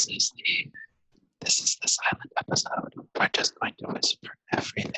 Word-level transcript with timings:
This 0.00 0.08
is 0.16 0.32
the 0.34 0.70
this 1.42 1.60
is 1.60 1.76
the 1.82 1.88
silent 1.88 2.32
episode. 2.38 2.94
We're 3.18 3.28
just 3.34 3.54
going 3.60 3.74
to 3.80 3.86
whisper 3.88 4.30
everything. 4.50 4.92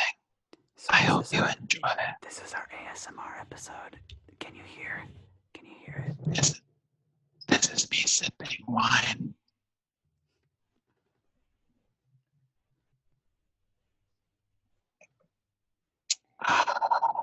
So 0.76 0.90
I 0.90 0.98
hope 0.98 1.32
you 1.32 1.40
our- 1.40 1.48
enjoy. 1.60 1.80
It. 1.88 2.14
This 2.22 2.40
is 2.40 2.54
our 2.54 2.68
ASMR 2.70 3.40
episode. 3.40 3.98
Can 4.38 4.54
you 4.54 4.62
hear? 4.62 5.02
Can 5.54 5.66
you 5.66 5.74
hear 5.84 6.06
it? 6.08 6.34
This, 6.36 6.60
this 7.48 7.68
is 7.70 7.90
me 7.90 7.96
sipping 7.96 8.58
wine. 8.68 9.34
That 16.46 16.48
ah. 16.78 17.21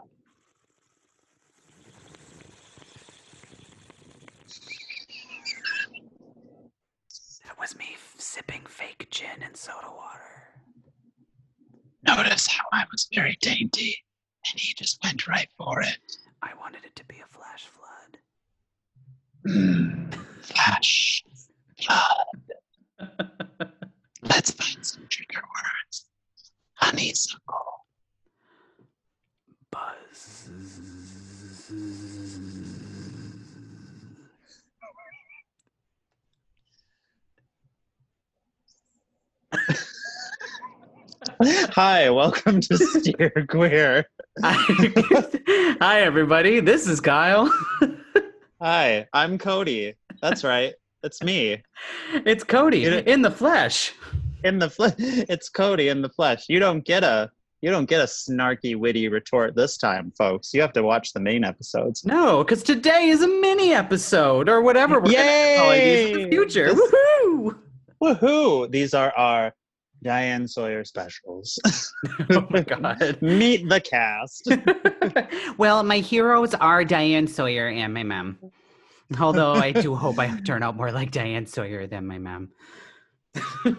Was 7.59 7.75
me 7.77 7.89
f- 7.93 8.15
sipping 8.17 8.61
fake 8.65 9.07
gin 9.11 9.43
and 9.43 9.55
soda 9.55 9.87
water. 9.95 10.21
Notice 12.03 12.47
how 12.47 12.63
I 12.71 12.85
was 12.91 13.07
very 13.13 13.37
dainty, 13.41 13.97
and 14.49 14.59
he 14.59 14.73
just 14.73 14.99
went 15.03 15.27
right 15.27 15.49
for 15.57 15.81
it. 15.81 15.97
I 16.41 16.51
wanted 16.59 16.85
it 16.85 16.95
to 16.95 17.05
be 17.05 17.15
a 17.19 17.27
flash 17.27 17.65
flood. 17.65 18.17
Mm, 19.47 20.13
flash, 20.41 21.23
flood. 21.81 22.25
Let's 24.23 24.51
find 24.51 24.85
some 24.85 25.05
trigger 25.09 25.41
words. 25.41 26.05
Honeysuckle. 26.75 27.85
Buzz. 29.71 30.49
Hi, 41.71 42.09
welcome 42.09 42.59
to 42.61 42.77
Steer 42.99 43.31
Queer. 43.49 44.05
Hi, 44.43 46.01
everybody. 46.01 46.59
This 46.59 46.87
is 46.87 46.99
Kyle. 46.99 47.51
Hi, 48.61 49.07
I'm 49.13 49.37
Cody. 49.37 49.95
That's 50.21 50.43
right. 50.43 50.73
It's 51.03 51.21
me. 51.23 51.61
It's 52.13 52.43
Cody 52.43 52.85
It- 52.85 53.07
in 53.07 53.21
the 53.21 53.31
flesh. 53.31 53.93
In 54.43 54.59
the 54.59 54.69
flesh. 54.69 54.93
It's 54.97 55.49
Cody 55.49 55.89
in 55.89 56.01
the 56.01 56.09
flesh. 56.09 56.45
You 56.49 56.59
don't 56.59 56.83
get 56.85 57.03
a 57.03 57.31
you 57.61 57.69
don't 57.71 57.89
get 57.89 57.99
a 57.99 58.05
snarky, 58.05 58.77
witty 58.77 59.09
retort 59.09 59.53
this 59.53 59.77
time, 59.77 60.13
folks. 60.17 60.53
You 60.53 60.61
have 60.61 60.71
to 60.73 60.81
watch 60.81 61.11
the 61.11 61.19
main 61.19 61.43
episodes. 61.43 62.05
No, 62.05 62.41
because 62.41 62.63
today 62.63 63.09
is 63.09 63.21
a 63.21 63.27
mini 63.27 63.73
episode 63.73 64.47
or 64.47 64.61
whatever 64.61 65.01
we're 65.01 65.11
Yay! 65.11 65.17
going 65.17 65.57
to 65.57 65.57
call 65.61 65.71
these 65.71 66.09
in 66.17 66.29
the 66.29 66.29
future. 66.37 66.73
This- 66.73 66.93
Woohoo! 68.01 68.19
Woohoo! 68.19 68.71
These 68.71 68.93
are 68.93 69.11
our 69.15 69.53
Diane 70.03 70.47
Sawyer 70.47 70.83
specials. 70.83 71.59
Oh 72.31 72.47
my 72.49 72.61
god. 72.61 73.21
Meet 73.21 73.69
the 73.69 73.81
cast. 73.81 74.51
well, 75.57 75.83
my 75.83 75.97
heroes 75.97 76.53
are 76.55 76.85
Diane 76.85 77.27
Sawyer 77.27 77.67
and 77.67 77.93
my 77.93 78.03
mom. 78.03 78.37
Although 79.19 79.53
I 79.53 79.71
do 79.71 79.95
hope 79.95 80.19
I 80.19 80.39
turn 80.41 80.61
out 80.63 80.75
more 80.77 80.91
like 80.91 81.11
Diane 81.11 81.45
Sawyer 81.45 81.87
than 81.87 82.05
my 82.05 82.19
mom. 82.19 82.49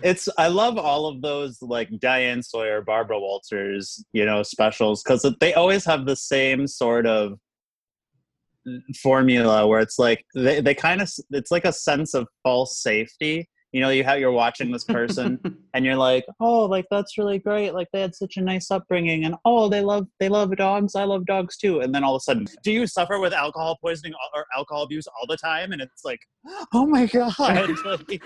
it's 0.02 0.28
I 0.36 0.48
love 0.48 0.78
all 0.78 1.06
of 1.06 1.22
those 1.22 1.62
like 1.62 1.88
Diane 2.00 2.42
Sawyer, 2.42 2.82
Barbara 2.82 3.18
Walters, 3.18 4.04
you 4.12 4.24
know, 4.24 4.42
specials 4.42 5.02
because 5.02 5.26
they 5.40 5.54
always 5.54 5.84
have 5.84 6.06
the 6.06 6.16
same 6.16 6.66
sort 6.66 7.06
of 7.06 7.38
formula 9.00 9.66
where 9.66 9.80
it's 9.80 9.98
like 9.98 10.24
they, 10.34 10.60
they 10.60 10.74
kind 10.74 11.00
of 11.00 11.10
it's 11.30 11.50
like 11.50 11.64
a 11.64 11.72
sense 11.72 12.14
of 12.14 12.26
false 12.42 12.82
safety. 12.82 13.48
You 13.72 13.80
know, 13.80 13.90
you 13.90 14.02
have 14.04 14.18
you're 14.18 14.32
watching 14.32 14.72
this 14.72 14.84
person 14.84 15.38
and 15.74 15.84
you're 15.84 15.96
like, 15.96 16.24
oh, 16.40 16.64
like 16.64 16.86
that's 16.90 17.16
really 17.18 17.38
great. 17.38 17.72
Like 17.72 17.88
they 17.92 18.00
had 18.00 18.14
such 18.14 18.36
a 18.36 18.40
nice 18.40 18.70
upbringing, 18.70 19.24
and 19.24 19.36
oh, 19.44 19.68
they 19.68 19.80
love 19.80 20.06
they 20.18 20.28
love 20.28 20.56
dogs. 20.56 20.94
I 20.94 21.04
love 21.04 21.24
dogs 21.26 21.56
too. 21.56 21.80
And 21.80 21.94
then 21.94 22.02
all 22.02 22.16
of 22.16 22.20
a 22.20 22.24
sudden, 22.24 22.46
do 22.64 22.72
you 22.72 22.86
suffer 22.86 23.20
with 23.20 23.32
alcohol 23.32 23.78
poisoning 23.80 24.12
or 24.34 24.46
alcohol 24.56 24.82
abuse 24.82 25.06
all 25.06 25.26
the 25.28 25.36
time? 25.36 25.72
And 25.72 25.80
it's 25.80 26.04
like, 26.04 26.20
oh 26.74 26.86
my 26.86 27.06
god. 27.06 27.34
Like, 28.00 28.22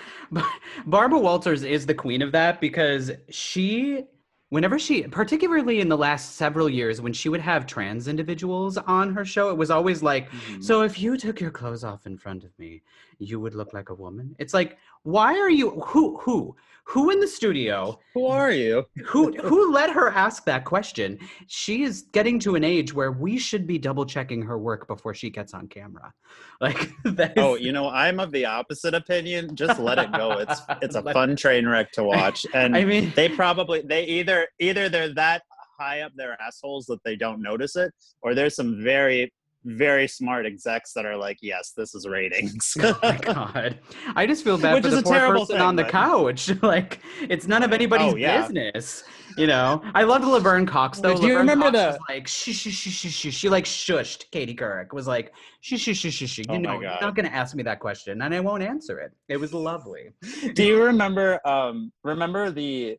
Barbara 0.87 1.19
Walters 1.19 1.63
is 1.63 1.87
the 1.87 1.95
queen 1.95 2.23
of 2.23 2.33
that 2.33 2.61
because 2.61 3.11
she, 3.31 4.05
whenever 4.55 4.79
she, 4.79 5.03
particularly 5.03 5.81
in 5.81 5.89
the 5.89 5.99
last 5.99 6.37
several 6.37 6.69
years, 6.71 7.01
when 7.01 7.13
she 7.13 7.29
would 7.29 7.41
have 7.41 7.67
trans 7.67 8.07
individuals 8.07 8.79
on 8.79 9.13
her 9.13 9.25
show, 9.25 9.51
it 9.51 9.57
was 9.57 9.69
always 9.69 10.01
like, 10.01 10.31
mm-hmm. 10.31 10.61
so 10.61 10.83
if 10.83 10.97
you 10.97 11.17
took 11.17 11.41
your 11.41 11.51
clothes 11.51 11.83
off 11.83 12.07
in 12.07 12.17
front 12.17 12.45
of 12.45 12.57
me, 12.57 12.81
you 13.19 13.41
would 13.41 13.57
look 13.57 13.75
like 13.75 13.89
a 13.89 13.95
woman. 13.95 14.37
It's 14.39 14.55
like, 14.55 14.79
why 15.03 15.37
are 15.37 15.51
you, 15.51 15.71
who, 15.81 16.17
who, 16.19 16.55
who 16.85 17.11
in 17.11 17.19
the 17.19 17.27
studio, 17.27 17.99
who 18.13 18.27
are 18.27 18.53
you? 18.53 18.85
who, 19.05 19.33
who 19.33 19.73
let 19.73 19.91
her 19.91 20.11
ask 20.11 20.45
that 20.45 20.65
question? 20.65 21.19
She 21.47 21.83
is 21.83 22.03
getting 22.13 22.39
to 22.41 22.55
an 22.55 22.63
age 22.63 22.93
where 22.93 23.11
we 23.11 23.39
should 23.39 23.67
be 23.67 23.79
double 23.79 24.05
checking 24.05 24.43
her 24.43 24.59
work 24.59 24.87
before 24.87 25.15
she 25.15 25.31
gets 25.31 25.53
on 25.55 25.67
camera. 25.67 26.13
Like, 26.61 26.93
is, 27.05 27.19
Oh, 27.37 27.57
you 27.57 27.73
know, 27.73 27.91
I'm 27.91 28.21
of 28.21 28.31
the 28.31 28.47
opposite 28.47 28.95
opinion. 28.95 29.55
Just 29.57 29.81
let 29.81 29.99
it 29.99 30.13
go. 30.13 30.39
It's 30.39 30.63
it's 30.81 30.95
a 30.95 31.03
fun 31.13 31.37
train 31.37 31.67
wreck 31.67 31.91
to 31.93 32.05
watch. 32.05 32.47
And 32.55 32.77
I 32.77 32.85
mean, 32.85 33.13
they 33.17 33.29
probably 33.29 33.83
they 33.83 34.05
either 34.05 34.44
either 34.59 34.89
they're 34.89 35.15
that 35.15 35.43
high 35.79 36.01
up 36.03 36.13
their 36.15 36.41
assholes 36.41 36.87
that 36.87 37.03
they 37.05 37.17
don't 37.17 37.41
notice 37.43 37.77
it, 37.77 37.93
or 38.23 38.35
there's 38.35 38.55
some 38.57 38.83
very 38.83 39.33
very 39.67 40.07
smart 40.07 40.45
execs 40.45 40.93
that 40.93 41.07
are 41.07 41.17
like, 41.17 41.39
yes, 41.41 41.73
this 41.75 41.95
is 41.95 42.07
ratings. 42.07 42.77
oh 42.83 42.99
my 43.03 43.17
god. 43.23 43.79
I 44.15 44.27
just 44.27 44.45
feel 44.45 44.59
bad 44.59 44.75
Which 44.75 44.83
for 44.83 44.89
is 44.89 44.95
the 44.97 45.01
a 45.01 45.03
poor 45.05 45.15
terrible 45.15 45.41
person 45.41 45.57
thing, 45.57 45.63
on 45.65 45.75
the 45.75 45.85
but- 45.85 45.91
couch. 45.91 46.53
Like 46.63 47.01
it's 47.23 47.47
none 47.47 47.63
of 47.63 47.73
anybody's 47.73 48.13
Oh, 48.13 48.17
yeah. 48.17 48.43
business 48.43 49.05
you 49.39 49.47
know? 49.49 49.83
I 49.95 50.03
loved 50.05 50.25
laverne 50.27 50.67
cox 50.67 51.01
though. 51.01 51.15
Do 51.17 51.23
you 51.23 51.29
Laverne 51.39 51.39
remember 51.49 51.65
cox 51.71 51.79
the- 51.79 51.87
was 51.87 51.99
like 52.11 52.29
shh 52.29 52.51
shh 52.53 52.69
shh 52.69 52.91
shh 52.91 53.11
shh 53.11 53.35
she 53.35 53.49
like 53.49 53.65
shushed 53.65 54.31
katie 54.31 54.55
couric 54.55 54.93
was 54.93 55.07
like 55.07 55.33
shh 55.63 55.79
shh 55.81 55.97
shh 55.97 56.13
shh 56.13 56.29
shh 56.29 56.39
you 56.41 56.45
Oh 56.51 56.59
know 56.59 56.79
you're 56.83 57.01
not 57.01 57.17
gonna 57.17 57.29
ask 57.29 57.57
me 57.57 57.63
that 57.63 57.81
question 57.81 58.21
and 58.21 58.35
i 58.35 58.41
won't 58.41 58.63
answer 58.63 58.99
it. 59.01 59.13
It 59.31 59.39
was 59.39 59.55
lovely. 59.55 60.11
Do 60.53 60.63
you 60.63 60.83
remember 60.83 61.41
um 61.49 61.91
remember 62.03 62.51
the 62.51 62.99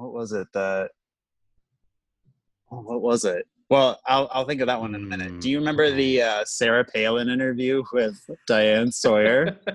what 0.00 0.12
was 0.12 0.32
it? 0.32 0.48
The 0.52 0.88
oh, 2.72 2.80
what 2.80 3.02
was 3.02 3.24
it? 3.24 3.46
Well, 3.68 4.00
I'll 4.06 4.28
I'll 4.32 4.46
think 4.46 4.60
of 4.62 4.66
that 4.66 4.80
one 4.80 4.94
in 4.94 5.02
a 5.02 5.06
minute. 5.06 5.40
Do 5.40 5.50
you 5.50 5.58
remember 5.58 5.90
Mm, 5.90 5.96
the 5.96 6.22
uh, 6.22 6.44
Sarah 6.44 6.84
Palin 6.84 7.28
interview 7.28 7.82
with 7.92 8.18
Diane 8.46 8.90
Sawyer? 8.90 9.58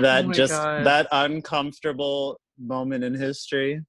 that 0.00 0.24
Oh 0.26 0.32
just 0.32 0.50
God. 0.52 0.84
that 0.84 1.06
uncomfortable 1.12 2.40
moment 2.58 3.04
in 3.04 3.14
history. 3.14 3.82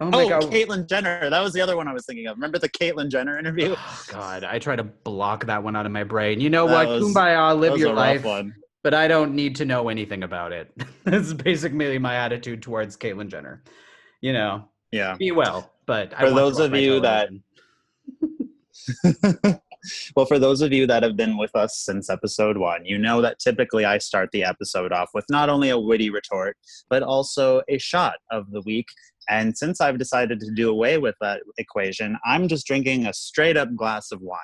oh 0.00 0.10
my 0.10 0.24
Oh, 0.24 0.28
god 0.28 0.42
Caitlyn 0.42 0.88
Jenner. 0.88 1.30
That 1.30 1.40
was 1.42 1.52
the 1.52 1.60
other 1.60 1.76
one 1.76 1.86
I 1.86 1.92
was 1.92 2.04
thinking 2.04 2.26
of. 2.26 2.36
Remember 2.36 2.58
the 2.58 2.68
Caitlyn 2.68 3.08
Jenner 3.10 3.38
interview? 3.38 3.76
Oh, 3.78 4.02
God, 4.08 4.42
I 4.44 4.58
try 4.58 4.74
to 4.76 4.82
block 4.84 5.46
that 5.46 5.62
one 5.62 5.76
out 5.76 5.86
of 5.86 5.92
my 5.92 6.02
brain. 6.04 6.40
You 6.40 6.50
know 6.50 6.66
That 6.66 6.74
what? 6.74 7.00
was- 7.00 7.14
Kumbaya, 7.14 7.50
That 7.54 7.56
live 7.60 7.72
was 7.72 7.80
your 7.80 7.90
a 7.92 7.94
rough 7.94 8.24
life. 8.24 8.24
one. 8.24 8.54
But 8.82 8.94
I 8.94 9.08
don't 9.08 9.34
need 9.34 9.56
to 9.56 9.64
know 9.64 9.88
anything 9.88 10.22
about 10.22 10.52
it. 10.52 10.70
That's 11.04 11.32
basically 11.32 11.98
my 11.98 12.14
attitude 12.16 12.62
towards 12.62 12.96
Caitlyn 12.96 13.28
Jenner. 13.28 13.62
You 14.20 14.32
know, 14.32 14.68
Yeah. 14.90 15.16
be 15.16 15.32
well, 15.32 15.72
but 15.86 16.12
I 16.14 16.20
For 16.20 16.24
want 16.26 16.36
those 16.36 16.58
off 16.60 16.66
of 16.66 16.72
my 16.72 16.78
you 16.78 17.00
that- 17.00 17.30
well, 20.16 20.26
for 20.26 20.38
those 20.38 20.60
of 20.62 20.72
you 20.72 20.86
that 20.86 21.02
have 21.02 21.16
been 21.16 21.36
with 21.36 21.54
us 21.54 21.78
since 21.78 22.08
episode 22.10 22.56
one, 22.56 22.84
you 22.84 22.98
know 22.98 23.20
that 23.20 23.38
typically 23.38 23.84
I 23.84 23.98
start 23.98 24.30
the 24.32 24.44
episode 24.44 24.92
off 24.92 25.10
with 25.14 25.24
not 25.28 25.48
only 25.48 25.70
a 25.70 25.78
witty 25.78 26.10
retort, 26.10 26.56
but 26.88 27.02
also 27.02 27.62
a 27.68 27.78
shot 27.78 28.14
of 28.30 28.50
the 28.50 28.60
week. 28.62 28.86
And 29.28 29.56
since 29.56 29.80
I've 29.80 29.98
decided 29.98 30.40
to 30.40 30.50
do 30.52 30.70
away 30.70 30.98
with 30.98 31.14
that 31.20 31.40
equation, 31.58 32.16
I'm 32.24 32.48
just 32.48 32.66
drinking 32.66 33.06
a 33.06 33.12
straight 33.12 33.56
up 33.56 33.74
glass 33.76 34.10
of 34.12 34.20
wine. 34.20 34.38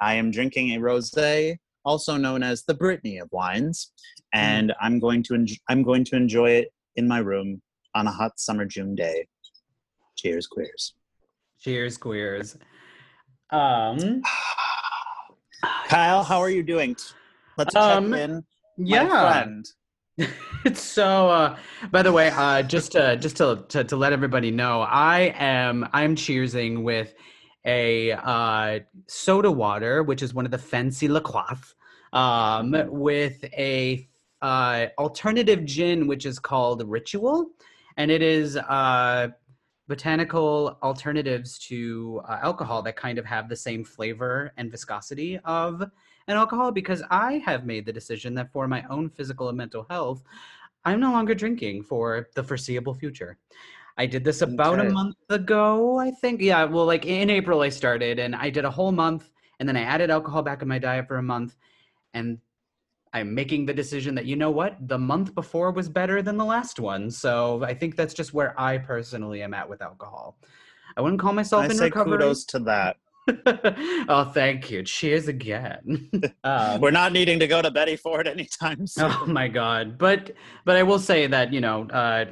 I 0.00 0.14
am 0.14 0.30
drinking 0.30 0.74
a 0.74 0.78
rosé, 0.78 1.56
also 1.84 2.16
known 2.16 2.42
as 2.42 2.64
the 2.64 2.74
Brittany 2.74 3.18
of 3.18 3.28
wines, 3.32 3.92
and 4.32 4.72
I'm 4.80 4.98
going 4.98 5.22
to 5.24 5.46
I'm 5.68 5.82
going 5.82 6.04
to 6.06 6.16
enjoy 6.16 6.50
it 6.50 6.68
in 6.96 7.06
my 7.08 7.18
room 7.18 7.62
on 7.94 8.06
a 8.06 8.10
hot 8.12 8.38
summer 8.38 8.64
June 8.64 8.94
day. 8.94 9.26
Cheers, 10.16 10.46
queers. 10.46 10.94
Cheers, 11.60 11.96
queers. 11.96 12.56
Um, 13.50 14.22
Kyle, 15.88 16.22
how 16.22 16.38
are 16.40 16.50
you 16.50 16.62
doing? 16.62 16.96
Let's 17.56 17.74
Um, 17.74 18.12
check 18.12 18.20
in. 18.20 18.34
My 18.34 18.42
yeah. 18.78 19.42
friend. 19.42 19.66
It's 20.64 20.82
so 20.82 21.28
uh 21.28 21.56
by 21.92 22.02
the 22.02 22.10
way, 22.12 22.30
uh 22.30 22.62
just 22.62 22.90
to 22.92 23.16
just 23.16 23.36
to, 23.36 23.64
to 23.68 23.84
to 23.84 23.96
let 23.96 24.12
everybody 24.12 24.50
know, 24.50 24.80
I 24.82 25.32
am 25.38 25.88
I'm 25.92 26.16
cheersing 26.16 26.82
with 26.82 27.14
a 27.64 28.12
uh 28.12 28.80
soda 29.06 29.50
water, 29.50 30.02
which 30.02 30.22
is 30.22 30.34
one 30.34 30.44
of 30.44 30.50
the 30.50 30.58
fancy 30.58 31.08
La 31.08 31.20
Croix, 31.20 31.74
um, 32.12 32.74
with 32.88 33.44
a 33.44 34.08
uh 34.42 34.86
alternative 34.98 35.64
gin 35.64 36.06
which 36.06 36.24
is 36.26 36.38
called 36.38 36.82
Ritual, 36.86 37.50
and 37.96 38.10
it 38.10 38.22
is 38.22 38.56
uh 38.56 39.28
botanical 39.88 40.78
alternatives 40.82 41.58
to 41.58 42.20
uh, 42.28 42.38
alcohol 42.42 42.82
that 42.82 42.94
kind 42.94 43.18
of 43.18 43.24
have 43.24 43.48
the 43.48 43.56
same 43.56 43.82
flavor 43.82 44.52
and 44.58 44.70
viscosity 44.70 45.38
of 45.46 45.80
an 45.80 46.36
alcohol. 46.36 46.70
Because 46.70 47.02
I 47.10 47.42
have 47.46 47.64
made 47.64 47.86
the 47.86 47.92
decision 47.92 48.34
that 48.34 48.52
for 48.52 48.68
my 48.68 48.84
own 48.90 49.08
physical 49.08 49.48
and 49.48 49.56
mental 49.56 49.86
health, 49.88 50.22
I'm 50.84 51.00
no 51.00 51.10
longer 51.10 51.34
drinking 51.34 51.84
for 51.84 52.28
the 52.34 52.44
foreseeable 52.44 52.94
future. 52.94 53.38
I 53.98 54.06
did 54.06 54.24
this 54.24 54.42
about 54.42 54.78
Okay. 54.78 54.88
a 54.88 54.92
month 54.92 55.16
ago, 55.28 55.98
I 55.98 56.10
think. 56.12 56.40
Yeah, 56.40 56.64
well, 56.64 56.86
like 56.86 57.04
in 57.04 57.28
April, 57.30 57.60
I 57.62 57.68
started 57.68 58.18
and 58.20 58.34
I 58.34 58.48
did 58.48 58.64
a 58.64 58.70
whole 58.70 58.92
month 58.92 59.30
and 59.58 59.68
then 59.68 59.76
I 59.76 59.82
added 59.82 60.08
alcohol 60.10 60.42
back 60.42 60.62
in 60.62 60.68
my 60.68 60.78
diet 60.78 61.08
for 61.08 61.16
a 61.16 61.22
month. 61.22 61.56
And 62.14 62.38
I'm 63.12 63.34
making 63.34 63.66
the 63.66 63.74
decision 63.74 64.14
that, 64.14 64.24
you 64.24 64.36
know 64.36 64.50
what, 64.50 64.76
the 64.86 64.98
month 64.98 65.34
before 65.34 65.72
was 65.72 65.88
better 65.88 66.22
than 66.22 66.36
the 66.36 66.44
last 66.44 66.78
one. 66.78 67.10
So 67.10 67.64
I 67.64 67.74
think 67.74 67.96
that's 67.96 68.14
just 68.14 68.32
where 68.32 68.58
I 68.60 68.78
personally 68.78 69.42
am 69.42 69.52
at 69.52 69.68
with 69.68 69.82
alcohol. 69.82 70.38
I 70.96 71.00
wouldn't 71.00 71.20
call 71.20 71.32
myself 71.32 71.64
I 71.64 71.68
in 71.68 71.76
say 71.76 71.86
recovery. 71.86 72.18
kudos 72.18 72.44
to 72.46 72.58
that. 72.60 72.96
oh, 74.08 74.30
thank 74.32 74.70
you. 74.70 74.82
Cheers 74.84 75.26
again. 75.28 76.10
um, 76.44 76.80
We're 76.80 76.90
not 76.92 77.12
needing 77.12 77.38
to 77.40 77.46
go 77.48 77.60
to 77.62 77.70
Betty 77.70 77.96
Ford 77.96 78.28
anytime 78.28 78.86
soon. 78.86 79.10
oh 79.10 79.26
my 79.26 79.48
god 79.48 79.98
but 79.98 80.32
but 80.64 80.76
i 80.76 80.82
will 80.82 80.98
say 80.98 81.26
that 81.26 81.52
you 81.52 81.60
know 81.60 81.86
uh 81.90 82.24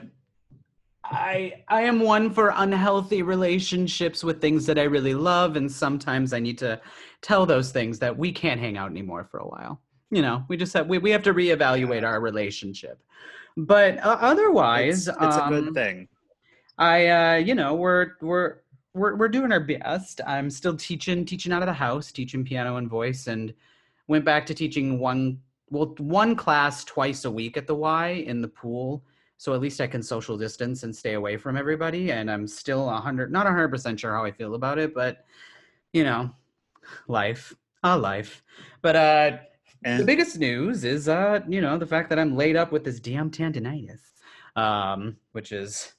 i 1.10 1.52
i 1.68 1.82
am 1.82 2.00
one 2.00 2.30
for 2.30 2.52
unhealthy 2.56 3.22
relationships 3.22 4.22
with 4.24 4.40
things 4.40 4.66
that 4.66 4.78
i 4.78 4.82
really 4.82 5.14
love 5.14 5.56
and 5.56 5.70
sometimes 5.70 6.32
i 6.32 6.38
need 6.38 6.58
to 6.58 6.80
tell 7.22 7.46
those 7.46 7.70
things 7.70 7.98
that 7.98 8.16
we 8.16 8.30
can't 8.32 8.60
hang 8.60 8.76
out 8.76 8.90
anymore 8.90 9.24
for 9.30 9.38
a 9.38 9.46
while 9.46 9.80
you 10.10 10.22
know 10.22 10.44
we 10.48 10.56
just 10.56 10.72
have 10.72 10.86
we, 10.86 10.98
we 10.98 11.10
have 11.10 11.22
to 11.22 11.34
reevaluate 11.34 12.04
our 12.04 12.20
relationship 12.20 13.00
but 13.56 13.98
uh, 14.04 14.18
otherwise 14.20 15.08
it's, 15.08 15.16
it's 15.20 15.36
a 15.36 15.44
um, 15.44 15.50
good 15.50 15.74
thing. 15.74 16.08
I, 16.78 17.08
uh, 17.08 17.34
you 17.36 17.54
know, 17.54 17.74
we're 17.74 18.12
we're 18.20 18.56
we're 18.92 19.16
we're 19.16 19.28
doing 19.28 19.50
our 19.50 19.60
best. 19.60 20.20
I'm 20.26 20.50
still 20.50 20.76
teaching 20.76 21.24
teaching 21.24 21.52
out 21.52 21.62
of 21.62 21.66
the 21.66 21.72
house, 21.72 22.12
teaching 22.12 22.44
piano 22.44 22.76
and 22.76 22.88
voice, 22.88 23.28
and 23.28 23.54
went 24.08 24.24
back 24.24 24.44
to 24.46 24.54
teaching 24.54 24.98
one 24.98 25.40
well 25.70 25.94
one 25.98 26.36
class 26.36 26.84
twice 26.84 27.24
a 27.24 27.30
week 27.30 27.56
at 27.56 27.66
the 27.66 27.74
Y 27.74 28.24
in 28.26 28.42
the 28.42 28.48
pool. 28.48 29.02
So 29.38 29.54
at 29.54 29.60
least 29.60 29.80
I 29.80 29.86
can 29.86 30.02
social 30.02 30.36
distance 30.38 30.82
and 30.82 30.94
stay 30.94 31.14
away 31.14 31.36
from 31.36 31.56
everybody. 31.56 32.12
And 32.12 32.30
I'm 32.30 32.46
still 32.46 32.88
a 32.88 32.96
hundred, 32.96 33.30
not 33.30 33.46
a 33.46 33.50
hundred 33.50 33.68
percent 33.68 34.00
sure 34.00 34.14
how 34.14 34.24
I 34.24 34.30
feel 34.30 34.54
about 34.54 34.78
it, 34.78 34.94
but 34.94 35.24
you 35.92 36.04
know, 36.04 36.30
life, 37.08 37.54
a 37.82 37.96
life. 37.96 38.42
But 38.82 38.96
uh, 38.96 39.36
the 39.86 40.04
biggest 40.04 40.38
news 40.38 40.84
is 40.84 41.08
uh 41.08 41.40
you 41.48 41.60
know 41.60 41.78
the 41.78 41.86
fact 41.86 42.08
that 42.08 42.18
i'm 42.18 42.36
laid 42.36 42.56
up 42.56 42.72
with 42.72 42.84
this 42.84 42.98
damn 42.98 43.30
tendonitis 43.30 44.00
um 44.56 45.16
which 45.32 45.52
is 45.52 45.92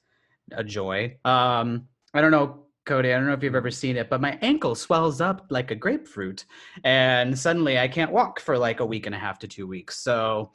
a 0.52 0.64
joy 0.64 1.16
um 1.24 1.86
i 2.14 2.20
don't 2.20 2.30
know 2.30 2.64
cody 2.84 3.12
i 3.12 3.16
don't 3.16 3.26
know 3.26 3.32
if 3.32 3.42
you've 3.42 3.54
ever 3.54 3.70
seen 3.70 3.96
it 3.96 4.10
but 4.10 4.20
my 4.20 4.38
ankle 4.42 4.74
swells 4.74 5.20
up 5.20 5.46
like 5.50 5.70
a 5.70 5.74
grapefruit 5.74 6.44
and 6.84 7.38
suddenly 7.38 7.78
i 7.78 7.88
can't 7.88 8.12
walk 8.12 8.40
for 8.40 8.58
like 8.58 8.80
a 8.80 8.86
week 8.86 9.06
and 9.06 9.14
a 9.14 9.18
half 9.18 9.38
to 9.38 9.48
two 9.48 9.66
weeks 9.66 9.98
so 9.98 10.50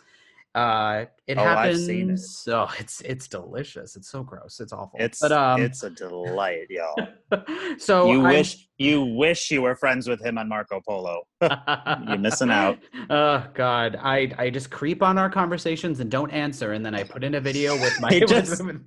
uh 0.55 1.05
it 1.25 1.37
Oh, 1.37 1.41
I've 1.41 1.57
happens 1.57 1.85
seen 1.85 2.11
it. 2.11 2.19
oh 2.49 2.71
it's 2.77 3.01
it's 3.01 3.27
delicious 3.27 3.95
it's 3.95 4.09
so 4.09 4.21
gross 4.21 4.59
it's 4.59 4.71
awful 4.71 4.99
it's 4.99 5.19
but 5.19 5.31
um 5.31 5.61
it's 5.61 5.81
a 5.83 5.89
delight, 5.89 6.67
y'all. 6.69 7.07
so 7.79 8.11
you 8.11 8.21
I'm- 8.23 8.35
wish 8.35 8.67
you 8.77 9.03
wish 9.03 9.49
you 9.49 9.61
were 9.61 9.75
friends 9.75 10.07
with 10.07 10.21
him 10.23 10.37
on 10.37 10.49
Marco 10.49 10.81
Polo. 10.87 11.23
You're 11.41 12.17
missing 12.17 12.49
out. 12.51 12.77
Oh 13.09 13.45
God, 13.53 13.97
I 14.01 14.31
I 14.37 14.49
just 14.49 14.69
creep 14.71 15.01
on 15.01 15.17
our 15.17 15.29
conversations 15.29 15.99
and 16.01 16.09
don't 16.11 16.31
answer, 16.31 16.73
and 16.73 16.85
then 16.85 16.93
I 16.93 17.03
put 17.03 17.23
in 17.23 17.35
a 17.35 17.39
video 17.39 17.73
with 17.79 17.93
my. 18.01 18.09
I 18.09 18.19
just- 18.21 18.63
with- 18.63 18.85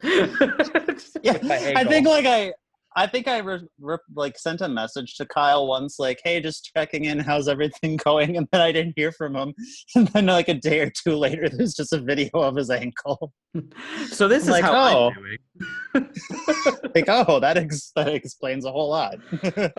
Yeah, 1.23 1.39
I 1.43 1.85
think 1.85 2.07
like 2.07 2.27
I, 2.27 2.53
I 2.99 3.07
think 3.07 3.29
I 3.29 3.39
re- 3.39 3.61
re- 3.79 3.99
like 4.15 4.39
sent 4.39 4.63
a 4.63 4.69
message 4.69 5.17
to 5.17 5.27
Kyle 5.27 5.67
once, 5.67 5.99
like, 5.99 6.19
"Hey, 6.25 6.41
just 6.41 6.71
checking 6.75 7.05
in. 7.05 7.19
How's 7.19 7.47
everything 7.47 7.97
going?" 8.05 8.37
And 8.39 8.49
then 8.53 8.61
I 8.63 8.73
didn't 8.73 8.95
hear 8.97 9.13
from 9.13 9.37
him. 9.37 9.53
And 9.95 10.09
then 10.09 10.27
like 10.27 10.49
a 10.49 10.55
day 10.55 10.81
or 10.81 10.91
two 10.91 11.17
later, 11.17 11.49
there's 11.53 11.75
just 11.75 11.93
a 11.93 11.99
video 12.01 12.31
of 12.35 12.57
his 12.57 12.71
ankle. 12.71 13.33
so. 14.09 14.29
This 14.29 14.43
is 14.45 14.49
like, 14.51 14.65
how 14.65 14.75
oh. 14.75 15.11
I'm 15.11 15.15
doing. 15.15 16.11
like, 16.95 17.05
oh, 17.09 17.41
that 17.41 17.57
ex- 17.57 17.93
that 17.97 18.09
explains 18.09 18.65
a 18.65 18.73
whole 18.73 18.89
lot. 18.91 19.17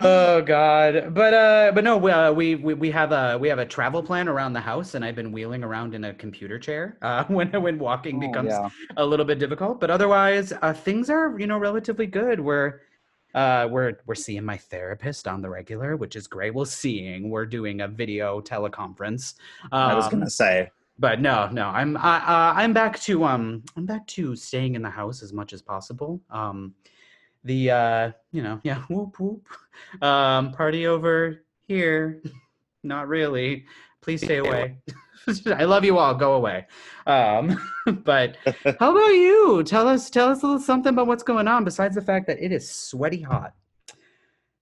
oh 0.02 0.42
God, 0.42 1.14
but 1.14 1.34
uh, 1.34 1.72
but 1.74 1.84
no, 1.84 1.98
we, 1.98 2.12
uh, 2.12 2.32
we 2.32 2.56
we 2.56 2.74
we 2.74 2.92
have 2.92 3.12
a 3.12 3.38
we 3.38 3.48
have 3.50 3.60
a 3.60 3.66
travel 3.66 4.02
plan 4.04 4.28
around 4.28 4.54
the 4.54 4.62
house, 4.62 4.96
and 4.96 5.04
I've 5.04 5.16
been 5.16 5.32
wheeling 5.32 5.64
around 5.64 5.94
in 5.96 6.04
a 6.06 6.14
computer 6.14 6.58
chair 6.60 6.98
uh, 7.02 7.24
when 7.26 7.50
when 7.62 7.78
walking 7.80 8.20
becomes 8.20 8.54
Oh, 8.54 8.64
yeah. 8.64 8.70
a 8.98 9.06
little 9.06 9.26
bit 9.26 9.40
difficult, 9.40 9.80
but 9.80 9.90
otherwise, 9.90 10.54
uh, 10.62 10.74
things 10.74 11.10
are 11.10 11.38
you 11.40 11.48
know 11.48 11.58
relatively 11.58 12.08
good. 12.08 12.40
We're 12.40 12.82
uh, 13.38 13.68
we're 13.70 13.94
we're 14.08 14.16
seeing 14.16 14.44
my 14.44 14.58
therapist 14.58 15.28
on 15.28 15.42
the 15.44 15.50
regular, 15.50 15.96
which 15.96 16.16
is 16.16 16.26
great. 16.28 16.54
Well, 16.56 16.66
seeing 16.66 17.30
we're 17.30 17.46
doing 17.46 17.82
a 17.82 17.88
video 17.88 18.42
teleconference. 18.42 19.36
I 19.72 19.94
was 19.94 20.06
Um, 20.06 20.12
gonna 20.14 20.30
say. 20.30 20.72
but 21.00 21.22
no, 21.22 21.48
no, 21.52 21.66
I'm 21.80 21.96
I, 21.98 22.18
uh, 22.18 22.54
I'm 22.60 22.74
back 22.74 23.00
to 23.02 23.24
um 23.26 23.64
I'm 23.78 23.86
back 23.86 24.08
to 24.18 24.36
staying 24.36 24.74
in 24.76 24.82
the 24.82 24.90
house 24.90 25.22
as 25.22 25.32
much 25.34 25.54
as 25.54 25.62
possible. 25.62 26.20
Um, 26.32 26.74
the 27.44 27.72
uh 27.72 28.12
you 28.32 28.42
know 28.42 28.60
yeah 28.70 28.80
whoop 28.90 29.20
whoop 29.20 29.46
um 30.02 30.52
party 30.52 30.88
over 30.88 31.44
here, 31.68 32.22
not 32.84 33.08
really. 33.08 33.66
Please 34.02 34.22
stay 34.24 34.38
away. 34.46 34.78
I 35.48 35.66
love 35.66 35.84
you 35.84 35.98
all. 35.98 36.14
Go 36.14 36.34
away. 36.34 36.66
Um, 37.06 37.60
but 38.04 38.38
how 38.80 38.92
about 38.92 39.14
you? 39.14 39.64
Tell 39.66 39.88
us 39.88 40.10
tell 40.10 40.30
us 40.30 40.44
a 40.44 40.46
little 40.46 40.62
something 40.62 40.94
about 40.94 41.08
what's 41.08 41.24
going 41.24 41.48
on 41.48 41.64
besides 41.64 41.96
the 41.96 42.02
fact 42.02 42.28
that 42.28 42.42
it 42.44 42.52
is 42.52 42.70
sweaty 42.70 43.22
hot. 43.22 43.54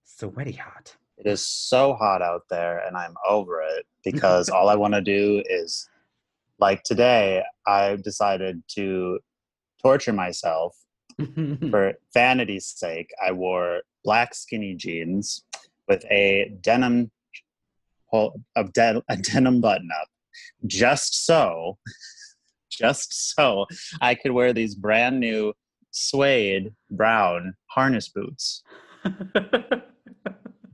Sweaty 0.04 0.52
hot. 0.52 0.96
It 1.18 1.26
is 1.26 1.40
so 1.40 1.94
hot 1.94 2.20
out 2.22 2.42
there, 2.50 2.78
and 2.86 2.96
I'm 2.96 3.14
over 3.28 3.62
it 3.62 3.86
because 4.04 4.48
all 4.48 4.68
I 4.68 4.74
want 4.74 4.94
to 4.94 5.00
do 5.00 5.42
is, 5.48 5.88
like 6.58 6.82
today, 6.82 7.42
I 7.66 7.96
decided 7.96 8.62
to 8.74 9.18
torture 9.82 10.12
myself 10.12 10.76
for 11.70 11.94
vanity's 12.12 12.66
sake. 12.66 13.10
I 13.24 13.32
wore 13.32 13.80
black 14.04 14.34
skinny 14.34 14.74
jeans 14.74 15.44
with 15.88 16.04
a 16.10 16.52
denim, 16.60 17.10
hol- 18.06 18.40
a, 18.56 18.64
den- 18.64 19.02
a 19.08 19.16
denim 19.16 19.60
button 19.60 19.88
up, 20.00 20.08
just 20.66 21.26
so, 21.26 21.78
just 22.70 23.34
so 23.34 23.66
I 24.00 24.14
could 24.14 24.32
wear 24.32 24.52
these 24.52 24.74
brand 24.74 25.20
new 25.20 25.52
suede 25.90 26.72
brown 26.90 27.54
harness 27.70 28.08
boots. 28.08 28.62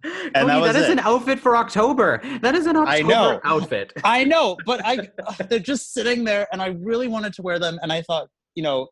Cody, 0.03 0.35
oh, 0.35 0.47
that 0.47 0.61
was 0.61 0.73
that 0.73 0.83
is 0.83 0.89
it. 0.89 0.93
an 0.93 0.99
outfit 1.01 1.39
for 1.39 1.57
October. 1.57 2.21
That 2.41 2.55
is 2.57 2.67
an 2.67 2.77
I 2.77 2.81
October 2.81 3.09
know. 3.09 3.41
outfit. 3.45 3.93
I 4.05 4.25
know, 4.25 4.57
but 4.67 4.81
I 4.85 5.09
they're 5.49 5.61
just 5.61 5.95
sitting 5.95 6.25
there, 6.25 6.49
and 6.53 6.61
I 6.61 6.69
really 6.81 7.07
wanted 7.07 7.33
to 7.35 7.43
wear 7.43 7.59
them, 7.59 7.79
and 7.83 7.93
I 7.93 8.03
thought, 8.03 8.29
you 8.57 8.65
know, 8.65 8.89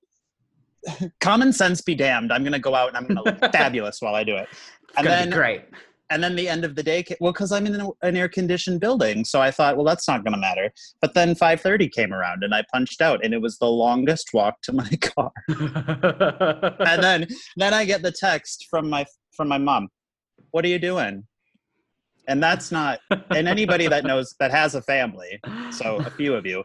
common 1.21 1.53
sense 1.53 1.81
be 1.81 1.97
damned. 1.97 2.33
I'm 2.33 2.45
gonna 2.45 2.61
go 2.61 2.75
out 2.75 2.89
and 2.89 2.97
I'm 2.97 3.07
gonna 3.07 3.23
look 3.23 3.53
fabulous 3.53 4.00
while 4.00 4.15
I 4.15 4.23
do 4.23 4.37
it. 4.37 4.49
It's 4.50 4.99
And 4.99 5.07
then, 5.07 5.31
be 5.31 5.35
great. 5.35 5.65
And 6.11 6.23
then 6.23 6.35
the 6.35 6.49
end 6.49 6.64
of 6.64 6.75
the 6.75 6.83
day, 6.83 7.05
well, 7.21 7.33
because 7.33 7.52
I'm 7.52 7.67
in 7.67 7.75
an, 7.81 7.90
an 8.02 8.17
air-conditioned 8.17 8.81
building, 8.81 9.25
so 9.25 9.40
I 9.40 9.50
thought, 9.50 9.76
well, 9.76 9.87
that's 9.87 10.09
not 10.09 10.25
gonna 10.25 10.37
matter. 10.37 10.71
But 11.00 11.14
then 11.14 11.35
5:30 11.35 11.90
came 11.93 12.12
around, 12.12 12.43
and 12.43 12.55
I 12.55 12.64
punched 12.73 13.00
out, 13.00 13.25
and 13.25 13.33
it 13.33 13.40
was 13.40 13.59
the 13.59 13.71
longest 13.71 14.31
walk 14.35 14.61
to 14.62 14.73
my 14.73 14.88
car. 15.00 15.33
and 15.49 17.02
then, 17.02 17.26
then 17.57 17.73
I 17.73 17.85
get 17.85 18.02
the 18.02 18.12
text 18.12 18.67
from 18.69 18.90
my 18.90 19.07
from 19.37 19.49
my 19.49 19.59
mom. 19.59 19.88
What 20.50 20.64
are 20.64 20.69
you 20.69 20.79
doing? 20.79 21.25
And 22.29 22.43
that's 22.43 22.71
not. 22.71 23.00
And 23.31 23.49
anybody 23.49 23.88
that 23.88 24.05
knows 24.05 24.35
that 24.38 24.50
has 24.50 24.75
a 24.75 24.83
family, 24.83 25.40
so 25.71 25.97
a 25.97 26.11
few 26.11 26.35
of 26.35 26.47
you, 26.47 26.62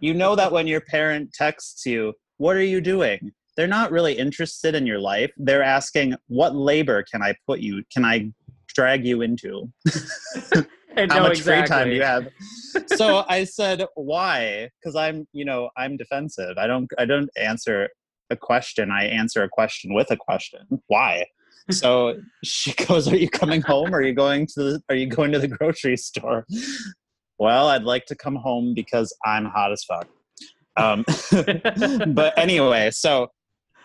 you 0.00 0.12
know 0.12 0.34
that 0.34 0.50
when 0.50 0.66
your 0.66 0.80
parent 0.80 1.32
texts 1.32 1.86
you, 1.86 2.14
What 2.38 2.56
are 2.56 2.62
you 2.62 2.80
doing? 2.80 3.32
They're 3.56 3.66
not 3.66 3.90
really 3.90 4.12
interested 4.12 4.74
in 4.74 4.86
your 4.86 5.00
life. 5.00 5.32
They're 5.36 5.62
asking, 5.62 6.14
What 6.26 6.54
labor 6.54 7.04
can 7.10 7.22
I 7.22 7.34
put 7.46 7.60
you, 7.60 7.82
can 7.92 8.04
I 8.04 8.32
drag 8.68 9.06
you 9.06 9.22
into? 9.22 9.70
How 10.96 11.22
much 11.22 11.42
free 11.42 11.62
time 11.64 11.90
you 11.90 12.02
have? 12.02 12.28
so 12.86 13.24
I 13.28 13.44
said, 13.44 13.84
Why? 13.94 14.70
Because 14.80 14.96
I'm, 14.96 15.26
you 15.32 15.44
know, 15.44 15.70
I'm 15.76 15.96
defensive. 15.96 16.58
I 16.58 16.66
don't 16.66 16.90
I 16.98 17.04
don't 17.04 17.30
answer 17.36 17.88
a 18.30 18.36
question. 18.36 18.90
I 18.90 19.04
answer 19.04 19.42
a 19.42 19.48
question 19.48 19.94
with 19.94 20.10
a 20.10 20.16
question. 20.16 20.60
Why? 20.88 21.24
So 21.70 22.18
she 22.42 22.72
goes, 22.86 23.08
Are 23.08 23.16
you 23.16 23.28
coming 23.28 23.62
home? 23.62 23.94
Are 23.94 24.02
you 24.02 24.14
going 24.14 24.46
to 24.54 24.62
the 24.62 24.82
are 24.88 24.96
you 24.96 25.06
going 25.06 25.32
to 25.32 25.38
the 25.38 25.48
grocery 25.48 25.96
store? 25.96 26.46
Well, 27.38 27.68
I'd 27.68 27.84
like 27.84 28.06
to 28.06 28.16
come 28.16 28.36
home 28.36 28.74
because 28.74 29.14
I'm 29.24 29.44
hot 29.44 29.72
as 29.72 29.84
fuck. 29.84 30.08
Um, 30.76 31.04
but 32.14 32.36
anyway, 32.38 32.90
so 32.90 33.28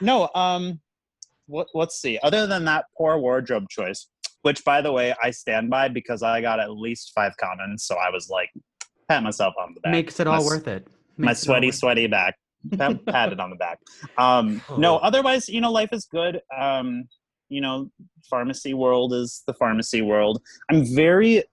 no, 0.02 0.30
um, 0.36 0.80
what, 1.48 1.68
let's 1.74 2.02
see. 2.02 2.20
Other 2.24 2.48
than 2.48 2.66
that 2.66 2.86
poor 2.98 3.18
wardrobe 3.18 3.70
choice, 3.70 4.08
which 4.44 4.64
by 4.64 4.82
the 4.82 4.92
way 4.92 5.14
I 5.22 5.32
stand 5.32 5.70
by 5.70 5.88
because 5.90 6.22
I 6.24 6.40
got 6.42 6.60
at 6.60 6.72
least 6.72 7.12
five 7.16 7.34
comments, 7.38 7.86
so 7.88 7.96
I 7.96 8.10
was 8.10 8.30
like, 8.30 8.50
pat 9.10 9.24
myself 9.24 9.54
on 9.60 9.74
the 9.74 9.82
back. 9.82 9.92
Makes 9.92 10.20
it 10.20 10.28
My 10.28 10.38
all 10.38 10.46
worth 10.46 10.68
it. 10.68 10.88
my 11.18 11.28
Makes 11.28 11.44
it 11.44 11.50
all 11.50 11.54
sweaty, 11.56 11.68
worth 11.68 11.76
sweaty 11.76 12.08
back. 12.08 12.36
Pat, 12.78 13.06
patted 13.08 13.40
on 13.40 13.50
the 13.50 13.56
back. 13.58 13.80
Um, 14.18 14.62
no, 14.78 14.98
otherwise, 14.98 15.50
you 15.50 15.60
know, 15.60 15.72
life 15.72 15.90
is 15.92 16.06
good. 16.06 16.40
Um, 16.58 17.06
you 17.50 17.60
know, 17.62 17.90
pharmacy 18.30 18.74
world 18.74 19.14
is 19.14 19.44
the 19.48 19.54
pharmacy 19.54 20.02
world. 20.02 20.42
I'm 20.70 20.86
very, 20.96 21.44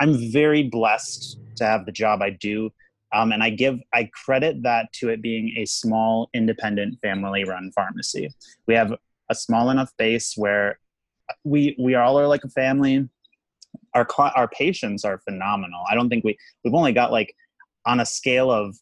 I'm 0.00 0.30
very 0.32 0.64
blessed 0.64 1.38
to 1.56 1.64
have 1.64 1.86
the 1.86 1.92
job 1.92 2.20
I 2.22 2.30
do. 2.30 2.70
Um, 3.14 3.30
and 3.32 3.42
I 3.42 3.50
give 3.50 3.78
I 3.94 4.10
credit 4.12 4.62
that 4.64 4.92
to 4.94 5.08
it 5.08 5.22
being 5.22 5.54
a 5.56 5.64
small, 5.64 6.28
independent, 6.34 6.98
family-run 7.00 7.70
pharmacy. 7.74 8.28
We 8.66 8.74
have 8.74 8.92
a 9.30 9.34
small 9.34 9.70
enough 9.70 9.90
base 9.96 10.34
where 10.36 10.78
we 11.44 11.76
we 11.78 11.94
all 11.94 12.18
are 12.18 12.26
like 12.26 12.44
a 12.44 12.48
family. 12.48 13.08
Our 13.94 14.06
our 14.18 14.48
patients 14.48 15.04
are 15.04 15.18
phenomenal. 15.18 15.82
I 15.90 15.94
don't 15.94 16.08
think 16.08 16.24
we 16.24 16.36
we've 16.64 16.74
only 16.74 16.92
got 16.92 17.12
like 17.12 17.34
on 17.84 18.00
a 18.00 18.06
scale 18.06 18.50
of 18.50 18.76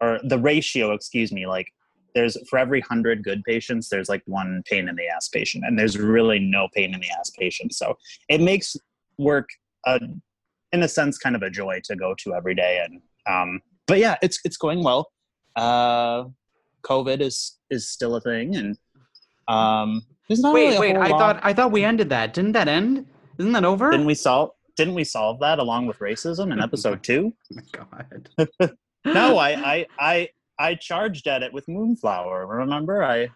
or 0.00 0.20
the 0.22 0.38
ratio, 0.38 0.92
excuse 0.92 1.32
me, 1.32 1.46
like 1.46 1.72
there's 2.14 2.36
for 2.48 2.58
every 2.58 2.80
hundred 2.80 3.22
good 3.24 3.42
patients, 3.44 3.88
there's 3.88 4.08
like 4.08 4.22
one 4.26 4.62
pain 4.66 4.88
in 4.88 4.96
the 4.96 5.08
ass 5.08 5.28
patient, 5.28 5.64
and 5.66 5.78
there's 5.78 5.98
really 5.98 6.38
no 6.38 6.68
pain 6.74 6.94
in 6.94 7.00
the 7.00 7.10
ass 7.18 7.30
patient. 7.38 7.74
So 7.74 7.96
it 8.28 8.40
makes 8.40 8.76
work 9.18 9.48
a 9.86 10.00
in 10.72 10.82
a 10.82 10.88
sense 10.88 11.18
kind 11.18 11.36
of 11.36 11.42
a 11.42 11.50
joy 11.50 11.80
to 11.84 11.96
go 11.96 12.14
to 12.18 12.34
every 12.34 12.54
day 12.54 12.84
and 12.84 13.00
um 13.26 13.60
but 13.86 13.98
yeah 13.98 14.16
it's 14.22 14.38
it's 14.44 14.56
going 14.56 14.82
well 14.82 15.10
uh 15.56 16.24
covid 16.82 17.20
is 17.20 17.58
is 17.70 17.88
still 17.88 18.16
a 18.16 18.20
thing 18.20 18.56
and 18.56 18.78
um 19.48 20.02
there's 20.28 20.40
not 20.40 20.54
really 20.54 20.70
Wait, 20.70 20.76
a 20.76 20.80
wait. 20.80 20.96
whole 20.96 21.04
I 21.04 21.08
lot- 21.08 21.18
thought 21.18 21.40
I 21.42 21.52
thought 21.52 21.72
we 21.72 21.84
ended 21.84 22.08
that. 22.10 22.34
Didn't 22.34 22.52
that 22.52 22.68
end? 22.68 23.06
Isn't 23.38 23.52
that 23.52 23.64
over? 23.64 23.90
didn't 23.90 24.06
we 24.06 24.14
solve 24.14 24.50
didn't 24.76 24.94
we 24.94 25.04
solve 25.04 25.40
that 25.40 25.58
along 25.58 25.86
with 25.86 25.98
racism 25.98 26.52
in 26.52 26.60
episode 26.68 27.02
two 27.02 27.32
Oh 27.78 27.84
my 27.92 28.02
god. 28.60 28.72
no 29.04 29.38
I, 29.38 29.50
I 29.74 29.86
i 29.98 30.28
i 30.58 30.74
charged 30.74 31.26
at 31.28 31.42
it 31.42 31.52
with 31.52 31.66
moonflower 31.68 32.46
remember 32.46 33.02
i 33.04 33.28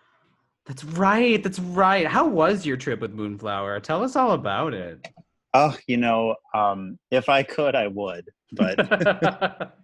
That's 0.67 0.85
right. 0.85 1.43
That's 1.43 1.59
right. 1.59 2.07
How 2.07 2.25
was 2.29 2.65
your 2.65 2.77
trip 2.77 3.01
with 3.01 3.13
Moonflower? 3.15 3.81
Tell 3.81 4.05
us 4.05 4.15
all 4.15 4.31
about 4.33 4.75
it. 4.75 5.09
oh 5.55 5.77
you 5.89 5.97
know 5.97 6.35
um 6.55 6.99
if 7.11 7.29
i 7.29 7.43
could 7.43 7.75
i 7.75 7.87
would 7.89 8.25
but 8.53 8.77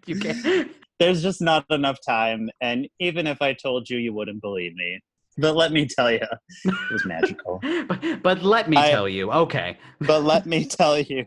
you 0.06 0.16
can't. 0.20 0.70
there's 1.00 1.20
just 1.22 1.40
not 1.40 1.64
enough 1.70 1.98
time 2.06 2.48
and 2.60 2.88
even 3.00 3.26
if 3.26 3.40
i 3.42 3.52
told 3.52 3.88
you 3.90 3.98
you 3.98 4.12
wouldn't 4.12 4.40
believe 4.40 4.74
me 4.74 5.00
but 5.38 5.54
let 5.56 5.72
me 5.72 5.86
tell 5.86 6.10
you 6.10 6.20
it 6.64 6.74
was 6.92 7.04
magical 7.04 7.60
But, 7.88 8.22
but 8.22 8.42
let 8.42 8.68
me 8.68 8.76
I- 8.76 8.90
tell 8.90 9.08
you. 9.08 9.30
Okay. 9.32 9.78
but 10.00 10.22
let 10.24 10.46
me 10.46 10.64
tell 10.78 10.98
you 10.98 11.24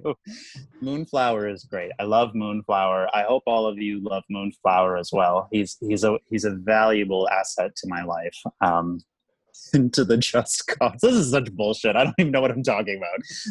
moonflower 0.81 1.47
is 1.47 1.63
great 1.63 1.91
i 1.99 2.03
love 2.03 2.33
moonflower 2.35 3.07
i 3.15 3.23
hope 3.23 3.43
all 3.47 3.65
of 3.65 3.77
you 3.77 4.01
love 4.03 4.23
moonflower 4.29 4.97
as 4.97 5.11
well 5.11 5.47
he's 5.51 5.77
he's 5.81 6.03
a 6.03 6.17
he's 6.29 6.45
a 6.45 6.51
valuable 6.51 7.29
asset 7.29 7.75
to 7.75 7.87
my 7.87 8.03
life 8.03 8.37
um 8.61 8.99
into 9.73 10.03
the 10.05 10.17
just 10.17 10.65
cause 10.67 10.99
this 11.01 11.13
is 11.13 11.31
such 11.31 11.51
bullshit 11.53 11.95
i 11.95 12.03
don't 12.05 12.15
even 12.19 12.31
know 12.31 12.41
what 12.41 12.51
i'm 12.51 12.63
talking 12.63 12.99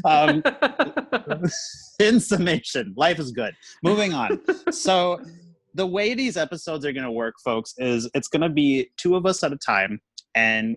about 0.02 0.33
um 0.33 0.43
in 2.00 2.19
summation, 2.21 2.95
life 2.97 3.19
is 3.19 3.31
good. 3.31 3.55
Moving 3.83 4.14
on. 4.14 4.40
so, 4.73 5.21
the 5.75 5.87
way 5.87 6.14
these 6.14 6.37
episodes 6.37 6.85
are 6.87 6.93
going 6.93 7.05
to 7.05 7.11
work, 7.12 7.35
folks, 7.45 7.75
is 7.79 8.09
it's 8.14 8.26
going 8.29 8.40
to 8.40 8.49
be 8.49 8.88
two 8.97 9.14
of 9.17 9.26
us 9.26 9.45
at 9.45 9.52
a 9.52 9.57
time 9.57 10.00
and 10.35 10.77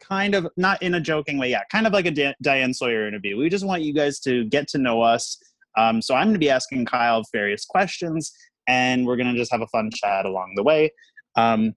kind 0.00 0.34
of 0.34 0.48
not 0.56 0.82
in 0.82 0.94
a 0.94 1.00
joking 1.00 1.38
way, 1.38 1.50
yeah, 1.50 1.62
kind 1.70 1.86
of 1.86 1.92
like 1.92 2.06
a 2.06 2.34
Diane 2.42 2.72
Sawyer 2.72 3.06
interview. 3.06 3.36
We 3.36 3.48
just 3.48 3.66
want 3.66 3.82
you 3.82 3.92
guys 3.92 4.20
to 4.20 4.44
get 4.46 4.68
to 4.68 4.78
know 4.78 5.02
us. 5.02 5.38
Um, 5.76 6.00
so, 6.02 6.14
I'm 6.14 6.28
going 6.28 6.34
to 6.34 6.40
be 6.40 6.50
asking 6.50 6.86
Kyle 6.86 7.22
various 7.32 7.64
questions 7.64 8.32
and 8.66 9.06
we're 9.06 9.16
going 9.16 9.32
to 9.32 9.38
just 9.38 9.52
have 9.52 9.62
a 9.62 9.66
fun 9.68 9.90
chat 9.94 10.26
along 10.26 10.54
the 10.56 10.62
way. 10.62 10.92
Um, 11.36 11.74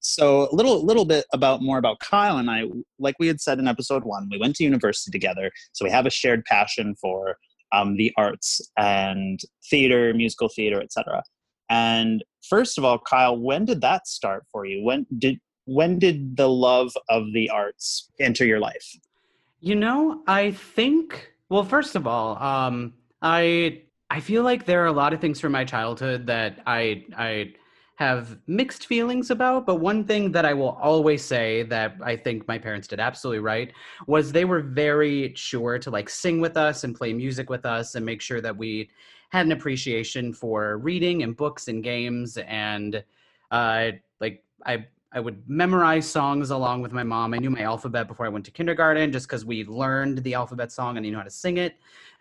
so 0.00 0.48
a 0.52 0.54
little 0.54 0.84
little 0.84 1.04
bit 1.04 1.24
about 1.32 1.60
more 1.60 1.78
about 1.78 1.98
Kyle 1.98 2.38
and 2.38 2.48
I 2.48 2.64
like 3.00 3.16
we 3.18 3.26
had 3.26 3.40
said 3.40 3.58
in 3.58 3.66
episode 3.66 4.04
1 4.04 4.28
we 4.30 4.38
went 4.38 4.54
to 4.56 4.64
university 4.64 5.10
together 5.10 5.50
so 5.72 5.84
we 5.84 5.90
have 5.90 6.06
a 6.06 6.10
shared 6.10 6.44
passion 6.44 6.94
for 7.00 7.36
um, 7.72 7.96
the 7.96 8.12
arts 8.16 8.60
and 8.76 9.40
theater, 9.70 10.12
musical 10.14 10.48
theater, 10.48 10.80
etc. 10.80 11.22
And 11.70 12.24
first 12.48 12.78
of 12.78 12.84
all, 12.84 12.98
Kyle, 12.98 13.36
when 13.36 13.64
did 13.64 13.80
that 13.82 14.06
start 14.06 14.44
for 14.50 14.64
you? 14.64 14.82
When 14.82 15.06
did 15.18 15.38
when 15.68 15.98
did 15.98 16.36
the 16.36 16.48
love 16.48 16.96
of 17.10 17.32
the 17.34 17.50
arts 17.50 18.10
enter 18.18 18.46
your 18.46 18.58
life? 18.58 18.98
You 19.60 19.76
know, 19.76 20.22
I 20.26 20.52
think 20.52 21.32
well, 21.50 21.64
first 21.64 21.94
of 21.94 22.06
all, 22.06 22.42
um 22.42 22.94
I 23.20 23.82
I 24.10 24.20
feel 24.20 24.42
like 24.42 24.64
there 24.64 24.82
are 24.82 24.86
a 24.86 24.92
lot 24.92 25.12
of 25.12 25.20
things 25.20 25.40
from 25.40 25.52
my 25.52 25.64
childhood 25.64 26.26
that 26.26 26.60
I 26.66 27.04
I 27.16 27.52
have 27.96 28.38
mixed 28.46 28.86
feelings 28.86 29.30
about, 29.30 29.66
but 29.66 29.76
one 29.76 30.04
thing 30.04 30.30
that 30.32 30.46
I 30.46 30.54
will 30.54 30.78
always 30.80 31.22
say 31.22 31.64
that 31.64 31.96
I 32.02 32.14
think 32.16 32.46
my 32.46 32.56
parents 32.56 32.86
did 32.88 33.00
absolutely 33.00 33.40
right 33.40 33.72
was 34.06 34.30
they 34.30 34.44
were 34.44 34.60
very 34.60 35.34
sure 35.34 35.78
to 35.80 35.90
like 35.90 36.08
sing 36.08 36.40
with 36.40 36.56
us 36.56 36.84
and 36.84 36.94
play 36.94 37.12
music 37.12 37.50
with 37.50 37.66
us 37.66 37.94
and 37.96 38.06
make 38.06 38.22
sure 38.22 38.40
that 38.40 38.56
we 38.56 38.88
had 39.30 39.44
an 39.44 39.52
appreciation 39.52 40.32
for 40.32 40.78
reading 40.78 41.24
and 41.24 41.36
books 41.36 41.68
and 41.68 41.84
games 41.84 42.38
and 42.38 43.04
uh 43.50 43.90
like 44.20 44.44
I 44.64 44.86
I 45.12 45.20
would 45.20 45.48
memorize 45.48 46.08
songs 46.08 46.50
along 46.50 46.82
with 46.82 46.92
my 46.92 47.02
mom. 47.02 47.32
I 47.32 47.38
knew 47.38 47.50
my 47.50 47.62
alphabet 47.62 48.08
before 48.08 48.26
I 48.26 48.28
went 48.28 48.44
to 48.44 48.50
kindergarten 48.50 49.10
just 49.10 49.26
because 49.26 49.44
we 49.44 49.64
learned 49.64 50.18
the 50.18 50.34
alphabet 50.34 50.70
song 50.70 50.96
and 50.96 51.06
you 51.06 51.12
know 51.12 51.18
how 51.18 51.24
to 51.24 51.30
sing 51.30 51.56
it. 51.56 51.76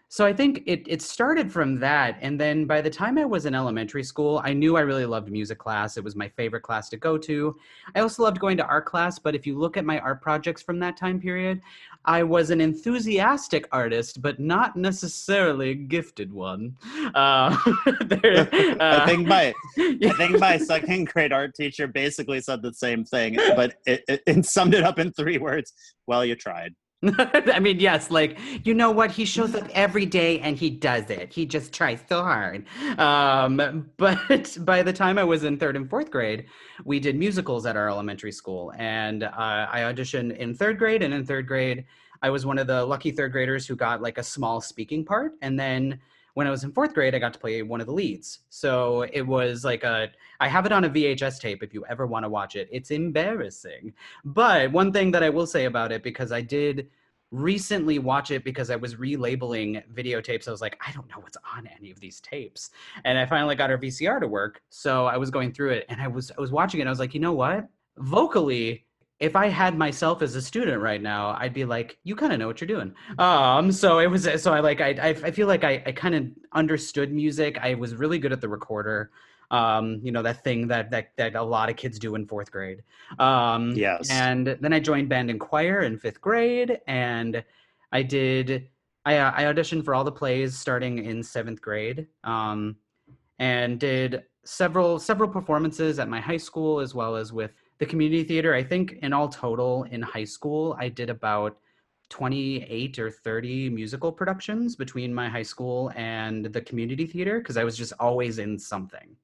So 0.10 0.26
I 0.26 0.32
think 0.32 0.64
it, 0.66 0.84
it 0.88 1.02
started 1.02 1.52
from 1.52 1.80
that. 1.80 2.18
And 2.22 2.40
then 2.40 2.66
by 2.66 2.80
the 2.80 2.90
time 2.90 3.18
I 3.18 3.26
was 3.26 3.46
in 3.46 3.54
elementary 3.54 4.04
school, 4.04 4.42
I 4.44 4.54
knew 4.54 4.78
I 4.78 4.82
really 4.82 5.06
loved 5.06 5.30
music 5.30 5.58
class. 5.58 5.98
It 5.98 6.04
was 6.04 6.16
my 6.16 6.30
favorite 6.30 6.62
class 6.62 6.88
to 6.90 6.98
go 6.98 7.18
to. 7.18 7.58
I 7.94 8.00
also 8.00 8.24
loved 8.24 8.40
going 8.40 8.56
to 8.58 8.66
art 8.66 8.86
class, 8.86 9.20
but 9.20 9.36
if 9.36 9.46
you 9.46 9.58
look 9.58 9.76
at 9.76 9.84
my 9.84 10.00
art 10.00 10.22
projects 10.22 10.62
from 10.62 10.80
that 10.80 10.96
time 10.96 11.20
period, 11.20 11.62
I 12.06 12.24
was 12.24 12.52
an 12.52 12.62
enthusiastic 12.62 13.68
artist, 13.74 14.22
but 14.22 14.40
not 14.40 14.78
necessarily 14.78 15.72
a 15.72 15.76
gifted 15.76 16.32
one. 16.32 16.78
Uh, 17.14 17.58
there- 18.06 18.48
I 18.54 18.78
uh, 18.80 19.06
think 19.06 19.28
my. 19.28 19.54
I 19.78 20.14
think 20.18 20.40
my 20.40 20.58
second 20.74 21.08
grade 21.08 21.34
art 21.34 21.54
teacher 21.54 21.86
basically 21.86 22.40
said 22.40 22.62
the 22.62 22.74
same 22.74 23.04
thing, 23.04 23.36
but 23.56 23.76
it, 23.86 24.04
it, 24.08 24.22
it 24.26 24.46
summed 24.46 24.74
it 24.74 24.84
up 24.84 25.00
in 25.00 25.12
three 25.12 25.38
words. 25.38 25.74
Well, 26.08 26.24
you 26.24 26.36
tried. 26.36 26.74
I 27.20 27.60
mean, 27.60 27.80
yes, 27.80 28.10
like, 28.10 28.40
you 28.64 28.74
know 28.74 28.90
what? 28.90 29.12
He 29.12 29.24
shows 29.24 29.54
up 29.54 29.68
every 29.74 30.06
day 30.06 30.40
and 30.40 30.58
he 30.58 30.72
does 30.72 31.12
it. 31.12 31.32
He 31.32 31.46
just 31.46 31.72
tries 31.72 32.00
so 32.10 32.24
hard. 32.24 32.66
Um, 32.98 33.92
but 33.98 34.58
by 34.66 34.82
the 34.82 34.94
time 34.94 35.20
I 35.20 35.24
was 35.24 35.44
in 35.44 35.58
third 35.58 35.76
and 35.76 35.88
fourth 35.88 36.10
grade, 36.10 36.46
we 36.86 37.00
did 37.00 37.16
musicals 37.16 37.68
at 37.68 37.78
our 37.78 37.88
elementary 37.88 38.32
school. 38.32 38.74
And 38.78 39.24
uh, 39.24 39.32
I 39.36 39.82
auditioned 39.82 40.38
in 40.38 40.56
third 40.56 40.80
grade. 40.80 41.04
And 41.04 41.14
in 41.14 41.24
third 41.24 41.48
grade, 41.48 41.86
I 42.24 42.32
was 42.32 42.48
one 42.48 42.58
of 42.58 42.66
the 42.66 42.84
lucky 42.84 43.12
third 43.12 43.32
graders 43.32 43.68
who 43.68 43.76
got 43.76 44.02
like 44.02 44.18
a 44.18 44.24
small 44.24 44.60
speaking 44.60 45.06
part. 45.06 45.34
And 45.44 45.60
then 45.60 46.00
when 46.38 46.46
I 46.46 46.52
was 46.52 46.64
in 46.64 46.72
fourth 46.72 46.94
grade, 46.94 47.16
I 47.16 47.18
got 47.18 47.34
to 47.34 47.40
play 47.40 47.64
one 47.64 47.82
of 47.82 47.88
the 47.88 47.94
leads. 47.94 48.42
So 48.50 49.08
it 49.12 49.24
was 49.24 49.66
like 49.66 49.84
a, 49.84 50.10
I 50.40 50.48
have 50.48 50.68
it 50.68 50.72
on 50.72 50.84
a 50.84 50.90
VHS 50.90 51.40
tape 51.40 51.64
if 51.64 51.74
you 51.74 51.84
ever 51.90 52.06
want 52.06 52.26
to 52.26 52.30
watch 52.30 52.56
it. 52.56 52.70
It's 52.72 52.92
embarrassing. 52.92 53.92
But 54.24 54.72
one 54.72 54.94
thing 54.94 55.10
that 55.14 55.24
I 55.24 55.32
will 55.32 55.48
say 55.48 55.66
about 55.66 55.92
it, 55.92 56.04
because 56.04 56.32
I 56.32 56.42
did 56.42 56.92
recently 57.32 57.98
watch 57.98 58.30
it 58.30 58.44
because 58.44 58.70
I 58.70 58.76
was 58.76 58.94
relabeling 58.94 59.84
videotapes. 59.92 60.48
I 60.48 60.52
was 60.52 60.62
like, 60.62 60.80
I 60.88 60.92
don't 60.92 61.10
know 61.10 61.20
what's 61.22 61.38
on 61.56 61.68
any 61.76 61.90
of 61.90 62.00
these 62.00 62.22
tapes. 62.22 62.70
And 63.04 63.18
I 63.18 63.26
finally 63.26 63.56
got 63.56 63.72
our 63.72 63.78
VCR 63.80 64.20
to 64.20 64.28
work. 64.28 64.62
So 64.70 65.08
I 65.08 65.18
was 65.18 65.32
going 65.32 65.52
through 65.52 65.72
it 65.72 65.86
and 65.90 66.00
I 66.00 66.08
was 66.08 66.32
I 66.38 66.40
was 66.40 66.52
watching 66.52 66.82
it. 66.82 66.86
I 66.86 66.92
was 66.92 67.00
like, 67.00 67.16
you 67.16 67.20
know 67.20 67.34
what? 67.34 67.68
Vocally, 67.98 68.86
if 69.20 69.36
I 69.36 69.48
had 69.48 69.78
myself 69.78 70.22
as 70.22 70.36
a 70.36 70.42
student 70.42 70.82
right 70.82 71.02
now, 71.02 71.36
I'd 71.40 71.54
be 71.54 71.66
like, 71.66 71.98
you 72.04 72.16
kind 72.16 72.32
of 72.32 72.40
know 72.40 72.48
what 72.48 72.62
you're 72.62 72.68
doing. 72.68 72.94
Um, 73.18 73.72
so 73.72 74.00
it 74.00 74.08
was 74.08 74.28
so 74.42 74.54
I 74.54 74.60
like 74.60 74.80
I 74.80 74.90
I, 74.90 75.10
I 75.10 75.32
feel 75.32 75.48
like 75.48 75.64
I, 75.64 75.82
I 75.86 75.92
kind 75.92 76.14
of 76.16 76.28
understood 76.54 77.12
music. 77.12 77.58
I 77.62 77.74
was 77.74 77.96
really 77.96 78.20
good 78.20 78.32
at 78.32 78.42
the 78.42 78.50
recorder. 78.50 79.12
Um, 79.50 80.02
you 80.04 80.12
know, 80.12 80.22
that 80.22 80.44
thing 80.44 80.68
that 80.68 80.92
that 80.92 81.12
that 81.18 81.36
a 81.36 81.42
lot 81.42 81.70
of 81.70 81.78
kids 81.78 81.98
do 81.98 82.14
in 82.16 82.28
fourth 82.28 82.52
grade. 82.52 82.84
Um, 83.18 83.72
Yes. 83.76 84.10
And 84.12 84.58
then 84.60 84.74
I 84.74 84.80
joined 84.80 85.10
band 85.10 85.30
and 85.30 85.40
choir 85.40 85.82
in 85.82 85.98
fifth 85.98 86.22
grade, 86.22 86.80
and 86.88 87.44
I 87.92 88.04
did. 88.04 88.70
I, 89.06 89.20
uh, 89.20 89.32
I 89.34 89.44
auditioned 89.44 89.86
for 89.86 89.96
all 89.96 90.04
the 90.04 90.12
plays 90.12 90.58
starting 90.58 91.06
in 91.06 91.24
seventh 91.24 91.62
grade, 91.62 92.08
um, 92.26 92.76
and 93.40 93.80
did 93.80 94.24
several 94.44 95.00
several 95.00 95.30
performances 95.30 95.98
at 95.98 96.10
my 96.10 96.20
high 96.20 96.38
school 96.38 96.82
as 96.82 96.94
well 96.94 97.16
as 97.16 97.32
with 97.32 97.52
the 97.80 97.86
community 97.86 98.24
theater. 98.24 98.54
I 98.54 98.64
think 98.64 99.00
in 99.02 99.14
all 99.14 99.30
total 99.30 99.84
in 99.84 100.02
high 100.02 100.24
school, 100.24 100.76
I 100.80 100.90
did 100.90 101.10
about 101.10 101.58
28 102.10 103.00
or 103.00 103.12
30 103.12 103.70
musical 103.70 104.12
productions 104.12 104.76
between 104.76 105.14
my 105.14 105.28
high 105.28 105.44
school 105.44 105.92
and 105.96 106.46
the 106.46 106.62
community 106.62 107.06
theater 107.06 107.40
because 107.40 107.58
I 107.58 107.64
was 107.64 107.78
just 107.78 107.94
always 108.00 108.40
in 108.40 108.58
something. 108.58 109.16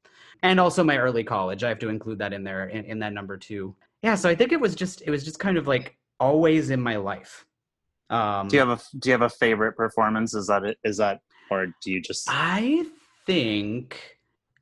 And 0.41 0.59
also 0.59 0.83
my 0.83 0.97
early 0.97 1.23
college. 1.23 1.63
I 1.63 1.69
have 1.69 1.79
to 1.79 1.89
include 1.89 2.19
that 2.19 2.33
in 2.33 2.43
there 2.43 2.67
in, 2.67 2.83
in 2.85 2.99
that 2.99 3.13
number 3.13 3.37
too. 3.37 3.75
Yeah, 4.01 4.15
so 4.15 4.27
I 4.29 4.35
think 4.35 4.51
it 4.51 4.59
was 4.59 4.75
just 4.75 5.01
it 5.05 5.09
was 5.09 5.23
just 5.23 5.39
kind 5.39 5.57
of 5.57 5.67
like 5.67 5.97
always 6.19 6.69
in 6.69 6.81
my 6.81 6.97
life. 6.97 7.45
Um 8.09 8.49
Do 8.49 8.57
you 8.57 8.59
have 8.59 8.77
a 8.77 8.97
Do 8.99 9.09
you 9.09 9.13
have 9.13 9.21
a 9.21 9.29
favorite 9.29 9.77
performance? 9.77 10.33
Is 10.33 10.47
that 10.47 10.65
it? 10.65 10.77
Is 10.83 10.97
that 10.97 11.21
or 11.49 11.67
do 11.81 11.91
you 11.91 12.01
just? 12.01 12.27
I 12.29 12.85
think 13.25 14.12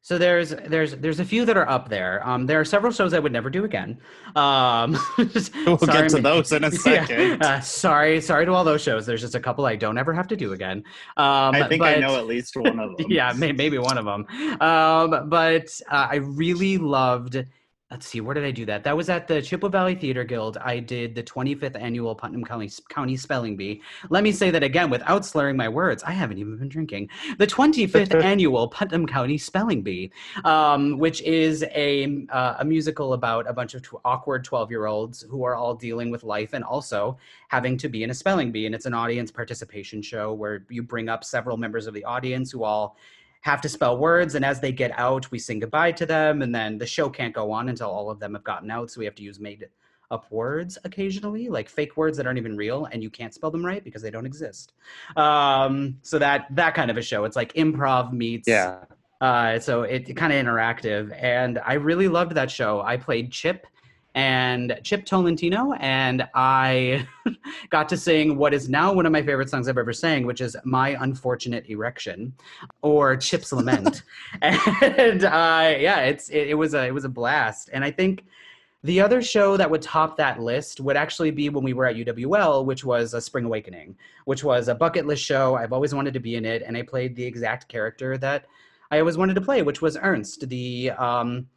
So 0.04 0.18
there's 0.18 0.50
there's 0.50 0.96
there's 0.96 1.20
a 1.20 1.26
few 1.26 1.46
that 1.46 1.56
are 1.56 1.70
up 1.70 1.88
there. 1.88 2.28
Um, 2.28 2.48
there 2.48 2.60
are 2.60 2.66
several 2.66 2.92
shows 2.92 3.14
I 3.14 3.20
would 3.20 3.32
never 3.32 3.52
do 3.52 3.66
again. 3.66 4.00
Um, 4.36 4.98
We'll 5.18 5.78
sorry, 5.78 5.78
get 5.78 6.10
to 6.10 6.22
those 6.22 6.52
in 6.52 6.64
a 6.64 6.70
Yeah, 6.86 7.06
second. 7.06 7.44
uh, 7.44 7.62
sorry, 7.62 8.20
sorry 8.20 8.46
to 8.48 8.52
all 8.54 8.64
those 8.64 8.82
shows. 8.82 9.06
There's 9.06 9.22
just 9.22 9.36
a 9.36 9.40
couple 9.40 9.66
I 9.68 9.76
don't 9.76 10.00
ever 10.00 10.12
have 10.14 10.28
to 10.30 10.36
do 10.36 10.54
again. 10.54 10.80
Um, 11.18 11.54
I 11.56 11.68
think 11.68 11.84
I 11.84 11.98
know 11.98 12.18
at 12.18 12.26
least 12.26 12.56
one 12.58 12.80
of 12.80 12.98
them. 12.98 13.06
yeah, 13.10 13.32
may, 13.34 13.52
maybe 13.52 13.78
one 13.78 14.00
of 14.00 14.06
them. 14.06 14.26
Um, 14.60 15.30
but 15.30 15.80
uh, 15.92 16.08
I 16.12 16.16
really 16.16 16.78
loved. 16.80 17.46
Let's 17.92 18.08
see, 18.08 18.22
where 18.22 18.34
did 18.34 18.46
I 18.46 18.52
do 18.52 18.66
that? 18.68 18.86
That 18.86 18.96
was 18.96 19.10
at 19.10 19.28
the 19.28 19.42
Chippewa 19.42 19.68
Valley 19.68 19.96
Theater 19.96 20.24
Guild. 20.24 20.56
I 20.56 20.80
did 20.80 21.14
the 21.14 21.22
25th 21.22 21.76
annual 21.78 22.16
Putnam 22.16 22.46
County, 22.46 22.70
County 22.88 23.18
Spelling 23.18 23.58
Bee. 23.58 23.82
Let 24.10 24.24
me 24.24 24.32
say 24.32 24.50
that 24.50 24.64
again 24.64 24.90
without 24.90 25.26
slurring 25.26 25.58
my 25.58 25.68
words. 25.68 26.02
I 26.04 26.12
haven't 26.12 26.38
even 26.38 26.58
been 26.58 26.70
drinking. 26.70 27.10
The 27.38 27.46
25th 27.46 28.16
annual 28.24 28.70
Putnam 28.70 29.06
County 29.06 29.38
Spelling 29.38 29.82
Bee, 29.82 30.10
um, 30.46 31.00
which 31.00 31.22
is 31.24 31.66
a 31.76 32.26
uh, 32.30 32.56
a 32.60 32.66
musical 32.66 33.12
about 33.12 33.46
a 33.50 33.52
bunch 33.52 33.74
of 33.74 33.82
tw- 33.82 33.96
awkward 34.06 34.46
12 34.46 34.72
year 34.72 34.86
olds 34.86 35.24
who 35.30 35.44
are 35.44 35.56
all 35.56 35.76
dealing 35.76 36.10
with 36.12 36.24
life 36.24 36.54
and 36.54 36.64
also 36.64 37.18
having 37.50 37.76
to 37.76 37.90
be 37.90 38.04
in 38.04 38.10
a 38.10 38.14
spelling 38.14 38.54
bee. 38.54 38.68
And 38.68 38.74
it's 38.74 38.86
an 38.86 38.94
audience 38.94 39.32
participation 39.32 40.02
show 40.02 40.32
where 40.32 40.66
you 40.70 40.82
bring 40.82 41.10
up 41.10 41.26
several 41.26 41.58
members 41.58 41.88
of 41.88 41.94
the 41.94 42.06
audience 42.06 42.52
who 42.52 42.64
all 42.64 42.96
have 43.42 43.62
to 43.62 43.70
spell 43.70 43.98
words 43.98 44.36
and 44.36 44.46
as 44.46 44.60
they 44.60 44.72
get 44.72 44.92
out 44.98 45.30
we 45.32 45.40
sing 45.40 45.60
goodbye 45.60 45.92
to 45.92 46.06
them 46.06 46.42
and 46.42 46.54
then 46.54 46.78
the 46.78 46.86
show 46.86 47.10
can't 47.10 47.34
go 47.34 47.52
on 47.52 47.70
until 47.70 47.90
all 47.90 48.10
of 48.10 48.20
them 48.20 48.34
have 48.34 48.44
gotten 48.44 48.70
out 48.72 48.90
so 48.90 49.00
we 49.00 49.06
have 49.06 49.16
to 49.16 49.24
use 49.24 49.40
made 49.40 49.68
up 50.12 50.26
words 50.32 50.78
occasionally 50.84 51.48
like 51.48 51.70
fake 51.70 51.96
words 51.98 52.18
that 52.18 52.26
aren't 52.26 52.38
even 52.38 52.56
real 52.58 52.86
and 52.92 53.02
you 53.02 53.10
can't 53.10 53.34
spell 53.34 53.50
them 53.50 53.66
right 53.66 53.84
because 53.84 54.02
they 54.02 54.12
don't 54.12 54.26
exist 54.26 54.74
um 55.16 55.98
so 56.02 56.20
that 56.20 56.48
that 56.52 56.74
kind 56.76 56.92
of 56.92 56.98
a 56.98 57.02
show 57.02 57.24
it's 57.26 57.36
like 57.36 57.54
improv 57.54 58.12
meets 58.12 58.48
Yeah. 58.48 58.84
uh, 59.22 59.60
so 59.60 59.84
it 59.84 60.16
kind 60.16 60.34
of 60.34 60.44
interactive, 60.44 61.16
and 61.22 61.60
I 61.64 61.74
really 61.74 62.08
loved 62.08 62.34
that 62.34 62.50
show. 62.50 62.82
I 62.82 62.98
played 62.98 63.32
Chip 63.32 63.68
and 64.16 64.80
Chip 64.84 65.06
Tolentino, 65.06 65.74
and 65.74 66.28
I 66.36 67.08
got 67.70 67.88
to 67.90 67.98
sing 67.98 68.38
what 68.38 68.54
is 68.54 68.70
now 68.70 68.92
one 68.94 69.06
of 69.06 69.12
my 69.12 69.22
favorite 69.22 69.50
songs 69.50 69.68
I've 69.68 69.78
ever 69.78 69.94
sang, 69.94 70.26
which 70.26 70.42
is 70.42 70.58
"My 70.66 70.98
Unfortunate 71.02 71.66
Erection" 71.70 72.34
or 72.82 73.16
Chip's 73.16 73.54
Lament. 73.54 74.04
and 74.42 75.24
uh, 75.24 75.76
yeah, 75.78 76.02
it's 76.02 76.30
it, 76.30 76.50
it 76.50 76.54
was 76.56 76.74
a 76.74 76.88
it 76.88 76.94
was 76.94 77.06
a 77.06 77.10
blast, 77.10 77.70
and 77.74 77.84
I 77.84 77.92
think. 77.92 78.26
The 78.84 79.00
other 79.00 79.22
show 79.22 79.58
that 79.58 79.70
would 79.70 79.84
top 79.84 80.18
that 80.18 80.42
list 80.42 80.80
would 80.80 80.98
actually 80.98 81.30
be 81.30 81.50
when 81.50 81.64
we 81.64 81.74
were 81.74 81.86
at 81.86 81.98
UWL, 81.98 82.66
which 82.66 82.84
was 82.84 83.14
a 83.14 83.22
Spring 83.22 83.46
Awakening, 83.46 83.96
which 84.26 84.44
was 84.44 84.70
a 84.70 84.74
bucket 84.74 85.06
list 85.06 85.24
show. 85.24 85.54
I've 85.54 85.72
always 85.72 85.94
wanted 85.94 86.16
to 86.16 86.20
be 86.20 86.36
in 86.36 86.46
it, 86.46 86.64
and 86.66 86.76
I 86.76 86.82
played 86.82 87.16
the 87.16 87.24
exact 87.24 87.68
character 87.68 88.18
that 88.18 88.48
I 88.90 89.00
always 89.00 89.18
wanted 89.18 89.36
to 89.36 89.42
play, 89.42 89.62
which 89.62 89.84
was 89.84 89.98
Ernst, 90.02 90.50
the 90.50 90.90
um, 90.98 91.48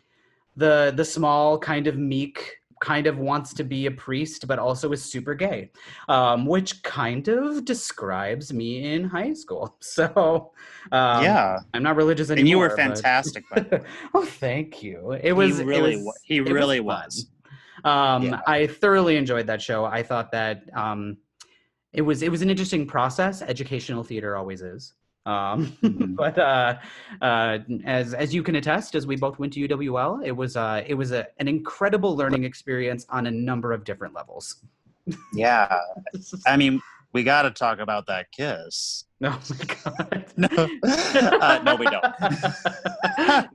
the 0.57 0.93
the 0.97 1.05
small 1.05 1.59
kind 1.59 1.87
of 1.87 1.97
meek, 1.97 2.57
kind 2.81 3.07
of 3.07 3.19
wants 3.19 3.55
to 3.55 3.65
be 3.65 3.87
a 3.87 3.91
priest, 3.91 4.47
but 4.47 4.59
also 4.59 4.93
is 4.93 5.03
super 5.03 5.35
gay, 5.35 5.71
um, 6.09 6.45
which 6.47 6.83
kind 6.83 7.27
of 7.29 7.65
describes 7.65 8.53
me 8.53 8.93
in 8.93 9.05
high 9.05 9.33
school. 9.33 9.77
So 9.81 10.53
um, 10.93 11.23
yeah. 11.23 11.59
I'm 11.73 11.83
not 11.83 11.97
religious 11.97 12.31
anymore. 12.31 12.41
And 12.41 12.49
you 12.49 12.59
were 12.59 12.71
fantastic. 12.77 13.45
But 13.53 13.85
oh, 14.15 14.25
thank 14.25 14.83
you. 14.83 15.13
It 15.13 15.33
was 15.33 15.59
he 15.59 15.65
really, 15.65 15.97
was- 15.97 16.21
he 16.25 16.37
it 16.39 16.43
was 16.43 16.53
really 16.53 16.81
was. 16.81 17.27
Um, 17.85 18.25
Yeah. 18.25 18.41
I 18.47 18.67
thoroughly 18.67 19.17
enjoyed 19.17 19.47
that 19.47 19.61
show. 19.63 19.85
I 19.85 20.03
thought 20.03 20.33
that 20.33 20.65
um, 20.75 21.19
it 21.93 22.03
was 22.03 22.23
it 22.23 22.31
was 22.31 22.43
an 22.43 22.51
interesting 22.51 22.87
process. 22.87 23.41
Educational 23.43 24.03
theater 24.03 24.37
always 24.37 24.63
is. 24.63 24.95
Um, 25.27 25.77
Mhm. 25.83 26.17
but 26.17 26.39
uh, 26.39 26.77
uh, 27.23 27.59
as 27.85 28.13
as 28.15 28.35
you 28.35 28.43
can 28.43 28.57
attest, 28.57 28.95
as 28.95 29.07
we 29.07 29.17
both 29.17 29.39
went 29.39 29.53
to 29.55 29.67
UWL, 29.69 30.25
it 30.25 30.33
was 30.33 30.57
uh, 30.57 30.83
it 30.87 30.95
was 30.95 31.13
a, 31.13 31.27
an 31.39 31.49
incredible 31.49 32.15
learning 32.17 32.45
experience 32.45 33.07
on 33.09 33.27
a 33.27 33.31
number 33.31 33.73
of 33.73 33.85
different 33.85 34.15
levels. 34.15 34.57
Yeah. 35.33 35.79
I 36.47 36.57
mean, 36.57 36.81
we 37.13 37.23
got 37.25 37.43
to 37.43 37.51
talk 37.51 37.79
about 37.79 38.07
that 38.07 38.31
kiss. 38.33 39.05
oh 39.23 39.41
my 39.51 39.65
god! 39.85 40.27
No, 40.37 40.49
uh, 40.83 41.61
no, 41.65 41.77
we 41.77 41.87
don't. 41.87 42.03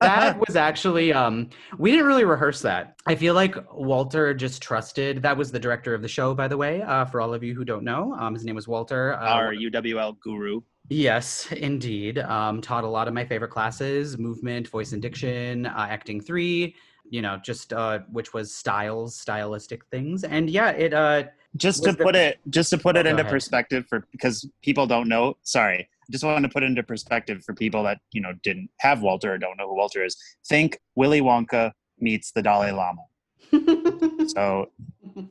that 0.02 0.38
was 0.48 0.56
actually 0.56 1.12
um 1.14 1.50
we 1.78 1.92
didn't 1.92 2.06
really 2.08 2.24
rehearse 2.24 2.62
that 2.62 2.96
i 3.06 3.14
feel 3.16 3.34
like 3.34 3.56
walter 3.74 4.34
just 4.34 4.62
trusted 4.62 5.22
that 5.22 5.36
was 5.38 5.52
the 5.52 5.60
director 5.60 5.94
of 5.94 6.02
the 6.02 6.08
show 6.08 6.34
by 6.34 6.48
the 6.48 6.56
way 6.58 6.82
uh, 6.82 7.04
for 7.06 7.20
all 7.22 7.34
of 7.34 7.44
you 7.44 7.54
who 7.54 7.66
don't 7.66 7.84
know 7.84 8.16
um, 8.18 8.34
his 8.34 8.46
name 8.46 8.56
was 8.56 8.68
walter 8.68 9.14
uh, 9.14 9.28
Our 9.30 9.54
UWL 9.54 10.18
guru. 10.22 10.62
Yes 10.90 11.48
indeed 11.52 12.18
um, 12.20 12.62
taught 12.62 12.84
a 12.84 12.88
lot 12.88 13.08
of 13.08 13.14
my 13.14 13.24
favorite 13.26 13.52
classes 13.52 14.18
movement 14.18 14.68
voice 14.68 14.92
and 14.94 15.02
diction 15.02 15.66
uh, 15.68 15.88
acting 15.90 16.20
three 16.20 16.76
you 17.10 17.22
know 17.22 17.38
just 17.44 17.74
uh, 17.74 18.00
which 18.12 18.34
was 18.34 18.54
styles 18.54 19.16
stylistic 19.16 19.86
things 19.88 20.24
and 20.24 20.50
yeah 20.50 20.70
it 20.72 20.94
uh 20.94 21.24
Just 21.58 21.84
to 21.84 21.92
the- 21.92 22.04
put 22.04 22.16
it, 22.16 22.40
just 22.50 22.70
to 22.72 22.78
put 22.78 22.96
Oh, 22.96 23.00
it 23.02 23.06
into 23.08 23.22
ahead. 23.22 23.32
perspective 23.32 23.86
for 23.90 24.06
because 24.12 24.48
people 24.62 24.86
don't 24.86 25.08
know. 25.10 25.36
Sorry, 25.42 25.90
just 26.12 26.24
wanted 26.24 26.48
to 26.48 26.54
put 26.54 26.62
it 26.62 26.68
into 26.68 26.84
perspective 26.84 27.44
for 27.44 27.54
people 27.56 27.82
that 27.84 27.98
you 28.12 28.22
know 28.22 28.34
didn't 28.44 28.70
have 28.80 29.02
Walter 29.02 29.34
or 29.34 29.38
don't 29.40 29.58
know 29.58 29.68
who 29.68 29.76
Walter 29.76 30.04
is. 30.06 30.16
Think 30.48 30.78
Willy 30.96 31.22
Wonka 31.22 31.72
meets 32.00 32.32
the 32.32 32.42
Dalai 32.44 32.72
Lama. 32.72 33.02
So 34.36 34.68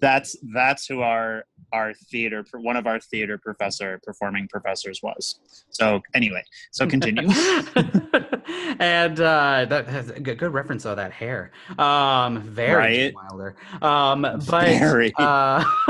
that's 0.01 0.35
that's 0.53 0.87
who 0.89 1.03
our 1.03 1.45
our 1.73 1.93
theater 1.95 2.45
one 2.55 2.77
of 2.77 2.87
our 2.87 3.01
theater 3.01 3.39
professor 3.39 4.01
performing 4.05 4.49
professors 4.49 5.03
was. 5.03 5.41
So 5.71 6.01
anyway, 6.15 6.43
so 6.71 6.87
continue. 6.87 7.29
and 8.79 9.21
uh, 9.21 9.67
that 9.69 9.87
has 9.89 10.11
a 10.11 10.21
good, 10.21 10.39
good 10.39 10.53
reference 10.53 10.85
though. 10.85 10.95
That 10.95 11.13
hair, 11.13 11.53
um, 11.79 12.43
very 12.43 12.79
Right? 12.79 13.15
Wilder. 13.15 13.57
Um, 13.83 14.23
but 14.23 14.79
Very. 14.79 15.13
Uh, 15.19 15.65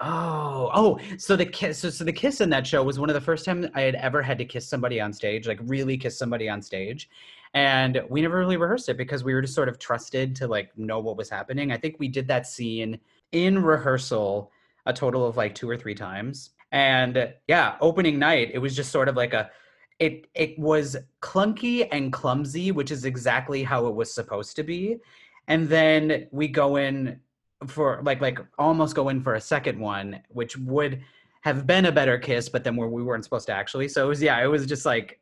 oh, 0.00 0.70
oh, 0.74 0.98
so 1.16 1.36
the 1.36 1.46
kiss. 1.46 1.78
So, 1.78 1.90
so 1.90 2.04
the 2.04 2.12
kiss 2.12 2.40
in 2.40 2.50
that 2.50 2.66
show 2.66 2.82
was 2.82 2.98
one 2.98 3.08
of 3.08 3.14
the 3.14 3.20
first 3.20 3.44
times 3.44 3.66
I 3.74 3.82
had 3.82 3.94
ever 3.96 4.22
had 4.22 4.38
to 4.38 4.44
kiss 4.44 4.68
somebody 4.68 5.00
on 5.00 5.12
stage, 5.12 5.46
like 5.46 5.60
really 5.62 5.96
kiss 5.96 6.18
somebody 6.18 6.48
on 6.48 6.62
stage. 6.62 7.08
And 7.54 8.02
we 8.10 8.20
never 8.20 8.38
really 8.38 8.56
rehearsed 8.56 8.88
it 8.88 8.96
because 8.96 9.24
we 9.24 9.32
were 9.32 9.40
just 9.40 9.54
sort 9.54 9.68
of 9.68 9.78
trusted 9.78 10.36
to 10.36 10.46
like 10.46 10.76
know 10.76 11.00
what 11.00 11.16
was 11.16 11.30
happening. 11.30 11.72
I 11.72 11.78
think 11.78 11.96
we 11.98 12.08
did 12.08 12.28
that 12.28 12.46
scene 12.46 12.98
in 13.32 13.62
rehearsal 13.62 14.52
a 14.88 14.92
total 14.92 15.24
of 15.26 15.36
like 15.36 15.54
two 15.54 15.70
or 15.70 15.76
three 15.76 15.94
times. 15.94 16.50
And 16.72 17.32
yeah, 17.46 17.76
opening 17.80 18.18
night, 18.18 18.50
it 18.52 18.58
was 18.58 18.74
just 18.74 18.90
sort 18.90 19.08
of 19.08 19.14
like 19.14 19.34
a 19.34 19.50
it 20.00 20.26
it 20.34 20.58
was 20.58 20.96
clunky 21.22 21.86
and 21.92 22.12
clumsy, 22.12 22.72
which 22.72 22.90
is 22.90 23.04
exactly 23.04 23.62
how 23.62 23.86
it 23.86 23.94
was 23.94 24.12
supposed 24.12 24.56
to 24.56 24.62
be. 24.62 24.96
And 25.46 25.68
then 25.68 26.26
we 26.30 26.48
go 26.48 26.76
in 26.76 27.20
for 27.66 28.00
like 28.04 28.20
like 28.20 28.38
almost 28.58 28.96
go 28.96 29.08
in 29.08 29.22
for 29.22 29.34
a 29.34 29.40
second 29.40 29.78
one, 29.78 30.20
which 30.30 30.56
would 30.56 31.02
have 31.42 31.66
been 31.66 31.86
a 31.86 31.92
better 31.92 32.18
kiss, 32.18 32.48
but 32.48 32.64
then 32.64 32.76
where 32.76 32.88
we 32.88 33.02
weren't 33.02 33.24
supposed 33.24 33.46
to 33.46 33.52
actually. 33.52 33.88
So 33.88 34.04
it 34.04 34.08
was 34.08 34.22
yeah, 34.22 34.42
it 34.42 34.46
was 34.46 34.66
just 34.66 34.84
like 34.84 35.20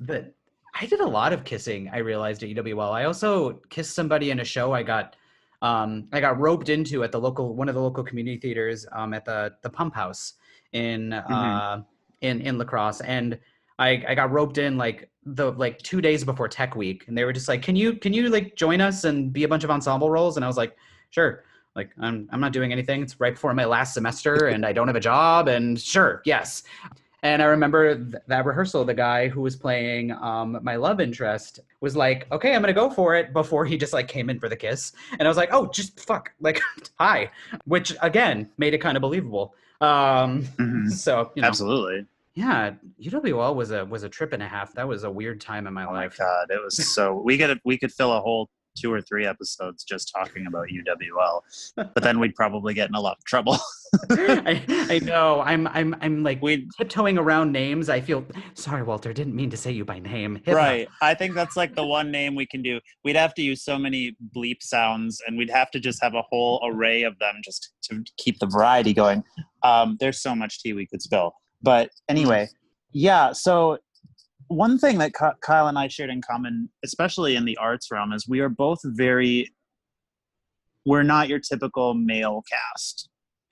the 0.00 0.32
I 0.74 0.86
did 0.86 1.00
a 1.00 1.06
lot 1.06 1.32
of 1.32 1.44
kissing, 1.44 1.90
I 1.92 1.98
realized 1.98 2.42
at 2.42 2.48
UWL. 2.48 2.92
I 2.92 3.04
also 3.04 3.60
kissed 3.68 3.94
somebody 3.94 4.30
in 4.30 4.40
a 4.40 4.44
show 4.44 4.72
I 4.72 4.82
got 4.82 5.16
um, 5.62 6.08
I 6.12 6.20
got 6.20 6.38
roped 6.38 6.68
into 6.68 7.04
at 7.04 7.12
the 7.12 7.20
local 7.20 7.54
one 7.54 7.68
of 7.68 7.74
the 7.74 7.80
local 7.80 8.02
community 8.02 8.36
theaters 8.36 8.84
um, 8.92 9.14
at 9.14 9.24
the 9.24 9.54
the 9.62 9.70
Pump 9.70 9.94
House 9.94 10.34
in 10.72 11.12
uh, 11.12 11.82
in 12.20 12.40
in 12.40 12.58
La 12.58 12.64
Crosse, 12.64 13.00
and 13.00 13.38
I 13.78 14.04
I 14.08 14.14
got 14.14 14.30
roped 14.32 14.58
in 14.58 14.76
like 14.76 15.08
the 15.24 15.52
like 15.52 15.78
two 15.78 16.00
days 16.00 16.24
before 16.24 16.48
Tech 16.48 16.74
Week, 16.74 17.04
and 17.06 17.16
they 17.16 17.24
were 17.24 17.32
just 17.32 17.48
like, 17.48 17.62
"Can 17.62 17.76
you 17.76 17.94
can 17.94 18.12
you 18.12 18.28
like 18.28 18.56
join 18.56 18.80
us 18.80 19.04
and 19.04 19.32
be 19.32 19.44
a 19.44 19.48
bunch 19.48 19.62
of 19.62 19.70
ensemble 19.70 20.10
roles?" 20.10 20.36
And 20.36 20.44
I 20.44 20.48
was 20.48 20.56
like, 20.56 20.76
"Sure." 21.10 21.44
Like 21.74 21.90
I'm 21.98 22.28
I'm 22.30 22.40
not 22.40 22.52
doing 22.52 22.70
anything. 22.70 23.02
It's 23.02 23.18
right 23.18 23.32
before 23.32 23.54
my 23.54 23.64
last 23.64 23.94
semester, 23.94 24.48
and 24.48 24.66
I 24.66 24.74
don't 24.74 24.88
have 24.88 24.96
a 24.96 25.00
job. 25.00 25.48
And 25.48 25.80
sure, 25.80 26.20
yes. 26.26 26.64
And 27.24 27.40
I 27.40 27.44
remember 27.46 27.94
th- 27.96 28.22
that 28.26 28.44
rehearsal, 28.44 28.84
the 28.84 28.94
guy 28.94 29.28
who 29.28 29.40
was 29.42 29.54
playing 29.54 30.10
um, 30.12 30.58
my 30.62 30.74
love 30.76 31.00
interest 31.00 31.60
was 31.80 31.94
like, 31.96 32.26
okay, 32.32 32.54
I'm 32.54 32.62
going 32.62 32.74
to 32.74 32.80
go 32.80 32.90
for 32.90 33.14
it 33.14 33.32
before 33.32 33.64
he 33.64 33.76
just 33.76 33.92
like 33.92 34.08
came 34.08 34.28
in 34.28 34.40
for 34.40 34.48
the 34.48 34.56
kiss. 34.56 34.92
And 35.12 35.22
I 35.22 35.28
was 35.28 35.36
like, 35.36 35.50
oh, 35.52 35.66
just 35.66 36.00
fuck, 36.00 36.32
like, 36.40 36.60
hi, 36.98 37.30
which 37.64 37.94
again 38.02 38.50
made 38.58 38.74
it 38.74 38.78
kind 38.78 38.96
of 38.96 39.00
believable. 39.02 39.54
Um, 39.80 40.42
Mhm. 40.58 40.90
so, 40.90 41.30
you 41.36 41.42
know, 41.42 41.48
Absolutely. 41.48 42.06
yeah, 42.34 42.72
UWL 43.00 43.54
was 43.54 43.70
a, 43.70 43.84
was 43.84 44.02
a 44.02 44.08
trip 44.08 44.32
and 44.32 44.42
a 44.42 44.48
half. 44.48 44.72
That 44.74 44.88
was 44.88 45.04
a 45.04 45.10
weird 45.10 45.40
time 45.40 45.66
in 45.68 45.72
my 45.74 45.86
life. 45.86 46.16
Oh 46.20 46.24
my 46.24 46.28
god, 46.28 46.46
it 46.50 46.62
was 46.62 46.76
so 46.94 47.14
we 47.14 47.38
could 47.38 47.60
we 47.64 47.78
could 47.78 47.92
fill 47.92 48.12
a 48.12 48.20
whole 48.20 48.48
two 48.76 48.92
or 48.92 49.00
three 49.00 49.26
episodes 49.26 49.84
just 49.84 50.12
talking 50.14 50.46
about 50.46 50.68
UWL, 50.68 51.40
but 51.76 52.02
then 52.02 52.18
we'd 52.18 52.34
probably 52.34 52.74
get 52.74 52.88
in 52.88 52.94
a 52.94 53.00
lot 53.00 53.18
of 53.18 53.24
trouble. 53.24 53.58
I, 54.10 54.62
I 54.68 54.98
know. 55.00 55.42
I'm, 55.42 55.66
I'm, 55.68 55.94
I'm 56.00 56.22
like 56.22 56.40
we 56.42 56.68
tiptoeing 56.78 57.18
around 57.18 57.52
names. 57.52 57.88
I 57.88 58.00
feel 58.00 58.24
sorry, 58.54 58.82
Walter. 58.82 59.12
Didn't 59.12 59.34
mean 59.34 59.50
to 59.50 59.56
say 59.56 59.70
you 59.70 59.84
by 59.84 59.98
name. 59.98 60.36
Hip-hop. 60.36 60.54
right. 60.54 60.88
I 61.00 61.14
think 61.14 61.34
that's 61.34 61.56
like 61.56 61.74
the 61.74 61.84
one 61.84 62.10
name 62.10 62.34
we 62.34 62.46
can 62.46 62.62
do. 62.62 62.80
We'd 63.04 63.16
have 63.16 63.34
to 63.34 63.42
use 63.42 63.64
so 63.64 63.78
many 63.78 64.16
bleep 64.34 64.62
sounds, 64.62 65.20
and 65.26 65.36
we'd 65.36 65.50
have 65.50 65.70
to 65.72 65.80
just 65.80 66.02
have 66.02 66.14
a 66.14 66.22
whole 66.22 66.60
array 66.64 67.02
of 67.02 67.18
them 67.18 67.36
just 67.44 67.72
to 67.84 68.02
keep 68.16 68.38
the 68.38 68.46
variety 68.46 68.94
going. 68.94 69.24
Um, 69.62 69.96
there's 70.00 70.20
so 70.20 70.34
much 70.34 70.60
tea 70.60 70.72
we 70.72 70.86
could 70.86 71.02
spill, 71.02 71.34
but 71.62 71.90
anyway, 72.08 72.48
yeah. 72.92 73.32
So 73.32 73.78
one 74.52 74.78
thing 74.78 74.98
that 74.98 75.12
Kyle 75.12 75.68
and 75.68 75.78
I 75.78 75.88
shared 75.88 76.10
in 76.10 76.20
common, 76.22 76.68
especially 76.84 77.36
in 77.36 77.44
the 77.44 77.56
arts 77.56 77.90
realm, 77.90 78.12
is 78.12 78.28
we 78.28 78.40
are 78.40 78.48
both 78.48 78.80
very. 78.84 79.52
We're 80.84 81.04
not 81.04 81.28
your 81.28 81.38
typical 81.38 81.94
male 81.94 82.42
cast 82.50 83.08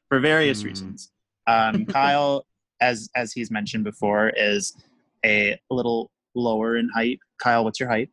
for 0.08 0.18
various 0.18 0.62
Mm. 0.62 0.66
reasons. 0.66 1.12
Um, 1.46 1.84
Kyle, 1.96 2.46
as 2.80 3.08
as 3.14 3.32
he's 3.32 3.50
mentioned 3.50 3.84
before, 3.84 4.30
is 4.36 4.76
a 5.24 5.58
little 5.70 6.10
lower 6.34 6.76
in 6.76 6.88
height. 6.94 7.20
Kyle, 7.42 7.64
what's 7.64 7.78
your 7.78 7.88
height? 7.88 8.10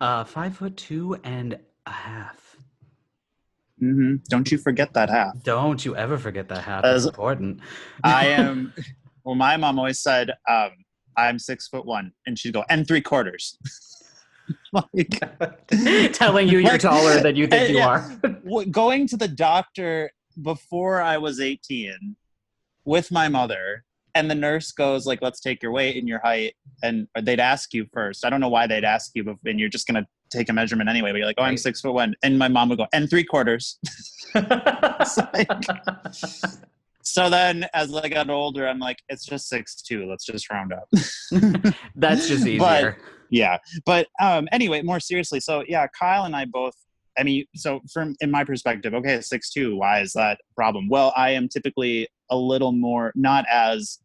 Uh, 0.00 0.24
five 0.24 0.56
foot 0.56 0.76
two 0.76 1.16
and 1.24 1.58
a 1.86 1.90
half. 1.90 2.56
Mm-hmm. 3.82 4.16
Don't 4.28 4.52
you 4.52 4.58
forget 4.58 4.92
that 4.92 5.08
half. 5.08 5.42
Don't 5.42 5.82
you 5.84 5.96
ever 5.96 6.18
forget 6.18 6.48
that 6.48 6.62
half. 6.64 6.84
As- 6.84 7.06
It's 7.06 7.10
important. 7.14 7.60
I 8.04 8.26
am. 8.40 8.74
Well, 9.24 9.34
my 9.36 9.56
mom 9.56 9.78
always 9.78 10.00
said, 10.00 10.30
um, 10.48 10.70
"I'm 11.16 11.38
six 11.38 11.68
foot 11.68 11.84
one," 11.86 12.12
and 12.26 12.38
she'd 12.38 12.52
go, 12.54 12.64
"And 12.70 12.86
three 12.86 13.00
quarters." 13.00 13.58
like, 14.72 15.20
Telling 16.12 16.48
you 16.48 16.58
you're 16.58 16.72
Like- 16.72 16.80
taller 16.80 17.20
than 17.20 17.36
you 17.36 17.46
think 17.46 17.68
and 17.68 17.72
you 17.72 17.78
yeah. 17.78 18.58
are. 18.58 18.64
going 18.66 19.06
to 19.08 19.16
the 19.16 19.28
doctor 19.28 20.10
before 20.42 21.00
I 21.02 21.18
was 21.18 21.40
18 21.40 22.16
with 22.84 23.10
my 23.12 23.28
mother, 23.28 23.84
and 24.14 24.30
the 24.30 24.34
nurse 24.34 24.72
goes 24.72 25.06
like, 25.06 25.20
"Let's 25.22 25.40
take 25.40 25.62
your 25.62 25.72
weight 25.72 25.96
and 25.96 26.08
your 26.08 26.20
height," 26.20 26.54
and 26.82 27.06
or 27.16 27.22
they'd 27.22 27.40
ask 27.40 27.72
you 27.74 27.86
first. 27.92 28.24
I 28.24 28.30
don't 28.30 28.40
know 28.40 28.48
why 28.48 28.66
they'd 28.66 28.84
ask 28.84 29.12
you, 29.14 29.24
but 29.24 29.36
and 29.44 29.60
you're 29.60 29.68
just 29.68 29.86
gonna 29.86 30.06
take 30.32 30.48
a 30.48 30.52
measurement 30.52 30.88
anyway. 30.88 31.10
But 31.12 31.18
you're 31.18 31.26
like, 31.26 31.36
"Oh, 31.38 31.42
I'm 31.44 31.56
six 31.56 31.80
foot 31.80 31.92
one," 31.92 32.14
and 32.22 32.38
my 32.38 32.48
mom 32.48 32.68
would 32.70 32.78
go, 32.78 32.86
"And 32.92 33.08
three 33.08 33.24
quarters." 33.24 33.78
So 37.12 37.28
then, 37.28 37.66
as 37.74 37.94
I 37.94 38.08
got 38.08 38.30
older, 38.30 38.68
I'm 38.68 38.78
like, 38.78 38.98
"It's 39.08 39.26
just 39.26 39.48
six 39.48 39.82
two. 39.82 40.08
Let's 40.08 40.24
just 40.24 40.50
round 40.50 40.72
up." 40.72 40.88
That's 41.96 42.28
just 42.28 42.46
easier. 42.46 42.58
But- 42.58 43.10
yeah 43.30 43.56
but 43.86 44.06
um 44.20 44.48
anyway 44.52 44.82
more 44.82 45.00
seriously 45.00 45.40
so 45.40 45.64
yeah 45.66 45.86
kyle 45.98 46.24
and 46.24 46.36
i 46.36 46.44
both 46.44 46.74
i 47.18 47.22
mean 47.22 47.44
so 47.54 47.80
from 47.92 48.14
in 48.20 48.30
my 48.30 48.44
perspective 48.44 48.92
okay 48.92 49.20
six 49.20 49.50
two 49.50 49.76
why 49.76 50.00
is 50.00 50.12
that 50.12 50.34
a 50.34 50.54
problem 50.54 50.88
well 50.88 51.12
i 51.16 51.30
am 51.30 51.48
typically 51.48 52.06
a 52.30 52.36
little 52.36 52.72
more 52.72 53.12
not 53.14 53.44
as 53.50 53.98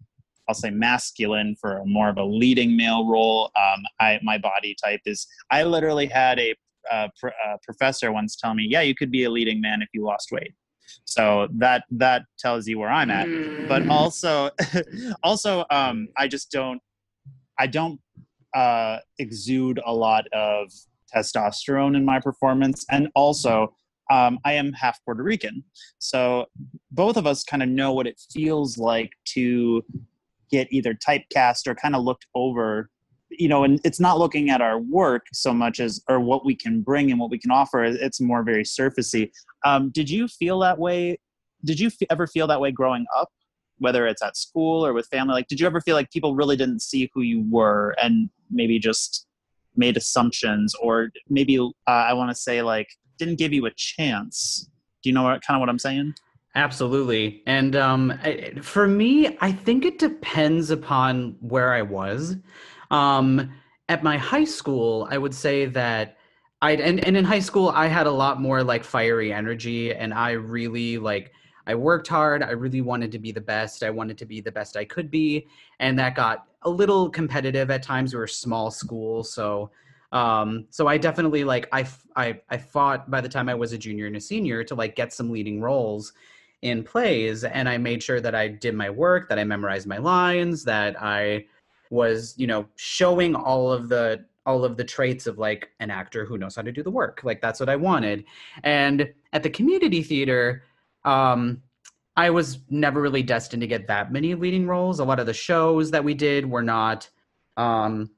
i'll 0.48 0.56
say 0.56 0.70
masculine 0.70 1.56
for 1.60 1.82
more 1.86 2.10
of 2.10 2.18
a 2.18 2.24
leading 2.24 2.78
male 2.78 3.08
role 3.08 3.52
um 3.56 3.84
i 4.00 4.20
my 4.24 4.38
body 4.38 4.76
type 4.82 5.02
is 5.06 5.28
i 5.52 5.63
literally 5.63 6.06
had 6.06 6.39
a 6.39 6.56
uh, 6.91 7.08
pr- 7.20 7.30
uh, 7.44 7.58
professor 7.63 8.12
once 8.12 8.36
tell 8.36 8.54
me 8.54 8.68
yeah 8.70 8.82
you 8.82 8.94
could 8.94 9.10
be 9.12 9.24
a 9.24 9.30
leading 9.30 9.60
man 9.60 9.82
if 9.82 9.89
you 9.91 10.06
lost 10.06 10.32
weight 10.32 10.54
so 11.05 11.47
that 11.58 11.84
that 11.91 12.23
tells 12.39 12.67
you 12.67 12.79
where 12.79 12.89
i'm 12.89 13.12
at. 13.12 13.27
But 13.67 13.88
also 13.88 14.49
also 15.23 15.65
um 15.69 16.08
i 16.17 16.27
just 16.27 16.51
don't 16.51 16.81
i 17.60 17.67
don't 17.67 17.99
uh 18.55 18.99
exude 19.19 19.79
a 19.86 19.93
lot 19.93 20.25
of 20.34 20.71
testosterone 21.13 21.95
in 21.95 22.05
my 22.05 22.19
performance. 22.19 22.86
And 22.89 23.10
also 23.15 23.73
um 24.12 24.39
i 24.45 24.53
am 24.53 24.73
half 24.73 25.03
puerto 25.03 25.23
rican. 25.23 25.63
So 25.99 26.45
both 26.91 27.17
of 27.17 27.27
us 27.27 27.43
kind 27.43 27.63
of 27.63 27.69
know 27.69 27.93
what 27.93 28.08
it 28.08 28.21
feels 28.31 28.77
like 28.77 29.12
to 29.34 29.84
get 30.51 30.71
either 30.71 30.93
typecast 30.93 31.67
or 31.67 31.75
kind 31.75 31.95
of 31.95 32.03
looked 32.03 32.27
over 32.36 32.89
you 33.39 33.48
know 33.48 33.63
and 33.63 33.80
it's 33.84 34.00
not 34.00 34.17
looking 34.17 34.50
at 34.50 34.62
our 34.62 34.80
work 34.80 35.26
so 35.34 35.54
much 35.54 35.80
as 35.80 36.02
or 36.08 36.19
what 36.19 36.45
we 36.45 36.56
can 36.56 36.82
bring 36.82 37.12
and 37.12 37.19
what 37.19 37.30
we 37.30 37.39
can 37.39 37.52
offer. 37.52 37.84
It's 37.84 38.21
more 38.21 38.43
very 38.43 38.63
surfacey. 38.63 39.32
Um, 39.65 39.89
did 39.89 40.10
you 40.10 40.28
feel 40.28 40.60
that 40.60 40.78
way 40.78 41.19
did 41.63 41.80
you 41.80 41.88
f- 41.88 42.08
ever 42.10 42.28
feel 42.28 42.45
that 42.48 42.62
way 42.62 42.71
growing 42.71 43.06
up? 43.15 43.30
Whether 43.80 44.06
it's 44.08 44.21
at 44.21 44.38
school 44.38 44.86
or 44.86 44.93
with 44.93 45.08
family 45.08 45.34
like 45.34 45.48
did 45.48 45.60
you 45.60 45.65
ever 45.65 45.82
feel 45.82 45.95
like 45.95 46.12
people 46.12 46.36
really 46.36 46.56
didn't 46.56 46.82
see 46.82 47.10
who 47.13 47.21
you 47.21 47.45
were 47.50 47.95
and 48.02 48.30
maybe 48.50 48.80
just 48.80 49.28
made 49.76 49.98
assumptions 49.98 50.74
or 50.76 51.10
maybe 51.28 51.58
uh, 51.60 51.71
i 51.88 52.13
want 52.13 52.30
to 52.30 52.36
say 52.36 52.62
like 52.62 52.88
didn't 53.17 53.38
give 53.38 53.54
you 53.54 53.65
a 53.65 53.71
chance? 53.76 54.69
Do 55.04 55.10
you 55.10 55.13
know 55.13 55.24
what 55.24 55.41
kind 55.41 55.58
of 55.58 55.60
what 55.60 55.69
i'm 55.69 55.80
saying? 55.80 56.13
Absolutely. 56.56 57.43
And 57.45 57.76
um, 57.76 58.17
for 58.62 58.88
me, 58.88 59.38
I 59.41 59.52
think 59.52 59.84
it 59.84 60.00
depends 60.00 60.71
upon 60.71 61.36
where 61.41 61.74
I 61.74 61.82
was. 61.82 62.38
Um, 62.91 63.52
at 63.89 64.04
my 64.04 64.17
high 64.17 64.43
school, 64.43 65.08
I 65.12 65.17
would 65.17 65.34
say 65.34 65.65
that 65.65 66.17
I 66.62 66.71
and, 66.71 67.04
and 67.06 67.17
in 67.17 67.26
high 67.26 67.39
school 67.39 67.69
I 67.69 67.88
had 67.88 68.08
a 68.08 68.12
lot 68.12 68.41
more 68.41 68.63
like 68.63 68.84
fiery 68.84 69.32
energy, 69.32 69.93
and 69.93 70.13
I 70.13 70.32
really 70.32 70.98
like 70.98 71.32
I 71.67 71.76
worked 71.76 72.08
hard. 72.08 72.43
I 72.43 72.52
really 72.52 72.82
wanted 72.82 73.12
to 73.12 73.19
be 73.19 73.32
the 73.32 73.41
best. 73.41 73.84
I 73.84 73.89
wanted 73.89 74.17
to 74.19 74.26
be 74.26 74.41
the 74.41 74.52
best 74.52 74.78
I 74.78 74.86
could 74.86 75.12
be, 75.12 75.48
and 75.80 75.98
that 76.00 76.15
got 76.15 76.45
a 76.63 76.69
little 76.69 77.10
competitive 77.10 77.69
at 77.69 77.84
times. 77.84 78.13
We 78.13 78.17
were 78.17 78.26
a 78.26 78.30
small 78.30 78.71
school, 78.71 79.24
so 79.24 79.71
um, 80.12 80.65
so 80.69 80.88
I 80.88 80.98
definitely 80.98 81.43
like 81.43 81.67
I, 81.71 81.86
I, 82.15 82.39
I 82.50 82.58
fought 82.58 83.12
by 83.12 83.21
the 83.21 83.30
time 83.30 83.50
I 83.50 83.56
was 83.56 83.74
a 83.74 83.78
junior 83.78 84.08
and 84.08 84.15
a 84.15 84.21
senior 84.21 84.63
to 84.63 84.76
like 84.76 84.95
get 84.95 85.13
some 85.13 85.30
leading 85.30 85.60
roles 85.60 86.13
in 86.62 86.84
plays 86.84 87.43
and 87.43 87.67
i 87.67 87.78
made 87.78 88.02
sure 88.02 88.21
that 88.21 88.34
i 88.34 88.48
did 88.48 88.74
my 88.74 88.89
work 88.89 89.28
that 89.30 89.38
i 89.38 89.43
memorized 89.43 89.86
my 89.86 89.98
lines 89.98 90.63
that 90.63 90.95
i 91.02 91.45
was 91.95 92.36
you 92.38 92.45
know 92.45 92.67
showing 92.75 93.34
all 93.34 93.71
of 93.71 93.89
the 93.89 94.23
all 94.45 94.63
of 94.63 94.77
the 94.77 94.84
traits 94.84 95.25
of 95.25 95.39
like 95.39 95.71
an 95.79 95.89
actor 95.89 96.23
who 96.23 96.38
knows 96.38 96.55
how 96.55 96.62
to 96.62 96.71
do 96.71 96.84
the 96.84 96.91
work. 96.91 97.21
Like 97.23 97.41
that's 97.41 97.60
what 97.60 97.69
i 97.69 97.75
wanted. 97.75 98.25
And 98.63 99.12
at 99.34 99.41
the 99.41 99.49
community 99.49 100.03
theater 100.03 100.63
um 101.03 101.62
i 102.15 102.29
was 102.29 102.60
never 102.69 103.01
really 103.01 103.23
destined 103.23 103.62
to 103.62 103.67
get 103.67 103.88
that 103.88 104.12
many 104.12 104.36
leading 104.36 104.67
roles. 104.67 104.99
A 104.99 105.05
lot 105.05 105.19
of 105.19 105.25
the 105.25 105.34
shows 105.34 105.91
that 105.91 106.03
we 106.03 106.13
did 106.13 106.49
were 106.49 106.63
not 106.63 107.10
um 107.58 108.12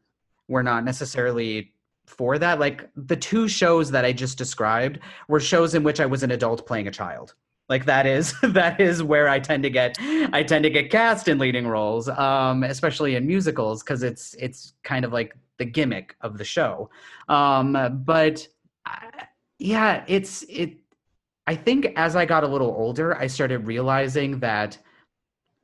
were 0.48 0.64
not 0.64 0.84
necessarily 0.84 1.74
for 2.06 2.38
that. 2.40 2.60
Like 2.60 2.90
the 2.96 3.16
two 3.16 3.48
shows 3.48 3.92
that 3.92 4.04
i 4.04 4.12
just 4.12 4.38
described 4.38 5.00
were 5.28 5.40
shows 5.40 5.76
in 5.76 5.84
which 5.84 6.00
i 6.00 6.06
was 6.06 6.24
an 6.24 6.32
adult 6.32 6.66
playing 6.66 6.88
a 6.88 6.92
child 6.92 7.36
like 7.70 7.86
that 7.86 8.06
is 8.06 8.34
that 8.44 8.80
is 8.80 9.04
where 9.04 9.28
i 9.28 9.40
tend 9.40 9.64
to 9.64 9.70
get 9.70 9.96
i 10.34 10.44
tend 10.44 10.64
to 10.64 10.70
get 10.70 10.90
cast 10.90 11.28
in 11.28 11.38
leading 11.38 11.68
roles 11.68 12.10
um 12.10 12.64
especially 12.64 13.16
in 13.16 13.26
musicals 13.26 13.84
because 13.84 14.04
it's 14.04 14.34
it's 14.36 14.74
kind 14.84 15.06
of 15.06 15.12
like 15.12 15.36
the 15.58 15.66
gimmick 15.66 16.16
of 16.22 16.38
the 16.38 16.44
show. 16.44 16.90
Um 17.30 18.04
but 18.06 18.48
I, 18.86 19.28
yeah 19.60 20.04
it's 20.08 20.44
it 20.44 20.78
i 21.48 21.56
think 21.56 21.88
as 21.96 22.16
i 22.16 22.26
got 22.26 22.44
a 22.44 22.48
little 22.48 22.70
older 22.70 23.18
i 23.18 23.26
started 23.28 23.66
realizing 23.66 24.40
that 24.40 24.78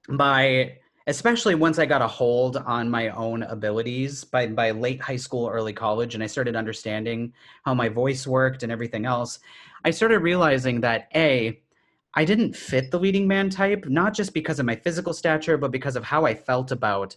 my 0.08 0.76
especially 1.06 1.54
once 1.54 1.78
i 1.78 1.86
got 1.86 2.02
a 2.02 2.08
hold 2.08 2.58
on 2.58 2.90
my 2.90 3.10
own 3.10 3.44
abilities 3.44 4.24
by 4.24 4.48
by 4.48 4.72
late 4.72 5.00
high 5.00 5.16
school 5.16 5.48
early 5.48 5.74
college 5.74 6.16
and 6.16 6.24
i 6.24 6.28
started 6.28 6.56
understanding 6.56 7.32
how 7.66 7.74
my 7.74 7.88
voice 7.88 8.26
worked 8.26 8.64
and 8.64 8.72
everything 8.72 9.06
else 9.06 9.40
i 9.86 9.92
started 9.92 10.20
realizing 10.20 10.82
that 10.82 11.08
a 11.14 11.60
I 12.16 12.26
didn't 12.26 12.56
fit 12.56 12.92
the 12.92 13.00
leading 13.00 13.28
man 13.28 13.50
type, 13.50 13.86
not 13.88 14.14
just 14.14 14.34
because 14.34 14.60
of 14.60 14.66
my 14.66 14.76
physical 14.76 15.14
stature, 15.14 15.58
but 15.58 15.72
because 15.72 15.96
of 15.96 16.04
how 16.04 16.26
I 16.26 16.36
felt 16.36 16.72
about 16.72 17.16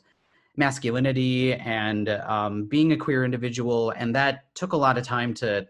masculinity 0.56 1.52
and 1.54 2.08
um, 2.08 2.64
being 2.64 2.92
a 2.92 2.96
queer 2.96 3.24
individual, 3.24 3.90
and 3.90 4.14
that 4.14 4.54
took 4.54 4.72
a 4.72 4.76
lot 4.76 4.96
of 4.98 5.04
time 5.04 5.34
to 5.34 5.66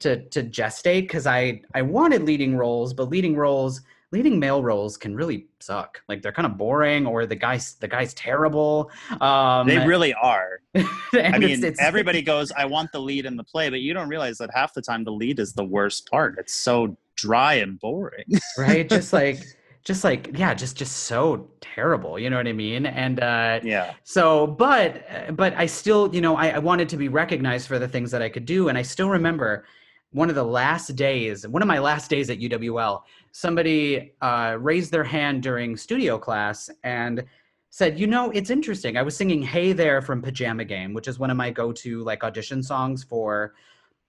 to 0.00 0.22
to 0.28 0.42
gestate 0.42 1.02
because 1.02 1.26
I 1.26 1.62
I 1.74 1.82
wanted 1.82 2.22
leading 2.24 2.56
roles, 2.56 2.92
but 2.92 3.08
leading 3.08 3.34
roles, 3.34 3.80
leading 4.12 4.38
male 4.38 4.62
roles 4.62 4.98
can 4.98 5.14
really 5.16 5.46
suck. 5.60 6.02
Like 6.08 6.20
they're 6.20 6.32
kind 6.32 6.46
of 6.46 6.58
boring, 6.58 7.06
or 7.06 7.24
the 7.24 7.36
guy's 7.36 7.74
the 7.76 7.88
guy's 7.88 8.12
terrible. 8.12 8.90
Um, 9.22 9.66
they 9.68 9.86
really 9.86 10.12
are 10.14 10.60
i 10.74 10.78
it's- 11.14 11.40
mean 11.40 11.64
it's- 11.64 11.78
everybody 11.80 12.22
goes 12.22 12.52
i 12.52 12.64
want 12.64 12.92
the 12.92 13.00
lead 13.00 13.26
in 13.26 13.36
the 13.36 13.42
play 13.42 13.68
but 13.68 13.80
you 13.80 13.92
don't 13.92 14.08
realize 14.08 14.38
that 14.38 14.48
half 14.54 14.72
the 14.72 14.80
time 14.80 15.02
the 15.02 15.10
lead 15.10 15.40
is 15.40 15.52
the 15.54 15.64
worst 15.64 16.08
part 16.08 16.36
it's 16.38 16.54
so 16.54 16.96
dry 17.20 17.54
and 17.54 17.78
boring 17.80 18.24
right, 18.58 18.88
just 18.88 19.12
like 19.12 19.42
just 19.84 20.04
like 20.04 20.36
yeah, 20.38 20.54
just 20.54 20.76
just 20.76 21.04
so 21.04 21.50
terrible. 21.60 22.18
You 22.18 22.30
know 22.30 22.36
what 22.36 22.46
I 22.46 22.52
mean? 22.52 22.86
And 22.86 23.20
uh, 23.20 23.60
yeah 23.62 23.94
So, 24.04 24.46
but 24.46 25.36
but 25.36 25.54
I 25.56 25.66
still, 25.66 26.14
you 26.14 26.20
know, 26.20 26.36
I, 26.36 26.50
I 26.50 26.58
wanted 26.58 26.88
to 26.90 26.96
be 26.96 27.08
recognized 27.08 27.66
for 27.66 27.78
the 27.78 27.88
things 27.88 28.10
that 28.10 28.22
I 28.22 28.28
could 28.28 28.44
do, 28.44 28.68
and 28.68 28.76
I 28.76 28.82
still 28.82 29.08
remember 29.08 29.64
one 30.12 30.28
of 30.28 30.34
the 30.34 30.44
last 30.44 30.96
days, 30.96 31.46
one 31.46 31.62
of 31.62 31.68
my 31.68 31.78
last 31.78 32.10
days 32.10 32.30
at 32.30 32.38
UWL. 32.38 33.02
Somebody 33.32 34.12
uh, 34.20 34.56
raised 34.58 34.90
their 34.90 35.04
hand 35.04 35.42
during 35.42 35.76
studio 35.76 36.18
class 36.18 36.68
and 36.84 37.24
said, 37.70 37.98
"You 37.98 38.06
know, 38.06 38.30
it's 38.32 38.50
interesting. 38.50 38.96
I 38.96 39.02
was 39.02 39.16
singing 39.16 39.40
"Hey 39.40 39.72
There" 39.72 40.02
from 40.02 40.20
Pajama 40.20 40.64
Game, 40.64 40.92
which 40.92 41.08
is 41.08 41.18
one 41.18 41.30
of 41.30 41.36
my 41.36 41.50
go-to 41.50 42.02
like 42.02 42.22
audition 42.22 42.62
songs 42.62 43.02
for 43.02 43.54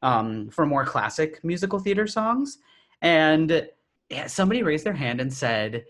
um, 0.02 0.50
for 0.50 0.66
more 0.66 0.84
classic 0.84 1.42
musical 1.44 1.80
theater 1.80 2.08
songs." 2.08 2.58
And 3.02 3.68
somebody 4.28 4.64
raised 4.64 4.86
their 4.86 4.94
hand 4.94 5.22
and 5.22 5.34
said, 5.34 5.86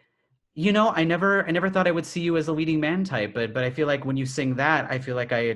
you 0.53 0.73
know 0.73 0.89
i 0.89 1.03
never 1.03 1.47
i 1.47 1.51
never 1.51 1.69
thought 1.69 1.87
i 1.87 1.91
would 1.91 2.05
see 2.05 2.19
you 2.19 2.35
as 2.35 2.49
a 2.49 2.51
leading 2.53 2.79
man 2.79 3.05
type 3.05 3.33
but 3.33 3.53
but 3.53 3.63
i 3.63 3.69
feel 3.69 3.87
like 3.87 4.03
when 4.03 4.17
you 4.17 4.25
sing 4.25 4.53
that 4.55 4.85
i 4.91 4.99
feel 4.99 5.15
like 5.15 5.31
i 5.31 5.55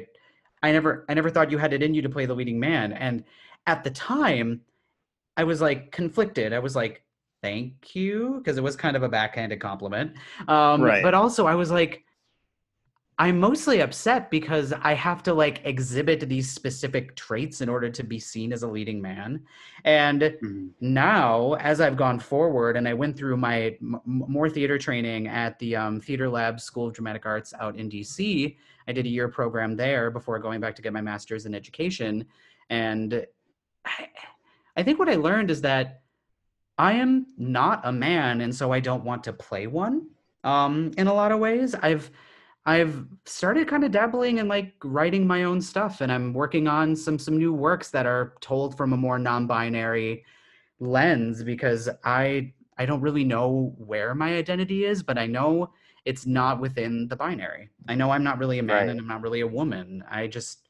i 0.64 0.72
never 0.72 1.06
i 1.10 1.14
never 1.14 1.30
thought 1.30 1.52
you 1.52 1.58
had 1.58 1.74
it 1.74 1.84
in 1.84 1.94
you 1.94 2.02
to 2.02 2.10
play 2.10 2.26
the 2.26 2.34
leading 2.34 2.60
man. 2.60 2.94
And 2.94 3.26
at 3.68 3.84
the 3.84 3.92
time 3.92 4.62
i 5.38 5.44
was 5.44 5.62
like 5.62 5.92
conflicted. 5.92 6.54
I 6.54 6.60
was 6.60 6.76
like 6.76 7.04
thank 7.44 7.94
you 7.94 8.36
because 8.38 8.58
it 8.58 8.64
was 8.64 8.76
kind 8.76 8.96
of 8.96 9.04
a 9.04 9.10
backhanded 9.10 9.60
compliment. 9.60 10.14
Um 10.48 10.82
Right. 10.82 11.04
but 11.04 11.14
also 11.14 11.46
i 11.46 11.56
was 11.56 11.72
like 11.72 12.06
I'm 13.18 13.40
mostly 13.40 13.80
upset 13.80 14.30
because 14.30 14.74
I 14.74 14.94
have 14.94 15.24
to 15.24 15.34
like 15.34 15.62
exhibit 15.64 16.28
these 16.28 16.52
specific 16.52 17.16
traits 17.16 17.62
in 17.62 17.70
order 17.70 17.90
to 17.90 18.04
be 18.04 18.20
seen 18.20 18.52
as 18.52 18.64
a 18.64 18.68
leading 18.68 19.02
man. 19.02 19.46
And 19.86 20.22
Mhm. 20.22 20.72
now, 20.82 21.54
as 21.54 21.80
I've 21.80 21.96
gone 21.96 22.20
forward 22.20 22.76
and 22.76 22.88
I 22.90 22.94
went 22.94 23.16
through 23.16 23.38
my 23.38 23.78
m- 23.82 24.02
more 24.06 24.50
theater 24.50 24.78
training 24.78 25.28
at 25.30 25.58
the 25.60 25.78
um, 25.78 26.02
Theater 26.02 26.28
Lab 26.28 26.60
School 26.60 26.88
of 26.88 26.94
Dramatic 26.94 27.26
Arts 27.26 27.54
out 27.58 27.78
in 27.78 27.88
DC, 27.88 28.58
I 28.86 28.92
did 28.92 29.06
a 29.06 29.10
year 29.10 29.30
program 29.30 29.78
there 29.78 30.12
before 30.12 30.38
going 30.40 30.60
back 30.60 30.76
to 30.76 30.82
get 30.82 30.92
my 30.92 31.02
master's 31.02 31.46
in 31.46 31.56
education. 31.56 32.26
And 32.70 33.26
I, 33.86 34.10
I 34.76 34.84
think 34.84 35.00
what 35.00 35.08
I 35.10 35.16
learned 35.16 35.52
is 35.52 35.62
that 35.62 36.02
I 36.78 36.94
am 36.94 37.28
not 37.38 37.80
a 37.86 37.94
man, 37.94 38.42
and 38.42 38.54
so 38.54 38.74
I 38.74 38.82
don't 38.82 39.06
want 39.06 39.24
to 39.24 39.34
play 39.34 39.68
one. 39.68 40.08
Um, 40.44 40.92
in 40.98 41.08
a 41.08 41.14
lot 41.14 41.32
of 41.32 41.40
ways, 41.40 41.74
I've 41.76 42.12
I've 42.66 43.06
started 43.26 43.68
kind 43.68 43.84
of 43.84 43.92
dabbling 43.92 44.40
in 44.40 44.48
like 44.48 44.74
writing 44.84 45.28
my 45.28 45.44
own 45.44 45.62
stuff, 45.62 46.02
and 46.02 46.12
I'm 46.12 46.34
working 46.34 46.68
on 46.68 46.96
some 46.96 47.20
some 47.20 47.38
new 47.38 47.54
works 47.54 47.92
that 47.92 48.06
are 48.08 48.36
told 48.42 48.76
from 48.78 48.94
a 48.94 48.98
more 48.98 49.20
non-binary 49.20 50.26
lens 50.80 51.44
because 51.44 51.90
I 52.04 52.54
I 52.78 52.86
don't 52.86 53.02
really 53.02 53.24
know 53.26 53.76
where 53.78 54.16
my 54.16 54.36
identity 54.36 54.86
is, 54.86 55.04
but 55.04 55.18
I 55.18 55.28
know 55.28 55.74
it's 56.06 56.26
not 56.26 56.60
within 56.60 57.08
the 57.08 57.16
binary. 57.16 57.70
I 57.88 57.96
know 57.96 58.12
I'm 58.12 58.24
not 58.24 58.40
really 58.40 58.60
a 58.60 58.64
man 58.64 58.88
Right. 58.88 58.90
and 58.90 59.00
I'm 59.00 59.08
not 59.08 59.22
really 59.22 59.42
a 59.42 59.48
woman. 59.48 60.04
I 60.10 60.28
just 60.28 60.70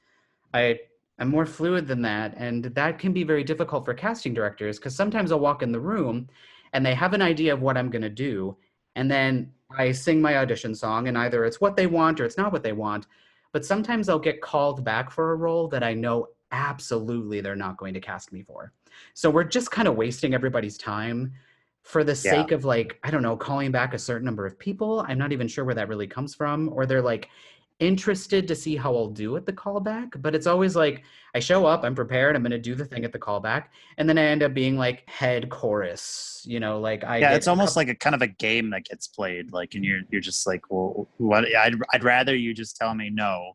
I 0.53 0.79
I'm 1.19 1.29
more 1.29 1.45
fluid 1.45 1.87
than 1.87 2.01
that, 2.03 2.33
and 2.37 2.65
that 2.65 2.99
can 2.99 3.13
be 3.13 3.23
very 3.23 3.43
difficult 3.43 3.85
for 3.85 3.93
casting 3.93 4.33
directors 4.33 4.79
because 4.79 4.95
sometimes 4.95 5.31
I'll 5.31 5.39
walk 5.39 5.63
in 5.63 5.71
the 5.71 5.79
room 5.79 6.29
and 6.73 6.85
they 6.85 6.95
have 6.95 7.13
an 7.13 7.21
idea 7.21 7.53
of 7.53 7.61
what 7.61 7.77
I'm 7.77 7.89
going 7.89 8.01
to 8.03 8.09
do, 8.09 8.57
and 8.95 9.09
then 9.11 9.53
I 9.71 9.91
sing 9.91 10.21
my 10.21 10.37
audition 10.37 10.75
song, 10.75 11.07
and 11.07 11.17
either 11.17 11.45
it's 11.45 11.61
what 11.61 11.75
they 11.75 11.87
want 11.87 12.19
or 12.19 12.25
it's 12.25 12.37
not 12.37 12.51
what 12.51 12.63
they 12.63 12.73
want. 12.73 13.07
But 13.51 13.65
sometimes 13.65 14.09
I'll 14.09 14.19
get 14.19 14.41
called 14.41 14.83
back 14.83 15.11
for 15.11 15.31
a 15.31 15.35
role 15.35 15.67
that 15.69 15.83
I 15.83 15.93
know 15.93 16.27
absolutely 16.51 17.41
they're 17.41 17.55
not 17.55 17.77
going 17.77 17.93
to 17.93 18.01
cast 18.01 18.31
me 18.31 18.43
for. 18.43 18.73
So 19.13 19.29
we're 19.29 19.43
just 19.43 19.71
kind 19.71 19.87
of 19.87 19.95
wasting 19.95 20.33
everybody's 20.33 20.77
time 20.77 21.33
for 21.81 22.03
the 22.03 22.15
Yeah. 22.15 22.31
sake 22.31 22.51
of 22.51 22.65
like, 22.65 22.99
I 23.03 23.11
don't 23.11 23.21
know, 23.21 23.37
calling 23.37 23.71
back 23.71 23.93
a 23.93 23.99
certain 23.99 24.25
number 24.25 24.45
of 24.45 24.57
people. 24.57 25.05
I'm 25.07 25.17
not 25.17 25.31
even 25.31 25.47
sure 25.47 25.65
where 25.65 25.75
that 25.75 25.87
really 25.87 26.07
comes 26.07 26.33
from. 26.33 26.69
Or 26.73 26.85
they're 26.85 27.01
like 27.01 27.29
interested 27.79 28.47
to 28.47 28.55
see 28.55 28.75
how 28.75 28.95
I'll 28.95 29.09
do 29.09 29.35
at 29.35 29.45
the 29.45 29.53
callback. 29.53 30.21
But 30.21 30.35
it's 30.35 30.47
always 30.47 30.75
like 30.75 31.03
I 31.33 31.39
show 31.39 31.65
up, 31.65 31.83
I'm 31.83 31.95
prepared, 31.95 32.35
I'm 32.35 32.43
gonna 32.43 32.57
do 32.57 32.75
the 32.75 32.85
thing 32.85 33.05
at 33.05 33.11
the 33.11 33.19
callback, 33.19 33.65
and 33.97 34.07
then 34.07 34.17
I 34.17 34.23
end 34.23 34.43
up 34.43 34.53
being 34.53 34.77
like 34.77 35.07
head 35.09 35.49
chorus, 35.49 36.43
you 36.45 36.59
know, 36.59 36.79
like 36.79 37.03
I 37.03 37.17
yeah, 37.17 37.35
it's 37.35 37.47
almost 37.47 37.75
like 37.75 37.89
a 37.89 37.95
kind 37.95 38.15
of 38.15 38.21
a 38.21 38.27
game 38.27 38.69
that 38.71 38.85
gets 38.85 39.07
played. 39.07 39.51
Like, 39.51 39.75
and 39.75 39.83
you're 39.83 39.99
mm-hmm. 39.99 40.09
you're 40.11 40.21
just 40.21 40.47
like, 40.47 40.69
well, 40.69 41.07
what? 41.17 41.45
I'd 41.55 41.75
I'd 41.93 42.03
rather 42.03 42.35
you 42.35 42.53
just 42.53 42.77
tell 42.77 42.95
me 42.95 43.09
no 43.09 43.53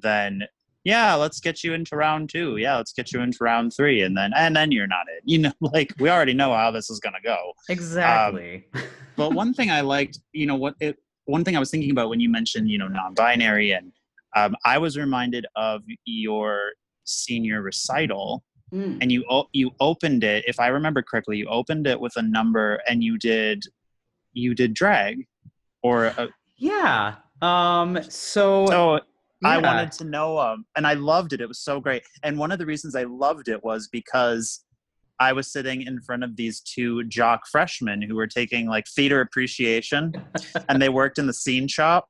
than 0.00 0.42
yeah, 0.84 1.14
let's 1.14 1.40
get 1.40 1.62
you 1.62 1.74
into 1.74 1.96
round 1.96 2.30
two. 2.30 2.56
Yeah, 2.56 2.76
let's 2.76 2.92
get 2.94 3.12
you 3.12 3.20
into 3.20 3.38
round 3.40 3.74
three, 3.74 4.02
and 4.02 4.16
then 4.16 4.32
and 4.34 4.56
then 4.56 4.72
you're 4.72 4.86
not 4.86 5.06
it. 5.14 5.22
You 5.24 5.38
know, 5.38 5.52
like 5.60 5.92
we 5.98 6.08
already 6.08 6.34
know 6.34 6.54
how 6.54 6.70
this 6.70 6.88
is 6.88 6.98
gonna 7.00 7.20
go. 7.22 7.36
Um, 7.36 7.52
exactly. 7.68 8.66
but 9.16 9.34
one 9.34 9.52
thing 9.52 9.70
I 9.70 9.82
liked, 9.82 10.20
you 10.32 10.46
know, 10.46 10.54
what 10.54 10.74
it, 10.80 10.96
one 11.28 11.44
thing 11.44 11.56
I 11.56 11.60
was 11.60 11.70
thinking 11.70 11.90
about 11.90 12.08
when 12.08 12.20
you 12.20 12.30
mentioned, 12.30 12.70
you 12.70 12.78
know, 12.78 12.88
non-binary, 12.88 13.72
and 13.72 13.92
um, 14.34 14.56
I 14.64 14.78
was 14.78 14.96
reminded 14.96 15.46
of 15.56 15.82
your 16.04 16.72
senior 17.04 17.62
recital, 17.62 18.44
Mm. 18.72 18.98
and 19.00 19.10
you 19.10 19.24
you 19.54 19.70
opened 19.80 20.24
it, 20.24 20.44
if 20.46 20.60
I 20.60 20.66
remember 20.66 21.00
correctly, 21.00 21.38
you 21.38 21.46
opened 21.48 21.86
it 21.86 21.98
with 21.98 22.14
a 22.16 22.22
number, 22.22 22.82
and 22.86 23.02
you 23.02 23.16
did 23.16 23.64
you 24.34 24.54
did 24.54 24.74
drag, 24.74 25.26
or 25.82 26.06
a, 26.06 26.28
yeah. 26.58 27.14
Um. 27.40 27.98
So. 28.10 28.66
so. 28.66 29.00
I 29.44 29.56
wanted 29.56 29.92
to 29.92 30.04
know, 30.04 30.36
um, 30.38 30.66
and 30.76 30.84
I 30.84 30.94
loved 30.94 31.32
it. 31.32 31.40
It 31.40 31.48
was 31.48 31.60
so 31.60 31.80
great. 31.80 32.02
And 32.24 32.36
one 32.36 32.50
of 32.50 32.58
the 32.58 32.66
reasons 32.66 32.96
I 32.96 33.04
loved 33.04 33.46
it 33.48 33.62
was 33.62 33.86
because 33.86 34.64
I 35.20 35.32
was 35.32 35.50
sitting 35.50 35.82
in 35.82 36.00
front 36.00 36.24
of 36.24 36.36
these 36.36 36.60
two 36.60 37.04
jock 37.04 37.46
freshmen 37.46 38.02
who 38.02 38.14
were 38.14 38.26
taking 38.26 38.68
like 38.68 38.86
theater 38.86 39.20
appreciation, 39.20 40.12
and 40.68 40.80
they 40.80 40.88
worked 40.88 41.18
in 41.18 41.26
the 41.26 41.34
scene 41.34 41.68
shop. 41.68 42.08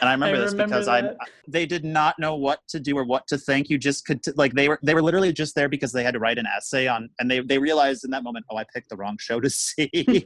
And 0.00 0.08
I 0.08 0.12
remember 0.12 0.38
this 0.38 0.52
remember 0.52 0.74
because 0.74 0.86
that. 0.86 1.16
I 1.18 1.26
they 1.46 1.64
did 1.64 1.84
not 1.84 2.18
know 2.18 2.36
what 2.36 2.60
to 2.68 2.80
do 2.80 2.96
or 2.96 3.04
what 3.04 3.26
to 3.28 3.38
think. 3.38 3.70
You 3.70 3.78
just 3.78 4.04
could 4.04 4.22
t- 4.22 4.32
like 4.36 4.52
they 4.52 4.68
were 4.68 4.78
they 4.82 4.94
were 4.94 5.02
literally 5.02 5.32
just 5.32 5.54
there 5.54 5.68
because 5.68 5.92
they 5.92 6.04
had 6.04 6.12
to 6.14 6.20
write 6.20 6.38
an 6.38 6.46
essay 6.46 6.86
on, 6.86 7.08
and 7.18 7.30
they 7.30 7.40
they 7.40 7.58
realized 7.58 8.04
in 8.04 8.10
that 8.10 8.22
moment, 8.22 8.44
oh, 8.50 8.56
I 8.56 8.64
picked 8.74 8.90
the 8.90 8.96
wrong 8.96 9.16
show 9.18 9.40
to 9.40 9.50
see. 9.50 9.90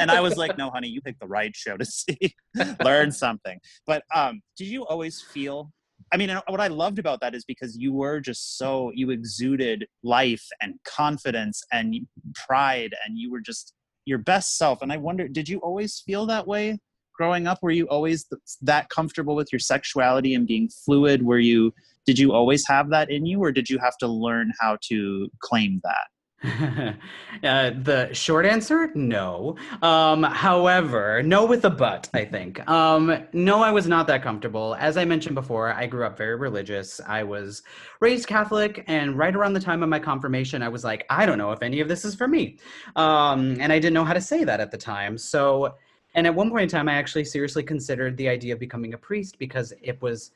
and 0.00 0.10
I 0.10 0.20
was 0.20 0.36
like, 0.36 0.56
no, 0.56 0.70
honey, 0.70 0.88
you 0.88 1.00
picked 1.02 1.20
the 1.20 1.26
right 1.26 1.54
show 1.54 1.76
to 1.76 1.84
see. 1.84 2.34
Learn 2.82 3.12
something. 3.12 3.58
But 3.86 4.04
um, 4.14 4.40
did 4.56 4.68
you 4.68 4.86
always 4.86 5.20
feel? 5.20 5.70
I 6.14 6.16
mean, 6.16 6.30
what 6.46 6.60
I 6.60 6.68
loved 6.68 7.00
about 7.00 7.20
that 7.22 7.34
is 7.34 7.44
because 7.44 7.76
you 7.76 7.92
were 7.92 8.20
just 8.20 8.56
so 8.56 8.92
you 8.94 9.10
exuded 9.10 9.84
life 10.04 10.46
and 10.60 10.74
confidence 10.84 11.60
and 11.72 12.06
pride, 12.46 12.94
and 13.04 13.18
you 13.18 13.32
were 13.32 13.40
just 13.40 13.74
your 14.04 14.18
best 14.18 14.56
self. 14.56 14.80
And 14.80 14.92
I 14.92 14.96
wonder, 14.96 15.26
did 15.26 15.48
you 15.48 15.58
always 15.58 16.04
feel 16.06 16.24
that 16.26 16.46
way 16.46 16.78
growing 17.16 17.48
up? 17.48 17.58
Were 17.62 17.72
you 17.72 17.88
always 17.88 18.26
th- 18.26 18.40
that 18.62 18.90
comfortable 18.90 19.34
with 19.34 19.52
your 19.52 19.58
sexuality 19.58 20.34
and 20.34 20.46
being 20.46 20.68
fluid? 20.68 21.24
Were 21.24 21.40
you? 21.40 21.74
Did 22.06 22.20
you 22.20 22.32
always 22.32 22.64
have 22.68 22.90
that 22.90 23.10
in 23.10 23.26
you, 23.26 23.42
or 23.42 23.50
did 23.50 23.68
you 23.68 23.80
have 23.80 23.98
to 23.98 24.06
learn 24.06 24.52
how 24.60 24.78
to 24.82 25.28
claim 25.40 25.80
that? 25.82 26.06
uh, 26.44 26.94
the 27.42 28.10
short 28.12 28.44
answer, 28.44 28.90
no. 28.94 29.56
Um, 29.80 30.22
however, 30.22 31.22
no 31.22 31.46
with 31.46 31.64
a 31.64 31.70
but, 31.70 32.08
I 32.12 32.24
think. 32.24 32.66
Um, 32.68 33.26
no, 33.32 33.62
I 33.62 33.70
was 33.70 33.86
not 33.86 34.06
that 34.08 34.22
comfortable. 34.22 34.74
As 34.78 34.96
I 34.96 35.04
mentioned 35.04 35.34
before, 35.34 35.72
I 35.72 35.86
grew 35.86 36.04
up 36.04 36.18
very 36.18 36.36
religious. 36.36 37.00
I 37.06 37.22
was 37.22 37.62
raised 38.00 38.26
Catholic, 38.26 38.84
and 38.88 39.16
right 39.16 39.34
around 39.34 39.54
the 39.54 39.60
time 39.60 39.82
of 39.82 39.88
my 39.88 39.98
confirmation, 39.98 40.62
I 40.62 40.68
was 40.68 40.84
like, 40.84 41.06
I 41.08 41.24
don't 41.24 41.38
know 41.38 41.52
if 41.52 41.62
any 41.62 41.80
of 41.80 41.88
this 41.88 42.04
is 42.04 42.14
for 42.14 42.28
me. 42.28 42.58
Um, 42.96 43.56
and 43.60 43.72
I 43.72 43.78
didn't 43.78 43.94
know 43.94 44.04
how 44.04 44.14
to 44.14 44.20
say 44.20 44.44
that 44.44 44.60
at 44.60 44.70
the 44.70 44.78
time. 44.78 45.16
So, 45.16 45.74
and 46.14 46.26
at 46.26 46.34
one 46.34 46.50
point 46.50 46.64
in 46.64 46.68
time, 46.68 46.88
I 46.88 46.94
actually 46.94 47.24
seriously 47.24 47.62
considered 47.62 48.16
the 48.18 48.28
idea 48.28 48.52
of 48.52 48.60
becoming 48.60 48.92
a 48.92 48.98
priest 48.98 49.38
because 49.38 49.72
it 49.80 50.00
was 50.02 50.32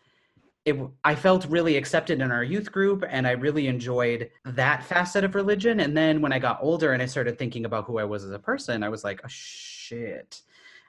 it, 0.69 0.81
I 1.05 1.15
felt 1.15 1.47
really 1.47 1.77
accepted 1.77 2.21
in 2.21 2.31
our 2.31 2.45
youth 2.45 2.71
group 2.71 3.05
and 3.09 3.27
I 3.27 3.33
really 3.33 3.67
enjoyed 3.69 4.31
that 4.45 4.85
facet 4.85 5.25
of 5.25 5.35
religion. 5.35 5.81
And 5.81 5.97
then 5.97 6.21
when 6.21 6.33
I 6.33 6.39
got 6.39 6.59
older 6.63 6.93
and 6.93 7.03
I 7.03 7.07
started 7.07 7.39
thinking 7.39 7.65
about 7.65 7.85
who 7.85 7.99
I 7.99 8.05
was 8.05 8.25
as 8.25 8.31
a 8.31 8.39
person, 8.39 8.83
I 8.83 8.89
was 8.89 9.05
like, 9.05 9.21
oh, 9.25 9.29
shit, 9.29 10.43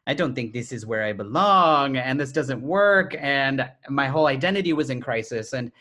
I 0.08 0.14
don't 0.14 0.36
think 0.36 0.54
this 0.54 0.72
is 0.72 0.86
where 0.86 1.04
I 1.04 1.14
belong 1.14 1.98
and 1.98 2.20
this 2.20 2.32
doesn't 2.32 2.62
work. 2.62 3.16
And 3.20 3.70
my 3.90 4.08
whole 4.08 4.28
identity 4.28 4.74
was 4.74 4.90
in 4.90 5.02
crisis. 5.02 5.54
And 5.54 5.72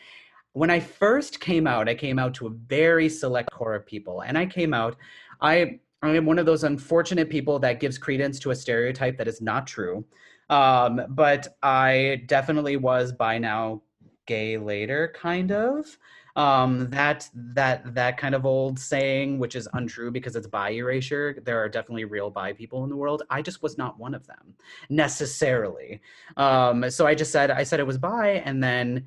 when 0.53 0.69
I 0.69 0.79
first 0.79 1.39
came 1.39 1.67
out, 1.67 1.89
I 1.89 1.95
came 1.95 2.19
out 2.19 2.33
to 2.35 2.47
a 2.47 2.51
very 2.51 3.09
select 3.09 3.51
core 3.51 3.75
of 3.75 3.85
people. 3.85 4.21
And 4.21 4.37
I 4.37 4.45
came 4.45 4.73
out, 4.73 4.95
I, 5.41 5.79
I 6.01 6.15
am 6.15 6.25
one 6.25 6.39
of 6.39 6.45
those 6.45 6.63
unfortunate 6.63 7.29
people 7.29 7.59
that 7.59 7.79
gives 7.79 7.97
credence 7.97 8.39
to 8.39 8.51
a 8.51 8.55
stereotype 8.55 9.17
that 9.17 9.27
is 9.27 9.41
not 9.41 9.67
true. 9.67 10.05
Um, 10.49 11.01
but 11.09 11.57
I 11.61 12.23
definitely 12.25 12.77
was 12.77 13.11
bi 13.11 13.37
now 13.37 13.81
gay 14.29 14.57
later, 14.57 15.11
kind 15.15 15.51
of. 15.51 15.97
Um, 16.35 16.89
that 16.91 17.27
that 17.33 17.95
that 17.95 18.17
kind 18.17 18.35
of 18.35 18.45
old 18.45 18.79
saying, 18.79 19.39
which 19.39 19.55
is 19.55 19.67
untrue 19.73 20.11
because 20.11 20.35
it's 20.37 20.47
bi 20.47 20.69
erasure. 20.69 21.41
There 21.43 21.59
are 21.61 21.67
definitely 21.67 22.05
real 22.05 22.29
bi 22.29 22.53
people 22.53 22.83
in 22.83 22.89
the 22.89 22.95
world. 22.95 23.23
I 23.29 23.41
just 23.41 23.63
was 23.63 23.77
not 23.77 23.99
one 23.99 24.13
of 24.13 24.25
them 24.27 24.55
necessarily. 24.89 25.99
Um, 26.37 26.89
so 26.91 27.07
I 27.07 27.15
just 27.15 27.31
said 27.31 27.51
I 27.51 27.63
said 27.63 27.79
it 27.79 27.87
was 27.87 27.97
bi, 27.97 28.43
and 28.45 28.63
then 28.63 29.05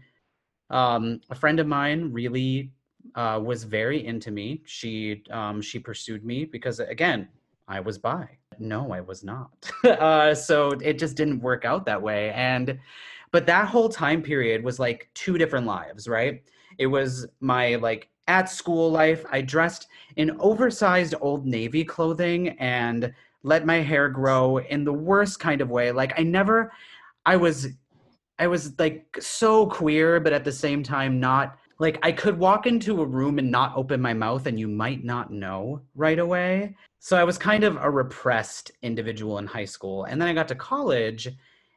um, 0.68 1.20
a 1.30 1.34
friend 1.34 1.60
of 1.60 1.66
mine 1.66 2.12
really 2.12 2.72
uh, 3.14 3.40
was 3.42 3.64
very 3.64 4.04
into 4.04 4.30
me. 4.30 4.60
She 4.64 5.22
um, 5.30 5.62
she 5.62 5.78
pursued 5.78 6.24
me 6.24 6.44
because 6.44 6.80
again, 6.80 7.28
I 7.68 7.80
was 7.80 7.98
bi. 7.98 8.28
No, 8.58 8.92
I 8.92 9.00
was 9.00 9.24
not. 9.24 9.70
uh, 9.84 10.34
so 10.34 10.72
it 10.72 10.98
just 10.98 11.16
didn't 11.16 11.40
work 11.40 11.64
out 11.64 11.86
that 11.86 12.02
way. 12.02 12.30
And 12.32 12.78
but 13.32 13.46
that 13.46 13.66
whole 13.66 13.88
time 13.88 14.22
period 14.22 14.62
was 14.62 14.78
like 14.78 15.10
two 15.14 15.38
different 15.38 15.66
lives, 15.66 16.06
right? 16.06 16.42
It 16.78 16.86
was 16.86 17.26
my 17.40 17.74
like 17.76 18.08
at 18.28 18.48
school 18.48 18.90
life. 18.90 19.24
I 19.30 19.40
dressed 19.40 19.88
in 20.16 20.36
oversized 20.38 21.14
old 21.20 21.46
navy 21.46 21.84
clothing 21.84 22.50
and 22.60 23.12
let 23.42 23.66
my 23.66 23.80
hair 23.80 24.08
grow 24.08 24.58
in 24.58 24.84
the 24.84 24.92
worst 24.92 25.40
kind 25.40 25.60
of 25.60 25.70
way. 25.70 25.90
Like 25.90 26.18
I 26.18 26.22
never 26.22 26.72
I 27.26 27.36
was 27.36 27.68
I 28.38 28.46
was 28.46 28.78
like 28.78 29.16
so 29.20 29.66
queer, 29.66 30.20
but 30.20 30.32
at 30.32 30.44
the 30.44 30.52
same 30.52 30.82
time 30.82 31.18
not 31.18 31.58
like 31.78 31.98
I 32.02 32.12
could 32.12 32.38
walk 32.38 32.66
into 32.66 33.00
a 33.00 33.06
room 33.06 33.38
and 33.38 33.50
not 33.50 33.76
open 33.76 34.00
my 34.00 34.12
mouth 34.12 34.46
and 34.46 34.60
you 34.60 34.68
might 34.68 35.04
not 35.04 35.32
know 35.32 35.80
right 35.94 36.18
away. 36.18 36.76
So 37.00 37.16
I 37.16 37.24
was 37.24 37.38
kind 37.38 37.64
of 37.64 37.76
a 37.80 37.90
repressed 37.90 38.70
individual 38.82 39.38
in 39.38 39.46
high 39.46 39.64
school. 39.64 40.04
And 40.04 40.20
then 40.20 40.28
I 40.28 40.34
got 40.34 40.48
to 40.48 40.54
college 40.54 41.28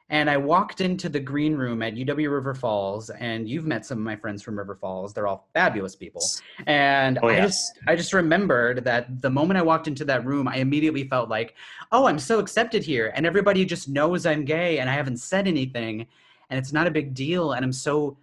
and 0.09 0.29
I 0.29 0.37
walked 0.37 0.81
into 0.81 1.09
the 1.09 1.19
green 1.19 1.55
room 1.55 1.81
at 1.81 1.95
UW 1.95 2.31
River 2.31 2.53
Falls 2.53 3.09
and 3.09 3.49
you've 3.49 3.65
met 3.65 3.85
some 3.85 3.97
of 3.97 4.03
my 4.03 4.15
friends 4.15 4.43
from 4.43 4.57
River 4.57 4.75
Falls. 4.75 5.13
They're 5.13 5.27
all 5.27 5.47
fabulous 5.53 5.95
people. 5.95 6.23
And 6.67 7.17
Oh, 7.23 7.27
I 7.27 7.41
just 7.41 7.79
I 7.87 7.95
just 7.95 8.13
remembered 8.13 8.83
that 8.83 9.21
the 9.21 9.29
moment 9.29 9.57
I 9.57 9.63
walked 9.63 9.87
into 9.87 10.05
that 10.05 10.25
room, 10.25 10.47
I 10.47 10.57
immediately 10.57 11.07
felt 11.07 11.29
like, 11.29 11.55
"Oh, 11.91 12.05
I'm 12.05 12.19
so 12.19 12.39
accepted 12.39 12.83
here 12.83 13.11
and 13.15 13.25
everybody 13.25 13.65
just 13.65 13.89
knows 13.89 14.25
I'm 14.25 14.45
gay 14.45 14.79
and 14.79 14.89
I 14.89 14.93
haven't 14.93 15.17
said 15.17 15.47
anything." 15.47 16.07
and 16.49 16.59
it's 16.59 16.73
not 16.73 16.87
a 16.87 16.91
big 16.91 17.13
deal 17.13 17.53
and 17.53 17.63
i'm 17.63 17.71
so 17.71 18.17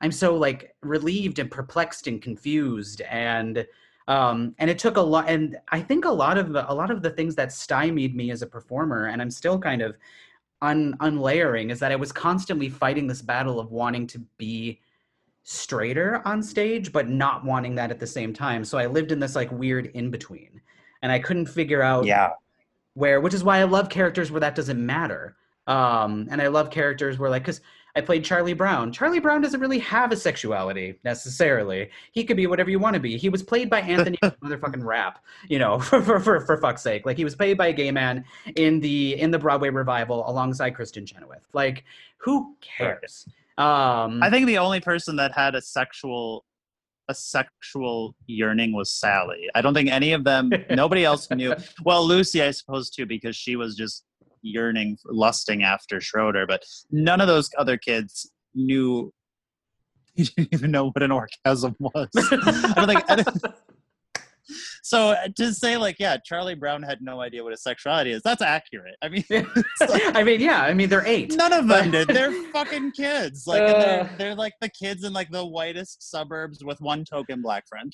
i'm 0.00 0.12
so 0.12 0.36
like 0.36 0.74
relieved 0.82 1.38
and 1.38 1.50
perplexed 1.50 2.06
and 2.06 2.22
confused 2.22 3.00
and 3.02 3.66
um 4.08 4.54
and 4.58 4.70
it 4.70 4.78
took 4.78 4.96
a 4.96 5.00
lot 5.00 5.28
and 5.28 5.56
i 5.70 5.80
think 5.80 6.04
a 6.04 6.10
lot 6.10 6.38
of 6.38 6.52
the, 6.52 6.70
a 6.70 6.74
lot 6.74 6.90
of 6.90 7.02
the 7.02 7.10
things 7.10 7.34
that 7.34 7.52
stymied 7.52 8.16
me 8.16 8.30
as 8.30 8.42
a 8.42 8.46
performer 8.46 9.06
and 9.06 9.20
i'm 9.20 9.30
still 9.30 9.58
kind 9.58 9.82
of 9.82 9.96
un 10.62 10.96
unlayering 11.00 11.70
is 11.70 11.78
that 11.78 11.92
i 11.92 11.96
was 11.96 12.10
constantly 12.12 12.68
fighting 12.68 13.06
this 13.06 13.22
battle 13.22 13.60
of 13.60 13.70
wanting 13.70 14.06
to 14.06 14.18
be 14.38 14.80
straighter 15.44 16.20
on 16.24 16.42
stage 16.42 16.92
but 16.92 17.08
not 17.08 17.44
wanting 17.44 17.74
that 17.74 17.90
at 17.90 18.00
the 18.00 18.06
same 18.06 18.32
time 18.32 18.64
so 18.64 18.76
i 18.76 18.86
lived 18.86 19.12
in 19.12 19.20
this 19.20 19.34
like 19.36 19.50
weird 19.52 19.86
in 19.94 20.10
between 20.10 20.60
and 21.02 21.12
i 21.12 21.18
couldn't 21.18 21.46
figure 21.46 21.80
out 21.82 22.04
Yeah. 22.04 22.30
where 22.94 23.20
which 23.20 23.34
is 23.34 23.44
why 23.44 23.58
i 23.58 23.64
love 23.64 23.88
characters 23.88 24.30
where 24.30 24.40
that 24.40 24.54
doesn't 24.54 24.84
matter 24.84 25.36
um 25.66 26.26
and 26.30 26.42
i 26.42 26.48
love 26.48 26.70
characters 26.70 27.18
where 27.18 27.30
like 27.30 27.42
because 27.42 27.60
i 27.98 28.00
played 28.00 28.24
charlie 28.24 28.54
brown. 28.54 28.92
Charlie 28.92 29.18
brown 29.18 29.40
doesn't 29.40 29.60
really 29.60 29.78
have 29.80 30.12
a 30.12 30.16
sexuality 30.16 30.98
necessarily. 31.04 31.90
He 32.12 32.24
could 32.24 32.36
be 32.36 32.46
whatever 32.46 32.70
you 32.70 32.78
want 32.78 32.94
to 32.94 33.00
be. 33.00 33.16
He 33.16 33.28
was 33.28 33.42
played 33.42 33.68
by 33.68 33.80
anthony 33.80 34.16
motherfucking 34.22 34.84
rapp 34.84 35.24
you 35.48 35.58
know 35.58 35.78
for, 35.88 36.00
for 36.00 36.20
for 36.20 36.40
for 36.40 36.56
fuck's 36.58 36.82
sake. 36.82 37.04
Like 37.04 37.16
he 37.16 37.24
was 37.24 37.34
played 37.34 37.58
by 37.58 37.68
a 37.68 37.72
gay 37.72 37.90
man 37.90 38.24
in 38.56 38.80
the 38.80 39.20
in 39.20 39.30
the 39.30 39.38
broadway 39.38 39.70
revival 39.70 40.28
alongside 40.28 40.74
kristin 40.74 41.06
chenoweth. 41.06 41.46
Like 41.52 41.84
who 42.18 42.56
cares? 42.60 43.26
Um 43.58 44.22
I 44.22 44.30
think 44.30 44.46
the 44.46 44.58
only 44.58 44.80
person 44.80 45.16
that 45.16 45.32
had 45.32 45.54
a 45.54 45.60
sexual 45.60 46.44
a 47.08 47.14
sexual 47.14 48.14
yearning 48.26 48.72
was 48.74 48.92
Sally. 48.92 49.48
I 49.54 49.62
don't 49.62 49.74
think 49.74 49.90
any 49.90 50.12
of 50.12 50.24
them 50.24 50.52
nobody 50.70 51.04
else 51.04 51.30
knew. 51.30 51.54
Well, 51.82 52.06
Lucy 52.06 52.42
I 52.42 52.50
suppose 52.50 52.90
too 52.90 53.06
because 53.06 53.34
she 53.34 53.56
was 53.56 53.74
just 53.76 54.04
yearning 54.42 54.96
lusting 55.06 55.62
after 55.62 56.00
Schroeder, 56.00 56.46
but 56.46 56.62
none 56.90 57.20
of 57.20 57.28
those 57.28 57.48
other 57.58 57.76
kids 57.76 58.30
knew 58.54 59.12
he 60.14 60.24
didn't 60.24 60.48
even 60.52 60.70
know 60.70 60.90
what 60.90 61.02
an 61.02 61.12
orgasm 61.12 61.76
was. 61.78 62.08
I 62.16 62.72
don't 62.76 62.86
think 62.88 63.10
I 63.10 63.16
don't- 63.16 63.38
so 64.82 65.10
uh, 65.10 65.28
to 65.36 65.52
say 65.52 65.76
like 65.76 65.96
yeah, 65.98 66.16
Charlie 66.24 66.54
Brown 66.54 66.82
had 66.82 67.02
no 67.02 67.20
idea 67.20 67.44
what 67.44 67.52
his 67.52 67.62
sexuality 67.62 68.12
is. 68.12 68.22
That's 68.22 68.40
accurate. 68.40 68.96
I 69.02 69.08
mean, 69.10 69.24
i 70.14 70.24
mean 70.24 70.40
yeah 70.40 70.62
i 70.62 70.72
mean 70.72 70.88
they're 70.88 71.06
eight 71.06 71.34
None 71.36 71.52
of 71.52 71.68
them 71.68 71.90
did. 71.90 72.08
They're 72.08 72.32
fucking 72.50 72.92
kids. 72.92 73.46
Like 73.46 73.60
and 73.62 73.74
Uh. 73.74 73.78
they're, 73.78 74.10
they're 74.18 74.34
like 74.34 74.54
the 74.60 74.70
kids 74.70 75.04
in 75.04 75.12
like 75.12 75.30
the 75.30 75.44
whitest 75.44 76.10
suburbs 76.10 76.64
with 76.64 76.80
one 76.80 77.04
token 77.04 77.42
black 77.42 77.64
friend. 77.68 77.92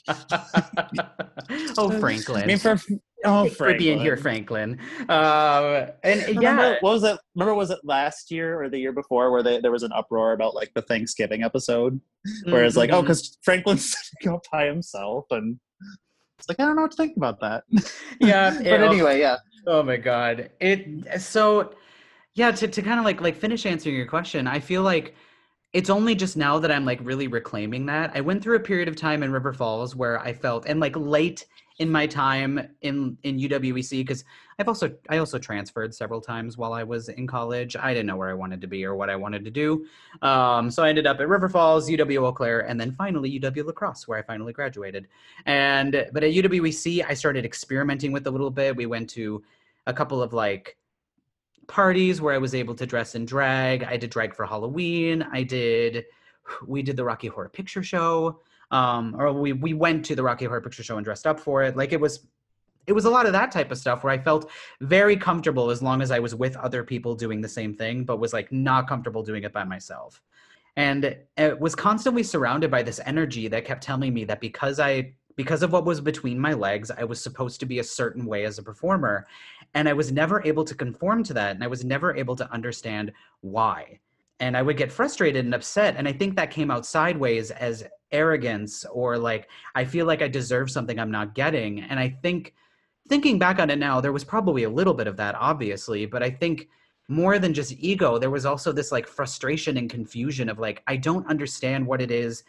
oh 1.77 1.91
franklin 1.99 2.45
I 2.45 2.47
mean, 2.47 2.59
for 2.59 2.79
oh, 3.25 3.43
Thanks 3.43 3.57
for 3.57 3.75
being 3.75 3.99
here, 3.99 4.17
Franklin. 4.17 4.79
Franklin. 4.79 5.11
Um, 5.11 5.91
and 6.03 6.21
Remember, 6.37 6.43
yeah, 6.43 6.77
what 6.81 6.93
was 6.93 7.05
it? 7.05 7.19
Remember, 7.35 7.55
was 7.55 7.71
it 7.71 7.81
last 7.83 8.31
year 8.31 8.61
or 8.61 8.69
the 8.69 8.79
year 8.79 8.93
before 8.93 9.31
where 9.31 9.43
they, 9.43 9.61
there 9.61 9.71
was 9.71 9.83
an 9.83 9.93
uproar 9.93 10.33
about 10.33 10.55
like 10.55 10.73
the 10.75 10.83
Thanksgiving 10.83 11.43
episode, 11.43 12.01
where 12.45 12.65
it's 12.65 12.77
like, 12.77 12.91
oh, 12.91 13.03
because 13.03 13.39
Franklin's 13.43 13.91
setting 14.21 14.35
up 14.35 14.43
by 14.51 14.67
himself, 14.67 15.27
and 15.31 15.59
it's 16.39 16.49
like 16.49 16.61
I 16.61 16.67
don't 16.67 16.77
know 16.77 16.83
what 16.83 16.93
to 16.93 16.97
think 16.97 17.17
about 17.17 17.41
that. 17.41 17.65
yeah. 18.21 18.51
but 18.59 18.67
it- 18.67 18.81
anyway, 18.81 19.21
yeah. 19.21 19.37
oh 19.67 19.83
my 19.83 19.97
god, 19.97 20.51
it 20.61 21.21
so 21.21 21.75
yeah. 22.35 22.51
To 22.53 22.69
to 22.69 22.83
kind 22.83 22.99
of 22.99 23.05
like 23.05 23.21
like 23.21 23.37
finish 23.37 23.67
answering 23.67 23.97
your 23.97 24.07
question, 24.07 24.47
I 24.47 24.61
feel 24.61 24.83
like 24.83 25.15
it's 25.75 25.91
only 25.91 26.15
just 26.15 26.37
now 26.37 26.59
that 26.61 26.71
I'm 26.71 26.85
like 26.85 27.01
really 27.03 27.27
reclaiming 27.27 27.87
that. 27.87 28.13
I 28.15 28.21
went 28.21 28.43
through 28.43 28.57
a 28.57 28.61
period 28.61 28.89
of 28.89 28.95
time 28.95 29.25
in 29.25 29.33
River 29.33 29.53
Falls 29.53 29.97
where 29.97 30.21
I 30.21 30.33
felt 30.33 30.67
and 30.67 30.79
like 30.79 30.97
late 30.97 31.47
in 31.79 31.91
my 31.91 32.07
time 32.07 32.69
in 32.83 33.19
in 33.25 33.39
UWEC 33.39 33.91
because 33.91 34.25
I've 34.59 34.69
also 34.69 34.93
I 35.09 35.19
also 35.19 35.39
transferred 35.39 35.93
several 35.93 36.21
times 36.21 36.57
while 36.57 36.73
I 36.73 36.85
was 36.85 37.09
in 37.09 37.27
college. 37.27 37.75
I 37.77 37.93
didn't 37.93 38.07
know 38.07 38.17
where 38.17 38.31
I 38.31 38.35
wanted 38.35 38.61
to 38.61 38.67
be 38.69 38.85
or 38.85 38.95
what 38.95 39.11
I 39.11 39.17
wanted 39.17 39.45
to 39.45 39.51
do. 39.51 39.87
Um, 40.23 40.71
so 40.71 40.85
I 40.85 40.89
ended 40.89 41.07
up 41.07 41.19
at 41.21 41.29
River 41.29 41.49
Falls, 41.49 41.89
UW 41.89 42.23
Eau 42.23 42.33
Claire, 42.33 42.61
and 42.61 42.81
then 42.81 42.93
finally 42.93 43.41
UW 43.41 43.67
La 43.67 43.73
Crosse, 43.73 44.07
where 44.07 44.19
I 44.19 44.23
finally 44.23 44.53
graduated. 44.53 45.09
And 45.47 46.07
but 46.13 46.23
at 46.23 46.33
UWEC, 46.33 47.05
I 47.09 47.15
started 47.15 47.45
experimenting 47.45 48.13
with 48.13 48.27
a 48.27 48.31
little 48.31 48.51
bit. 48.51 48.77
We 48.77 48.87
went 48.87 49.11
to 49.11 49.43
a 49.87 49.93
couple 49.93 50.23
of 50.23 50.33
like 50.33 50.77
parties 51.67 52.21
where 52.21 52.35
I 52.35 52.39
was 52.39 52.55
able 52.55 52.75
to 52.77 52.87
dress 52.87 53.17
in 53.17 53.25
drag. 53.25 53.83
I 53.83 53.97
did 53.97 54.11
drag 54.11 54.35
for 54.35 54.47
Halloween. 54.47 55.27
I 55.33 55.43
did 55.43 56.05
we 56.67 56.83
did 56.83 56.97
the 56.97 57.05
Rocky 57.05 57.29
Horror 57.29 57.49
Picture 57.49 57.83
Show. 57.83 58.41
Um, 58.75 59.15
or 59.17 59.33
we 59.33 59.53
we 59.53 59.73
went 59.73 60.05
to 60.07 60.17
the 60.17 60.23
Rocky 60.25 60.47
Horror 60.47 60.61
Picture 60.61 60.83
Show 60.83 60.97
and 60.97 61.05
dressed 61.05 61.29
up 61.29 61.39
for 61.39 61.63
it. 61.63 61.77
Like 61.77 61.93
it 61.93 62.01
was 62.01 62.27
it 62.89 62.93
was 62.93 63.05
a 63.05 63.11
lot 63.11 63.25
of 63.25 63.33
that 63.33 63.53
type 63.53 63.71
of 63.71 63.79
stuff 63.79 64.03
where 64.03 64.13
I 64.13 64.19
felt 64.19 64.51
very 64.81 65.17
comfortable 65.17 65.71
as 65.71 65.81
long 65.81 66.03
as 66.03 66.11
I 66.11 66.19
was 66.19 66.35
with 66.35 66.57
other 66.57 66.83
people 66.83 67.15
doing 67.15 67.41
the 67.41 67.49
same 67.49 67.73
thing, 67.75 68.05
but 68.05 68.19
was 68.19 68.33
like 68.33 68.51
not 68.51 68.89
comfortable 68.89 69.23
doing 69.23 69.45
it 69.45 69.53
by 69.53 69.63
myself. 69.63 70.21
And 70.77 71.17
it 71.37 71.59
was 71.59 71.77
constantly 71.77 72.25
surrounded 72.25 72.69
by 72.69 72.83
this 72.83 73.01
energy 73.07 73.47
that 73.47 73.65
kept 73.65 73.85
telling 73.85 74.13
me 74.13 74.25
that 74.25 74.41
because 74.41 74.81
I 74.81 75.15
because 75.37 75.63
of 75.63 75.73
what 75.73 75.85
was 75.85 76.01
between 76.01 76.39
my 76.39 76.53
legs, 76.53 76.91
I 76.91 77.05
was 77.05 77.23
supposed 77.23 77.61
to 77.61 77.67
be 77.67 77.79
a 77.79 77.85
certain 77.85 78.27
way 78.27 78.45
as 78.45 78.59
a 78.59 78.63
performer. 78.63 79.27
And 79.75 79.89
I 79.89 79.93
was 79.93 80.11
never 80.11 80.45
able 80.45 80.65
to 80.65 80.75
conform 80.75 81.23
to 81.25 81.35
that. 81.35 81.55
And 81.55 81.65
I 81.65 81.69
was 81.69 81.85
never 81.85 82.15
able 82.17 82.37
to 82.37 82.53
understand 82.53 83.13
why. 83.41 84.01
And 84.41 84.57
I 84.57 84.63
would 84.63 84.77
get 84.77 84.93
frustrated 84.93 85.45
and 85.45 85.55
upset. 85.55 85.95
And 85.97 86.09
I 86.09 86.13
think 86.13 86.37
that 86.37 86.51
came 86.51 86.71
out 86.71 86.87
sideways 86.87 87.51
as 87.51 87.85
arrogance 88.11 88.85
or 88.85 89.17
like, 89.17 89.49
I 89.75 89.85
feel 89.85 90.07
like 90.07 90.23
I 90.23 90.29
deserve 90.29 90.71
something 90.71 90.99
I'm 90.99 91.11
not 91.11 91.35
getting. 91.35 91.81
And 91.81 91.99
I 92.01 92.09
think, 92.23 92.55
thinking 93.09 93.39
back 93.39 93.59
on 93.59 93.71
it 93.71 93.79
now, 93.79 94.01
there 94.01 94.13
was 94.13 94.25
probably 94.25 94.65
a 94.65 94.71
little 94.71 94.95
bit 94.95 95.07
of 95.07 95.17
that, 95.19 95.35
obviously. 95.35 96.07
But 96.07 96.23
I 96.23 96.31
think 96.31 96.69
more 97.09 97.39
than 97.39 97.53
just 97.53 97.73
ego, 97.73 98.19
there 98.19 98.31
was 98.31 98.47
also 98.47 98.73
this 98.73 98.91
like 98.91 99.07
frustration 99.07 99.77
and 99.77 99.91
confusion 99.91 100.49
of 100.49 100.59
like, 100.59 100.83
I 100.87 100.97
don't 100.97 101.27
understand 101.29 101.87
what 101.87 102.01
it 102.01 102.11
is 102.11 102.45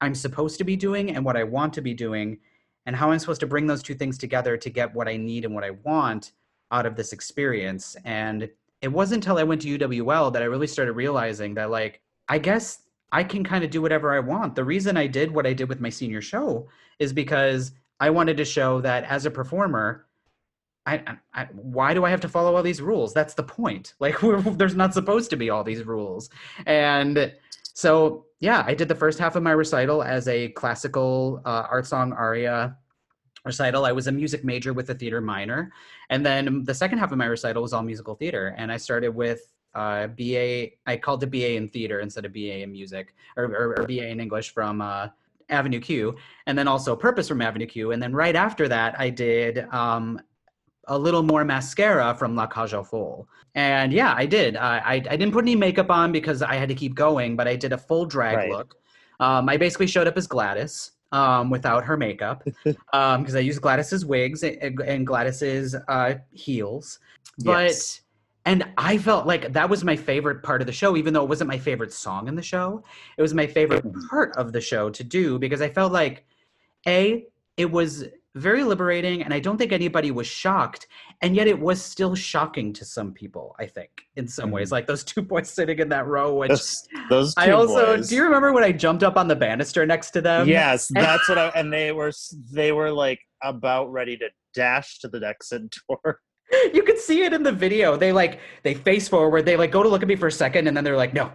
I'm 0.00 0.14
supposed 0.14 0.58
to 0.58 0.64
be 0.64 0.76
doing 0.76 1.16
and 1.16 1.24
what 1.24 1.36
I 1.36 1.44
want 1.44 1.72
to 1.74 1.80
be 1.80 1.94
doing, 1.94 2.38
and 2.84 2.94
how 2.94 3.10
I'm 3.10 3.18
supposed 3.18 3.40
to 3.40 3.46
bring 3.46 3.66
those 3.66 3.82
two 3.82 3.94
things 3.94 4.18
together 4.18 4.56
to 4.56 4.70
get 4.70 4.94
what 4.94 5.08
I 5.08 5.16
need 5.16 5.44
and 5.44 5.54
what 5.54 5.64
I 5.64 5.70
want 5.70 6.32
out 6.70 6.86
of 6.86 6.96
this 6.96 7.12
experience. 7.12 7.96
And 8.04 8.48
it 8.86 8.92
wasn't 8.92 9.24
until 9.24 9.36
I 9.36 9.42
went 9.42 9.62
to 9.62 9.78
UWL 9.78 10.32
that 10.32 10.42
I 10.42 10.44
really 10.44 10.68
started 10.68 10.92
realizing 10.92 11.54
that, 11.54 11.70
like, 11.70 12.00
I 12.28 12.38
guess 12.38 12.82
I 13.10 13.24
can 13.24 13.42
kind 13.42 13.64
of 13.64 13.70
do 13.70 13.82
whatever 13.82 14.14
I 14.14 14.20
want. 14.20 14.54
The 14.54 14.62
reason 14.62 14.96
I 14.96 15.08
did 15.08 15.28
what 15.28 15.44
I 15.44 15.52
did 15.52 15.68
with 15.68 15.80
my 15.80 15.88
senior 15.88 16.22
show 16.22 16.68
is 17.00 17.12
because 17.12 17.72
I 17.98 18.10
wanted 18.10 18.36
to 18.36 18.44
show 18.44 18.80
that 18.82 19.02
as 19.02 19.26
a 19.26 19.30
performer, 19.30 20.06
I, 20.86 21.02
I, 21.34 21.46
why 21.52 21.94
do 21.94 22.04
I 22.04 22.10
have 22.10 22.20
to 22.20 22.28
follow 22.28 22.54
all 22.54 22.62
these 22.62 22.80
rules? 22.80 23.12
That's 23.12 23.34
the 23.34 23.42
point. 23.42 23.94
Like, 24.00 24.20
there's 24.20 24.76
not 24.76 24.94
supposed 24.94 25.30
to 25.30 25.36
be 25.36 25.50
all 25.50 25.64
these 25.64 25.82
rules. 25.82 26.30
And 26.64 27.34
so, 27.72 28.26
yeah, 28.38 28.62
I 28.68 28.74
did 28.74 28.86
the 28.86 28.94
first 28.94 29.18
half 29.18 29.34
of 29.34 29.42
my 29.42 29.50
recital 29.50 30.04
as 30.04 30.28
a 30.28 30.50
classical 30.50 31.42
uh, 31.44 31.66
art 31.68 31.86
song 31.86 32.12
aria 32.12 32.76
recital. 33.46 33.86
I 33.86 33.92
was 33.92 34.08
a 34.08 34.12
music 34.12 34.44
major 34.44 34.72
with 34.72 34.90
a 34.90 34.94
theater 34.94 35.20
minor. 35.20 35.72
And 36.10 36.26
then 36.26 36.64
the 36.64 36.74
second 36.74 36.98
half 36.98 37.12
of 37.12 37.18
my 37.18 37.26
recital 37.26 37.62
was 37.62 37.72
all 37.72 37.82
musical 37.82 38.14
theater. 38.14 38.54
And 38.58 38.70
I 38.70 38.76
started 38.76 39.10
with 39.10 39.40
uh, 39.74 40.08
BA, 40.08 40.68
I 40.86 40.96
called 40.96 41.22
it 41.22 41.30
BA 41.30 41.54
in 41.54 41.68
theater 41.68 42.00
instead 42.00 42.24
of 42.24 42.32
BA 42.32 42.62
in 42.62 42.72
music, 42.72 43.14
or, 43.36 43.44
or, 43.44 43.78
or 43.78 43.86
BA 43.86 44.08
in 44.08 44.20
English 44.20 44.52
from 44.52 44.80
uh, 44.80 45.08
Avenue 45.48 45.80
Q, 45.80 46.16
and 46.46 46.58
then 46.58 46.66
also 46.66 46.96
Purpose 46.96 47.28
from 47.28 47.40
Avenue 47.40 47.66
Q. 47.66 47.92
And 47.92 48.02
then 48.02 48.12
right 48.12 48.34
after 48.34 48.68
that, 48.68 48.98
I 48.98 49.10
did 49.10 49.66
um, 49.72 50.20
a 50.88 50.98
little 50.98 51.22
more 51.22 51.44
mascara 51.44 52.14
from 52.14 52.34
La 52.34 52.46
Cage 52.46 52.74
aux 52.74 52.82
Folles. 52.82 53.26
And 53.54 53.92
yeah, 53.92 54.14
I 54.16 54.26
did. 54.26 54.56
I, 54.56 54.78
I, 54.78 54.94
I 54.94 55.16
didn't 55.16 55.32
put 55.32 55.44
any 55.44 55.56
makeup 55.56 55.90
on 55.90 56.10
because 56.10 56.42
I 56.42 56.54
had 56.54 56.68
to 56.68 56.74
keep 56.74 56.94
going, 56.94 57.36
but 57.36 57.46
I 57.46 57.56
did 57.56 57.72
a 57.72 57.78
full 57.78 58.06
drag 58.06 58.36
Right. 58.36 58.50
look. 58.50 58.74
Um, 59.20 59.48
I 59.48 59.56
basically 59.56 59.86
showed 59.86 60.06
up 60.06 60.16
as 60.16 60.26
Gladys 60.26 60.92
um, 61.12 61.50
without 61.50 61.84
her 61.84 61.96
makeup 61.96 62.42
because 62.64 63.34
I 63.34 63.40
used 63.40 63.60
Gladys's 63.60 64.04
wigs 64.04 64.42
and, 64.42 64.80
and 64.80 65.06
Gladys's 65.06 65.74
uh, 65.88 66.14
heels. 66.32 66.98
But 67.38 67.66
Yes. 67.66 68.00
and 68.44 68.64
I 68.78 68.98
felt 68.98 69.26
like 69.26 69.52
that 69.52 69.68
was 69.68 69.84
my 69.84 69.96
favorite 69.96 70.42
part 70.42 70.60
of 70.60 70.66
the 70.66 70.72
show, 70.72 70.96
even 70.96 71.12
though 71.12 71.22
it 71.22 71.28
wasn't 71.28 71.48
my 71.48 71.58
favorite 71.58 71.92
song 71.92 72.28
in 72.28 72.34
the 72.34 72.42
show. 72.42 72.82
It 73.18 73.22
was 73.22 73.34
my 73.34 73.46
favorite 73.46 73.84
part 74.08 74.36
of 74.36 74.52
the 74.52 74.60
show 74.60 74.90
to 74.90 75.04
do 75.04 75.38
because 75.38 75.60
I 75.60 75.68
felt 75.68 75.92
like 75.92 76.24
a 76.86 77.26
it 77.56 77.70
was 77.70 78.04
very 78.36 78.62
liberating 78.62 79.22
and 79.22 79.32
i 79.32 79.40
don't 79.40 79.56
think 79.56 79.72
anybody 79.72 80.10
was 80.10 80.26
shocked 80.26 80.86
and 81.22 81.34
yet 81.34 81.46
it 81.46 81.58
was 81.58 81.80
still 81.80 82.14
shocking 82.14 82.72
to 82.72 82.84
some 82.84 83.12
people 83.12 83.54
i 83.58 83.66
think 83.66 83.90
in 84.16 84.28
some 84.28 84.50
ways 84.50 84.68
mm-hmm. 84.68 84.74
like 84.74 84.86
those 84.86 85.02
two 85.04 85.22
boys 85.32 85.48
sitting 85.48 85.78
in 85.78 85.88
that 85.88 86.06
row 86.06 86.34
which 86.34 86.48
Those, 86.48 86.88
those 87.08 87.34
two 87.34 87.40
i 87.40 87.50
also 87.50 87.96
boys. 87.96 88.08
do 88.08 88.16
you 88.16 88.24
remember 88.24 88.52
when 88.52 88.64
i 88.64 88.72
jumped 88.72 89.02
up 89.02 89.16
on 89.16 89.26
the 89.28 89.36
banister 89.36 89.84
next 89.86 90.10
to 90.12 90.20
them 90.20 90.46
yes, 90.46 90.88
that's 90.94 91.28
what 91.28 91.38
I. 91.38 91.48
And 91.54 91.72
they 91.72 91.92
were 91.92 92.12
they 92.52 92.72
were 92.72 92.90
like 92.90 93.20
about 93.42 93.92
ready 93.92 94.16
to 94.18 94.28
dash 94.54 94.98
to 95.00 95.08
the 95.08 95.26
exit 95.26 95.74
door. 95.88 96.20
you 96.72 96.82
could 96.82 96.98
see 96.98 97.22
it 97.24 97.32
in 97.32 97.42
the 97.42 97.52
video 97.52 97.96
they 97.96 98.12
like 98.12 98.40
they 98.62 98.74
face 98.74 99.08
forward 99.08 99.44
they 99.44 99.56
like 99.56 99.70
go 99.70 99.82
to 99.82 99.88
look 99.88 100.02
at 100.02 100.08
me 100.08 100.16
for 100.16 100.28
a 100.28 100.32
second 100.32 100.68
and 100.68 100.76
then 100.76 100.84
they're 100.84 100.96
like 100.96 101.12
no 101.14 101.30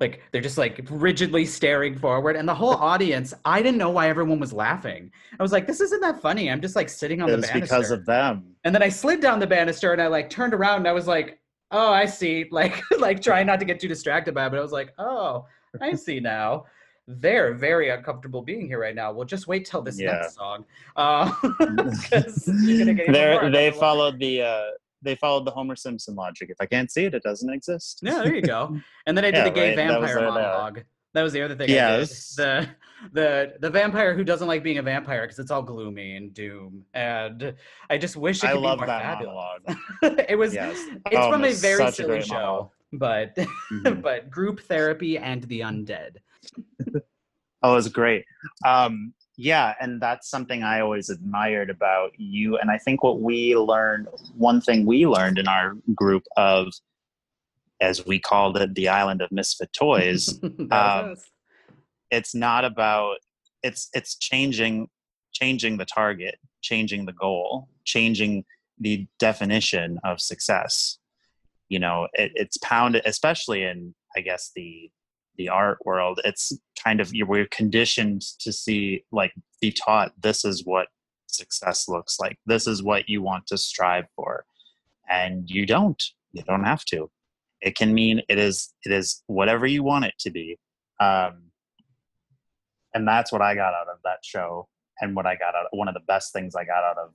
like 0.00 0.22
they're 0.32 0.40
just 0.40 0.58
like 0.58 0.86
rigidly 0.90 1.44
staring 1.44 1.96
forward 1.96 2.34
and 2.34 2.48
the 2.48 2.54
whole 2.54 2.74
audience 2.92 3.34
i 3.44 3.62
didn't 3.62 3.78
know 3.78 3.90
why 3.90 4.08
everyone 4.08 4.40
was 4.40 4.52
laughing 4.52 5.10
i 5.38 5.42
was 5.42 5.52
like 5.52 5.66
this 5.66 5.80
isn't 5.80 6.00
that 6.00 6.20
funny 6.20 6.50
i'm 6.50 6.60
just 6.60 6.76
like 6.76 6.88
sitting 6.88 7.20
on 7.20 7.28
It 7.28 7.32
the 7.32 7.36
was 7.38 7.46
banister 7.46 7.76
because 7.76 7.90
of 7.90 8.06
them. 8.06 8.54
And 8.64 8.74
then 8.74 8.82
I 8.82 8.88
slid 8.88 9.20
down 9.20 9.38
the 9.40 9.46
banister 9.46 9.92
and 9.92 10.00
I 10.00 10.06
like 10.06 10.30
turned 10.30 10.54
around 10.54 10.78
and 10.78 10.88
I 10.88 10.92
was 10.92 11.06
like, 11.06 11.38
oh, 11.70 11.92
I 11.92 12.06
see. 12.06 12.46
Like, 12.50 12.82
like 12.98 13.20
trying 13.20 13.46
not 13.46 13.58
to 13.60 13.66
get 13.66 13.78
too 13.78 13.88
distracted 13.88 14.34
by 14.34 14.46
it. 14.46 14.50
But 14.50 14.58
I 14.58 14.62
was 14.62 14.72
like, 14.72 14.94
oh, 14.98 15.46
I 15.80 15.94
see 15.94 16.18
now. 16.20 16.64
They're 17.06 17.52
very 17.52 17.90
uncomfortable 17.90 18.40
being 18.42 18.66
here 18.66 18.80
right 18.80 18.94
now. 18.94 19.12
We'll 19.12 19.26
just 19.26 19.46
wait 19.46 19.66
till 19.66 19.82
this 19.82 20.00
Yeah. 20.00 20.12
next 20.12 20.34
song. 20.36 20.64
Uh, 20.96 21.30
'cause 22.10 22.48
you're 22.48 22.78
gonna 22.78 22.94
get 22.94 23.08
even 23.08 23.12
more 23.12 23.12
They're, 23.12 23.50
they 23.50 23.70
followed 23.70 24.18
the 24.18 24.42
uh, 24.42 24.62
they 25.02 25.14
followed 25.16 25.44
the 25.44 25.50
Homer 25.50 25.76
Simpson 25.76 26.14
logic. 26.14 26.48
If 26.48 26.56
I 26.60 26.66
can't 26.66 26.90
see 26.90 27.04
it, 27.04 27.12
it 27.14 27.22
doesn't 27.22 27.52
exist. 27.52 28.00
Yeah, 28.02 28.22
there 28.22 28.34
you 28.34 28.40
go. 28.42 28.78
And 29.06 29.16
then 29.16 29.24
I 29.26 29.30
did 29.30 29.38
Yeah, 29.38 29.44
the 29.44 29.50
gay 29.50 29.68
right, 29.68 29.76
vampire 29.76 30.18
uh, 30.18 30.22
monologue. 30.32 30.82
That 31.12 31.22
was 31.22 31.34
the 31.34 31.42
other 31.42 31.54
thing. 31.54 31.68
Yes. 31.68 32.36
I 32.38 32.60
did. 32.60 32.70
The 33.12 33.12
the 33.12 33.52
the 33.60 33.70
vampire 33.70 34.14
who 34.14 34.24
doesn't 34.24 34.48
like 34.48 34.62
being 34.62 34.78
a 34.78 34.82
vampire 34.82 35.22
because 35.22 35.38
it's 35.38 35.50
all 35.50 35.62
gloomy 35.62 36.16
and 36.16 36.32
doom. 36.32 36.86
And 36.94 37.54
I 37.90 37.98
just 37.98 38.16
wish 38.16 38.42
it 38.42 38.46
I 38.48 38.52
could 38.52 38.62
love 38.62 38.78
be 38.78 38.86
more 38.86 38.86
that 38.86 39.02
fabulous. 39.02 39.34
monologue. 39.34 40.24
it 40.26 40.38
was. 40.38 40.54
Yes. 40.54 40.78
It's 40.88 41.16
Oh, 41.16 41.30
from 41.30 41.44
a 41.44 41.52
very 41.52 41.92
silly 41.92 42.22
show, 42.22 42.34
monologue. 42.34 42.70
but 42.94 43.34
Mhm. 43.36 44.00
but 44.02 44.30
group 44.30 44.60
therapy 44.60 45.18
and 45.18 45.44
the 45.44 45.60
undead. 45.60 46.16
Oh, 47.62 47.72
it 47.72 47.76
was 47.76 47.88
great. 47.88 48.26
Um, 48.66 49.14
yeah, 49.38 49.74
and 49.80 50.00
that's 50.00 50.28
something 50.28 50.62
I 50.62 50.80
always 50.80 51.08
admired 51.08 51.70
about 51.70 52.10
you. 52.18 52.58
And 52.58 52.70
I 52.70 52.76
think 52.76 53.02
what 53.02 53.20
we 53.22 53.56
learned, 53.56 54.08
one 54.36 54.60
thing 54.60 54.84
we 54.84 55.06
learned 55.06 55.38
in 55.38 55.48
our 55.48 55.74
group 55.94 56.24
of, 56.36 56.72
as 57.80 58.04
we 58.04 58.20
called 58.20 58.58
it, 58.58 58.74
the 58.74 58.88
island 58.88 59.22
of 59.22 59.32
misfit 59.32 59.72
toys. 59.72 60.38
um, 60.70 61.16
it's 62.10 62.34
not 62.34 62.64
about 62.64 63.16
it's 63.62 63.88
it's 63.92 64.16
changing 64.16 64.88
changing 65.32 65.76
the 65.78 65.84
target 65.84 66.36
changing 66.62 67.06
the 67.06 67.12
goal 67.12 67.68
changing 67.84 68.44
the 68.78 69.06
definition 69.18 69.98
of 70.04 70.20
success 70.20 70.98
you 71.68 71.78
know 71.78 72.06
it, 72.12 72.30
it's 72.34 72.56
pounded 72.58 73.02
especially 73.04 73.64
in 73.64 73.94
i 74.16 74.20
guess 74.20 74.52
the 74.54 74.90
the 75.36 75.48
art 75.48 75.78
world 75.84 76.20
it's 76.24 76.52
kind 76.82 77.00
of 77.00 77.12
we're 77.26 77.46
conditioned 77.46 78.22
to 78.38 78.52
see 78.52 79.04
like 79.10 79.32
be 79.60 79.72
taught 79.72 80.12
this 80.20 80.44
is 80.44 80.64
what 80.64 80.88
success 81.34 81.88
looks 81.88 82.18
like. 82.20 82.38
This 82.46 82.66
is 82.66 82.82
what 82.82 83.08
you 83.08 83.22
want 83.22 83.46
to 83.48 83.58
strive 83.58 84.06
for. 84.16 84.44
And 85.08 85.50
you 85.50 85.66
don't. 85.66 86.02
You 86.32 86.42
don't 86.42 86.64
have 86.64 86.84
to. 86.86 87.10
It 87.60 87.76
can 87.76 87.94
mean 87.94 88.22
it 88.28 88.38
is 88.38 88.72
it 88.84 88.92
is 88.92 89.22
whatever 89.26 89.66
you 89.66 89.82
want 89.82 90.04
it 90.06 90.14
to 90.20 90.30
be. 90.30 90.58
Um 91.00 91.50
and 92.94 93.06
that's 93.06 93.32
what 93.32 93.42
I 93.42 93.54
got 93.54 93.74
out 93.74 93.88
of 93.88 93.98
that 94.04 94.18
show, 94.22 94.68
and 95.00 95.16
what 95.16 95.26
I 95.26 95.34
got 95.34 95.56
out. 95.56 95.64
of, 95.64 95.70
One 95.72 95.88
of 95.88 95.94
the 95.94 96.00
best 96.06 96.32
things 96.32 96.54
I 96.54 96.64
got 96.64 96.84
out 96.84 96.96
of 96.96 97.10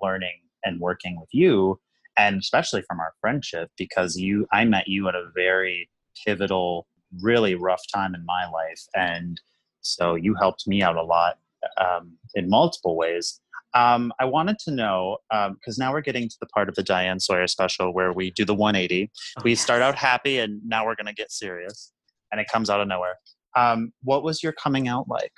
learning 0.00 0.40
and 0.64 0.80
working 0.80 1.20
with 1.20 1.28
you, 1.32 1.78
and 2.16 2.38
especially 2.38 2.82
from 2.88 3.00
our 3.00 3.12
friendship, 3.20 3.70
because 3.76 4.16
you, 4.16 4.46
I 4.50 4.64
met 4.64 4.88
you 4.88 5.06
at 5.08 5.14
a 5.14 5.28
very 5.34 5.90
pivotal, 6.24 6.86
really 7.20 7.54
rough 7.54 7.82
time 7.92 8.14
in 8.14 8.24
my 8.24 8.46
life, 8.50 8.82
and 8.94 9.40
so 9.80 10.14
you 10.14 10.34
helped 10.34 10.66
me 10.66 10.82
out 10.82 10.96
a 10.96 11.02
lot 11.02 11.38
um, 11.78 12.12
in 12.34 12.48
multiple 12.48 12.96
ways. 12.96 13.40
Um, 13.74 14.12
I 14.20 14.24
wanted 14.24 14.58
to 14.60 14.70
know 14.70 15.18
because 15.30 15.78
now 15.78 15.92
we're 15.92 16.00
getting 16.00 16.28
to 16.28 16.36
the 16.40 16.46
part 16.46 16.68
of 16.68 16.76
the 16.76 16.82
Diane 16.82 17.18
Sawyer 17.18 17.48
special 17.48 17.92
where 17.92 18.12
we 18.12 18.30
do 18.30 18.44
the 18.44 18.54
180 18.54 19.10
Oh, 19.36 19.42
we 19.42 19.50
yes. 19.50 19.60
start 19.60 19.82
out 19.82 19.96
happy 19.96 20.38
and 20.38 20.60
now 20.64 20.86
we're 20.86 20.94
going 20.94 21.06
to 21.06 21.12
get 21.14 21.32
serious 21.32 21.92
and 22.30 22.40
it 22.40 22.46
comes 22.46 22.70
out 22.70 22.80
of 22.80 22.86
nowhere 22.86 23.16
um, 23.56 23.92
what 24.04 24.22
was 24.22 24.44
your 24.44 24.52
coming 24.52 24.86
out 24.86 25.08
like 25.08 25.32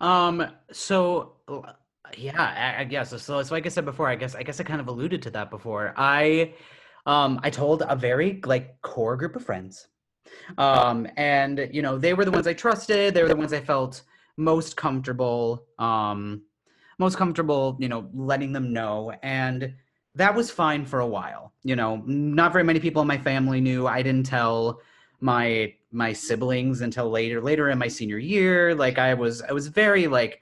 Um. 0.00 0.46
So, 0.72 1.36
yeah. 2.16 2.74
I, 2.76 2.82
I 2.82 2.84
guess 2.84 3.10
so. 3.10 3.16
So, 3.42 3.54
like 3.54 3.66
I 3.66 3.68
said 3.68 3.84
before, 3.84 4.08
I 4.08 4.16
guess 4.16 4.34
I 4.34 4.42
guess 4.42 4.60
I 4.60 4.64
kind 4.64 4.80
of 4.80 4.88
alluded 4.88 5.22
to 5.22 5.30
that 5.30 5.50
before. 5.50 5.94
I, 5.96 6.54
um, 7.06 7.40
I 7.42 7.50
told 7.50 7.82
a 7.88 7.96
very 7.96 8.40
like 8.44 8.80
core 8.82 9.16
group 9.16 9.36
of 9.36 9.44
friends, 9.44 9.88
um, 10.58 11.06
and 11.16 11.68
you 11.72 11.82
know 11.82 11.98
they 11.98 12.14
were 12.14 12.24
the 12.24 12.30
ones 12.30 12.46
I 12.46 12.54
trusted. 12.54 13.14
They 13.14 13.22
were 13.22 13.28
the 13.28 13.36
ones 13.36 13.52
I 13.52 13.60
felt 13.60 14.02
most 14.36 14.76
comfortable, 14.76 15.64
um, 15.78 16.42
most 16.98 17.16
comfortable. 17.16 17.76
You 17.80 17.88
know, 17.88 18.08
letting 18.14 18.52
them 18.52 18.72
know, 18.72 19.12
and 19.22 19.74
that 20.14 20.34
was 20.34 20.50
fine 20.50 20.84
for 20.84 21.00
a 21.00 21.06
while. 21.06 21.52
You 21.62 21.76
know, 21.76 22.02
not 22.06 22.52
very 22.52 22.64
many 22.64 22.80
people 22.80 23.02
in 23.02 23.08
my 23.08 23.18
family 23.18 23.60
knew. 23.60 23.86
I 23.86 24.02
didn't 24.02 24.26
tell 24.26 24.80
my 25.22 25.72
my 25.92 26.12
siblings 26.12 26.80
until 26.80 27.08
later 27.08 27.40
later 27.40 27.70
in 27.70 27.78
my 27.78 27.86
senior 27.86 28.18
year 28.18 28.74
like 28.74 28.98
i 28.98 29.14
was 29.14 29.40
i 29.42 29.52
was 29.52 29.68
very 29.68 30.06
like 30.08 30.40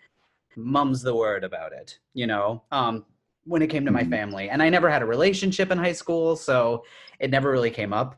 mum's 0.57 1.03
the 1.03 1.15
word 1.15 1.45
about 1.45 1.73
it 1.73 1.99
you 2.15 2.27
know 2.27 2.63
um 2.73 3.05
when 3.45 3.61
it 3.61 3.67
came 3.69 3.85
to 3.85 3.91
my 3.91 4.03
Mhm. 4.03 4.11
family 4.11 4.49
and 4.49 4.63
i 4.63 4.69
never 4.71 4.89
had 4.89 5.03
a 5.03 5.07
relationship 5.07 5.71
in 5.71 5.77
high 5.77 5.93
school 5.93 6.35
so 6.35 6.85
it 7.19 7.31
never 7.31 7.51
really 7.51 7.71
came 7.71 7.93
up 7.93 8.17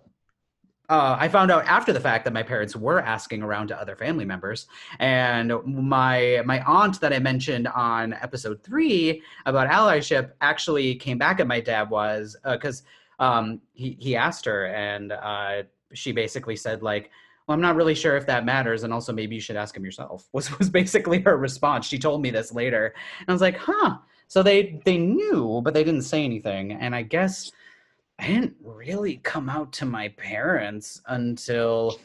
uh, 0.92 1.16
I 1.18 1.26
found 1.26 1.50
out 1.50 1.64
after 1.64 1.90
the 1.90 2.00
fact 2.00 2.22
that 2.26 2.34
my 2.34 2.42
parents 2.42 2.76
were 2.76 3.00
asking 3.00 3.42
around 3.42 3.68
to 3.68 3.80
other 3.80 3.96
family 3.96 4.26
members, 4.26 4.66
and 4.98 5.50
my 5.64 6.42
my 6.44 6.60
aunt 6.64 7.00
that 7.00 7.14
I 7.14 7.18
mentioned 7.18 7.66
on 7.68 8.12
episode 8.12 8.62
three 8.62 9.22
about 9.46 9.70
allyship 9.70 10.32
actually 10.42 10.96
came 10.96 11.16
back 11.16 11.40
at 11.40 11.46
my 11.46 11.60
dad 11.60 11.88
was 11.88 12.36
because 12.44 12.82
um, 13.18 13.62
he 13.72 13.96
he 13.98 14.16
asked 14.16 14.44
her 14.44 14.66
and 14.66 15.12
uh, 15.12 15.62
she 15.94 16.12
basically 16.12 16.56
said 16.56 16.82
like 16.82 17.10
well 17.46 17.54
i'm 17.54 17.60
not 17.60 17.76
really 17.76 17.94
sure 17.94 18.16
if 18.16 18.26
that 18.26 18.44
matters 18.44 18.82
and 18.82 18.92
also 18.92 19.12
maybe 19.12 19.34
you 19.34 19.40
should 19.40 19.56
ask 19.56 19.74
him 19.76 19.84
yourself 19.84 20.28
was 20.32 20.58
was 20.58 20.68
basically 20.68 21.20
her 21.20 21.38
response. 21.38 21.86
She 21.86 21.98
told 21.98 22.20
me 22.20 22.30
this 22.30 22.52
later. 22.52 22.94
And 23.20 23.30
i 23.30 23.32
was 23.32 23.40
like 23.40 23.56
huh. 23.56 23.96
So 24.28 24.42
they 24.42 24.80
they 24.84 24.98
knew 24.98 25.62
but 25.64 25.72
they 25.72 25.84
didn't 25.84 26.02
say 26.02 26.22
anything. 26.22 26.72
And 26.72 26.94
i 26.94 27.00
guess 27.00 27.50
i 28.22 28.26
didn't 28.26 28.54
really 28.62 29.16
come 29.18 29.48
out 29.48 29.72
to 29.72 29.84
my 29.84 30.08
parents 30.08 31.02
until 31.08 31.98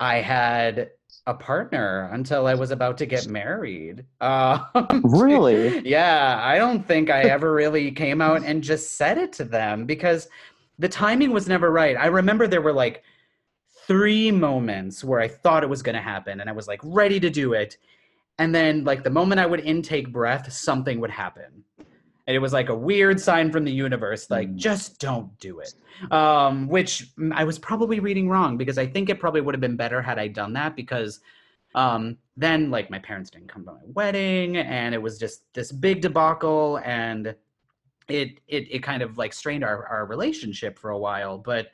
i 0.00 0.16
had 0.16 0.90
a 1.26 1.34
partner 1.34 2.10
until 2.12 2.46
i 2.46 2.54
was 2.54 2.70
about 2.70 2.98
to 2.98 3.06
get 3.06 3.26
married 3.26 4.04
uh, 4.20 4.58
Really? 5.04 5.80
yeah 5.88 6.40
i 6.42 6.58
don't 6.58 6.86
think 6.86 7.08
i 7.08 7.22
ever 7.22 7.54
really 7.54 7.90
came 7.90 8.20
out 8.20 8.44
and 8.44 8.62
just 8.62 8.98
said 8.98 9.16
it 9.16 9.32
to 9.34 9.44
them 9.44 9.86
because 9.86 10.28
the 10.78 10.88
timing 10.88 11.30
was 11.30 11.48
never 11.48 11.70
right 11.70 11.96
i 11.96 12.06
remember 12.06 12.46
there 12.46 12.60
were 12.60 12.72
like 12.72 13.02
three 13.86 14.30
moments 14.30 15.04
where 15.04 15.20
I 15.20 15.28
thought 15.28 15.62
it 15.62 15.68
was 15.68 15.82
going 15.82 15.94
to 15.94 16.02
happen 16.02 16.40
and 16.40 16.48
I 16.48 16.52
was 16.52 16.68
like 16.68 16.80
ready 16.82 17.20
to 17.20 17.30
do 17.30 17.52
it. 17.52 17.76
And 18.38 18.54
then, 18.54 18.84
like, 18.84 19.04
the 19.04 19.10
moment 19.10 19.40
I 19.40 19.46
would 19.46 19.60
intake 19.60 20.10
breath, 20.10 20.52
something 20.52 21.00
would 21.00 21.10
happen. 21.10 21.62
And 22.26 22.34
it 22.34 22.38
was 22.38 22.52
like 22.52 22.70
a 22.70 22.74
weird 22.74 23.20
sign 23.20 23.52
from 23.52 23.64
the 23.64 23.72
universe, 23.72 24.30
like, 24.30 24.48
Mm. 24.48 24.56
just 24.56 24.98
don't 24.98 25.38
do 25.38 25.60
it. 25.60 25.74
Um, 26.10 26.68
which 26.68 27.12
I 27.32 27.44
was 27.44 27.58
probably 27.58 28.00
reading 28.00 28.28
wrong 28.28 28.56
because 28.56 28.78
I 28.78 28.86
think 28.86 29.10
it 29.10 29.20
probably 29.20 29.40
would 29.42 29.54
have 29.54 29.60
been 29.60 29.76
better 29.76 30.00
had 30.02 30.18
I 30.18 30.28
done 30.28 30.54
that 30.54 30.74
because 30.74 31.20
um, 31.74 32.16
then, 32.36 32.70
like, 32.70 32.88
my 32.88 32.98
parents 33.00 33.30
didn't 33.30 33.48
come 33.48 33.64
to 33.64 33.72
my 33.72 33.80
wedding 33.84 34.56
and 34.56 34.94
it 34.94 35.02
was 35.02 35.18
just 35.18 35.52
this 35.54 35.70
big 35.72 36.00
debacle 36.00 36.80
and 36.84 37.34
it, 38.08 38.40
it, 38.48 38.68
it 38.70 38.82
kind 38.82 39.02
of 39.02 39.18
like 39.18 39.32
strained 39.32 39.64
our, 39.64 39.86
our 39.86 40.06
relationship 40.06 40.78
for 40.78 40.90
a 40.90 40.98
while. 40.98 41.36
But 41.38 41.68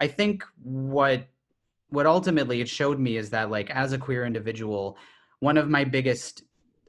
I 0.00 0.06
think 0.08 0.44
what 0.62 1.26
what 1.88 2.06
ultimately 2.06 2.60
it 2.60 2.68
showed 2.68 2.98
me 2.98 3.16
is 3.16 3.30
that 3.30 3.50
like 3.50 3.70
as 3.70 3.92
a 3.92 3.98
queer 3.98 4.26
individual 4.26 4.98
one 5.38 5.56
of 5.56 5.68
my 5.68 5.84
biggest 5.84 6.42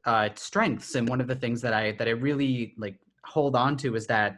uh, 0.05 0.30
strengths 0.36 0.95
and 0.95 1.07
one 1.07 1.22
of 1.22 1.28
the 1.28 1.36
things 1.36 1.61
that 1.61 1.72
i 1.74 1.91
that 1.93 2.07
i 2.07 2.11
really 2.11 2.74
like 2.78 2.95
hold 3.28 3.55
on 3.55 3.75
to 3.78 3.95
is 3.95 4.07
that 4.07 4.38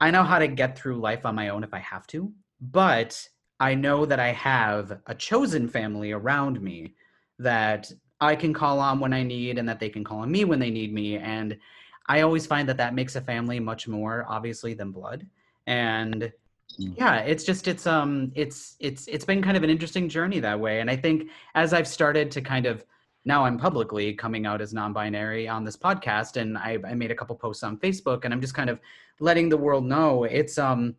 i 0.00 0.10
know 0.10 0.22
how 0.22 0.38
to 0.38 0.48
get 0.48 0.78
through 0.78 0.98
life 0.98 1.26
on 1.26 1.34
my 1.34 1.48
own 1.48 1.64
if 1.64 1.74
i 1.74 1.78
have 1.78 2.06
to 2.06 2.32
but 2.60 3.28
i 3.60 3.74
know 3.74 4.06
that 4.06 4.20
i 4.20 4.32
have 4.32 4.98
a 5.06 5.14
chosen 5.14 5.68
family 5.68 6.12
around 6.12 6.60
me 6.60 6.94
that 7.38 7.90
i 8.20 8.34
can 8.36 8.52
call 8.54 8.78
on 8.80 9.00
when 9.00 9.12
i 9.12 9.22
need 9.22 9.58
and 9.58 9.68
that 9.68 9.80
they 9.80 9.88
can 9.88 10.04
call 10.04 10.20
on 10.20 10.30
me 10.30 10.44
when 10.44 10.58
they 10.58 10.70
need 10.70 10.92
me 10.92 11.16
and 11.16 11.56
i 12.06 12.20
always 12.20 12.46
find 12.46 12.68
that 12.68 12.76
that 12.76 12.94
makes 12.94 13.16
a 13.16 13.20
family 13.20 13.58
much 13.60 13.88
more 13.88 14.24
obviously 14.28 14.74
than 14.74 14.92
blood 14.92 15.26
and 15.66 16.32
Mm. 16.80 16.94
yeah 16.96 17.16
it's 17.16 17.42
just 17.42 17.66
it's 17.66 17.88
um 17.88 18.30
it's 18.36 18.76
it's 18.78 19.08
it's 19.08 19.24
been 19.24 19.42
kind 19.42 19.56
of 19.56 19.64
an 19.64 19.70
interesting 19.70 20.08
journey 20.08 20.38
that 20.38 20.60
way 20.60 20.78
and 20.80 20.88
i 20.88 20.94
think 20.94 21.28
as 21.56 21.72
i've 21.72 21.88
started 21.88 22.30
to 22.30 22.40
kind 22.40 22.66
of 22.66 22.84
now 23.24 23.44
i'm 23.44 23.58
publicly 23.58 24.12
coming 24.12 24.46
out 24.46 24.60
as 24.60 24.72
non-binary 24.72 25.48
on 25.48 25.64
this 25.64 25.76
podcast 25.76 26.36
and 26.36 26.56
i, 26.58 26.78
I 26.86 26.94
made 26.94 27.10
a 27.10 27.14
couple 27.14 27.36
posts 27.36 27.62
on 27.62 27.76
facebook 27.78 28.24
and 28.24 28.32
i'm 28.32 28.40
just 28.40 28.54
kind 28.54 28.70
of 28.70 28.80
letting 29.20 29.48
the 29.48 29.56
world 29.56 29.84
know 29.84 30.24
it's 30.24 30.58
um 30.58 30.94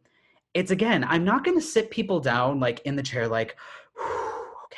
it's 0.54 0.72
again 0.72 1.04
i'm 1.08 1.24
not 1.24 1.44
going 1.44 1.58
to 1.58 1.66
sit 1.66 1.90
people 1.92 2.20
down 2.20 2.60
like 2.60 2.82
in 2.86 2.96
the 2.96 3.04
chair 3.04 3.28
like 3.28 3.56
okay 4.66 4.78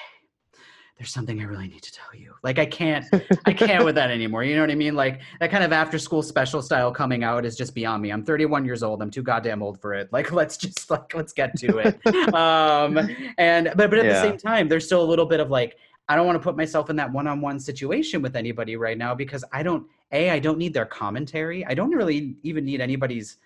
there's 0.97 1.11
something 1.11 1.39
i 1.41 1.43
really 1.43 1.67
need 1.67 1.81
to 1.81 1.91
tell 1.91 2.13
you 2.13 2.33
like 2.43 2.59
i 2.59 2.65
can't 2.65 3.05
I 3.45 3.53
can't 3.53 3.85
with 3.85 3.95
that 3.95 4.11
anymore. 4.19 4.43
You 4.43 4.55
know 4.55 4.61
what 4.61 4.71
I 4.71 4.75
mean? 4.75 4.95
Like 4.95 5.21
that 5.39 5.51
kind 5.51 5.63
of 5.63 5.71
after 5.71 5.99
school 5.99 6.23
special 6.23 6.61
style 6.61 6.91
coming 6.91 7.23
out 7.23 7.45
is 7.45 7.55
just 7.55 7.75
beyond 7.75 8.01
me. 8.01 8.11
I'm 8.11 8.23
31 8.23 8.65
years 8.65 8.83
old. 8.83 9.01
I'm 9.01 9.11
too 9.11 9.23
goddamn 9.23 9.61
old 9.61 9.79
for 9.79 9.93
it. 9.93 10.11
Like 10.11 10.31
let's 10.39 10.57
just 10.57 10.89
like 10.89 11.13
let's 11.13 11.33
get 11.33 11.57
to 11.59 11.79
it. 11.79 12.33
um 12.33 12.97
and 13.37 13.71
but 13.75 13.89
but 13.89 13.99
at 13.99 14.05
the 14.05 14.21
same 14.21 14.37
time 14.37 14.67
there's 14.67 14.85
still 14.85 15.03
a 15.03 15.09
little 15.09 15.25
bit 15.25 15.39
of 15.39 15.49
like 15.49 15.77
I 16.11 16.15
don't 16.15 16.25
want 16.25 16.35
to 16.35 16.43
put 16.43 16.57
myself 16.57 16.89
in 16.89 16.97
that 16.97 17.11
one-on-one 17.11 17.57
situation 17.59 18.21
with 18.21 18.35
anybody 18.35 18.75
right 18.75 18.97
now 18.97 19.15
because 19.15 19.45
I 19.53 19.63
don't 19.63 19.85
a 20.11 20.29
I 20.29 20.39
don't 20.39 20.57
need 20.57 20.73
their 20.73 20.85
commentary. 20.85 21.65
I 21.65 21.73
don't 21.73 21.91
really 21.91 22.35
even 22.43 22.65
need 22.65 22.81
anybody's 22.81 23.37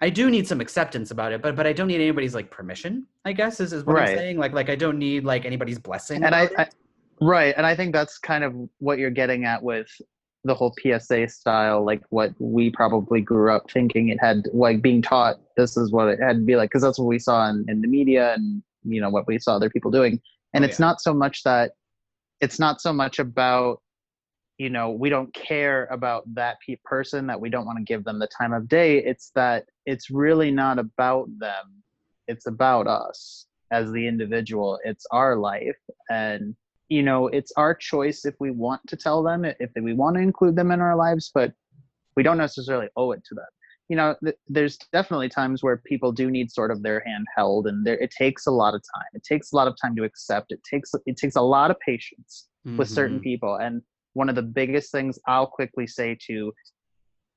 I 0.00 0.08
do 0.10 0.30
need 0.30 0.46
some 0.48 0.60
acceptance 0.60 1.10
about 1.10 1.32
it, 1.32 1.42
but 1.42 1.54
but 1.54 1.66
I 1.66 1.72
don't 1.74 1.86
need 1.88 2.00
anybody's 2.00 2.34
like 2.34 2.50
permission. 2.50 3.06
I 3.26 3.32
guess 3.34 3.60
is, 3.60 3.72
is 3.74 3.84
what 3.84 3.96
Right. 3.96 4.08
I'm 4.10 4.16
saying. 4.16 4.38
Like 4.38 4.52
like 4.54 4.70
I 4.70 4.74
don't 4.74 4.98
need 4.98 5.24
like 5.24 5.44
anybody's 5.44 5.78
blessing. 5.78 6.24
and 6.24 6.34
I. 6.34 6.48
I 6.56 6.66
right 7.20 7.54
and 7.56 7.64
i 7.64 7.76
think 7.76 7.92
that's 7.92 8.18
kind 8.18 8.42
of 8.42 8.52
what 8.78 8.98
you're 8.98 9.08
getting 9.22 9.44
at 9.44 9.62
with 9.62 9.86
the 10.42 10.52
whole 10.52 10.74
psa 10.82 11.28
style 11.28 11.84
like 11.84 12.02
what 12.10 12.32
we 12.40 12.70
probably 12.70 13.20
grew 13.20 13.52
up 13.54 13.70
thinking 13.70 14.08
it 14.08 14.18
had 14.20 14.42
like 14.52 14.82
being 14.82 15.00
taught 15.00 15.36
this 15.56 15.76
is 15.76 15.92
what 15.92 16.08
it 16.08 16.18
had 16.20 16.36
to 16.38 16.42
be 16.42 16.56
like 16.56 16.70
because 16.70 16.82
that's 16.82 16.98
what 16.98 17.06
we 17.06 17.18
saw 17.20 17.48
in, 17.50 17.64
in 17.68 17.80
the 17.80 17.86
media 17.86 18.34
and 18.34 18.60
you 18.82 19.00
know 19.00 19.10
what 19.10 19.28
we 19.28 19.38
saw 19.38 19.54
other 19.54 19.70
people 19.70 19.92
doing 19.92 20.20
and 20.54 20.64
Oh, 20.64 20.66
it's 20.68 20.80
not 20.80 21.00
so 21.00 21.14
much 21.14 21.44
that 21.44 21.72
it's 22.44 22.58
not 22.58 22.80
so 22.80 22.92
much 22.92 23.18
about 23.18 23.80
you 24.58 24.68
know 24.68 24.90
we 24.90 25.08
don't 25.08 25.32
care 25.34 25.86
about 25.90 26.22
that 26.34 26.58
person 26.84 27.26
that 27.26 27.40
we 27.40 27.48
don't 27.48 27.64
want 27.64 27.78
to 27.78 27.84
give 27.84 28.04
them 28.04 28.18
the 28.18 28.28
time 28.28 28.52
of 28.52 28.68
day. 28.68 28.98
It's 28.98 29.32
that 29.34 29.64
it's 29.86 30.10
really 30.10 30.50
not 30.50 30.78
about 30.78 31.26
them. 31.38 31.64
It's 32.28 32.46
about 32.46 32.86
us 32.86 33.46
as 33.70 33.90
the 33.90 34.06
individual. 34.06 34.78
It's 34.84 35.06
our 35.10 35.36
life. 35.36 35.80
And 36.10 36.54
you 36.90 37.02
know 37.02 37.28
it's 37.28 37.52
our 37.56 37.74
choice 37.74 38.26
if 38.26 38.34
we 38.38 38.50
want 38.50 38.82
to 38.88 38.96
tell 38.96 39.22
them 39.22 39.44
if 39.44 39.70
we 39.74 39.94
want 39.94 40.16
to 40.16 40.22
include 40.22 40.54
them 40.54 40.70
in 40.70 40.82
our 40.82 40.94
lives 40.94 41.30
but 41.34 41.50
we 42.14 42.22
don't 42.22 42.36
necessarily 42.36 42.88
owe 42.94 43.12
it 43.12 43.22
to 43.24 43.34
them 43.34 43.52
you 43.88 43.96
know 43.96 44.14
th- 44.22 44.36
there's 44.48 44.78
definitely 44.92 45.28
times 45.28 45.62
where 45.62 45.76
people 45.76 46.12
do 46.12 46.30
need 46.30 46.50
sort 46.50 46.70
of 46.70 46.82
their 46.82 47.00
hand 47.00 47.26
held 47.36 47.66
and 47.66 47.86
there 47.86 47.98
it 47.98 48.10
takes 48.10 48.46
a 48.46 48.50
lot 48.50 48.74
of 48.74 48.82
time. 48.94 49.08
It 49.12 49.24
takes 49.24 49.52
a 49.52 49.56
lot 49.56 49.68
of 49.68 49.76
time 49.80 49.94
to 49.96 50.04
accept. 50.04 50.52
It 50.52 50.60
takes 50.68 50.92
it 51.06 51.16
takes 51.16 51.36
a 51.36 51.42
lot 51.42 51.70
of 51.70 51.78
patience 51.80 52.48
with 52.78 52.88
certain 52.88 53.18
Mhm. 53.18 53.22
people. 53.22 53.56
And 53.56 53.82
one 54.14 54.28
of 54.28 54.34
the 54.36 54.42
biggest 54.42 54.90
things 54.90 55.18
i'll 55.26 55.46
quickly 55.46 55.86
say 55.86 56.16
to 56.26 56.52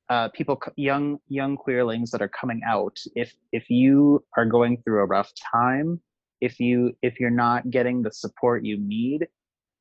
uh, 0.10 0.30
people 0.30 0.58
young 0.78 1.18
young 1.28 1.58
queerlings 1.58 2.12
that 2.12 2.22
are 2.22 2.30
coming 2.30 2.62
out 2.66 2.98
if 3.16 3.34
if 3.52 3.70
you 3.70 4.24
are 4.38 4.46
going 4.46 4.82
through 4.82 5.02
a 5.02 5.06
rough 5.06 5.32
time 5.52 6.00
if 6.40 6.60
you 6.62 6.96
if 7.02 7.20
you're 7.20 7.30
not 7.30 7.70
getting 7.70 8.02
the 8.02 8.12
support 8.12 8.64
you 8.64 8.78
need 8.80 9.28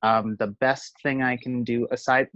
um, 0.02 0.34
the 0.40 0.48
best 0.58 0.94
thing 1.02 1.22
i 1.22 1.36
can 1.36 1.62
do 1.62 1.86
aside 1.92 2.26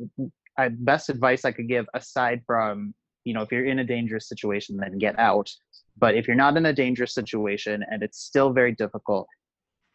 I, 0.56 0.68
best 0.68 1.08
advice 1.08 1.44
i 1.44 1.50
could 1.50 1.68
give 1.68 1.86
aside 1.94 2.42
from 2.46 2.94
you 3.24 3.34
know 3.34 3.42
if 3.42 3.52
you're 3.52 3.66
in 3.66 3.80
a 3.80 3.84
dangerous 3.84 4.28
situation 4.28 4.76
then 4.76 4.98
get 4.98 5.18
out. 5.18 5.50
But 5.98 6.14
if 6.14 6.26
you're 6.26 6.36
not 6.36 6.56
in 6.56 6.66
a 6.66 6.72
dangerous 6.72 7.14
situation 7.14 7.84
and 7.90 8.02
it's 8.02 8.18
still 8.18 8.52
very 8.52 8.72
difficult 8.72 9.28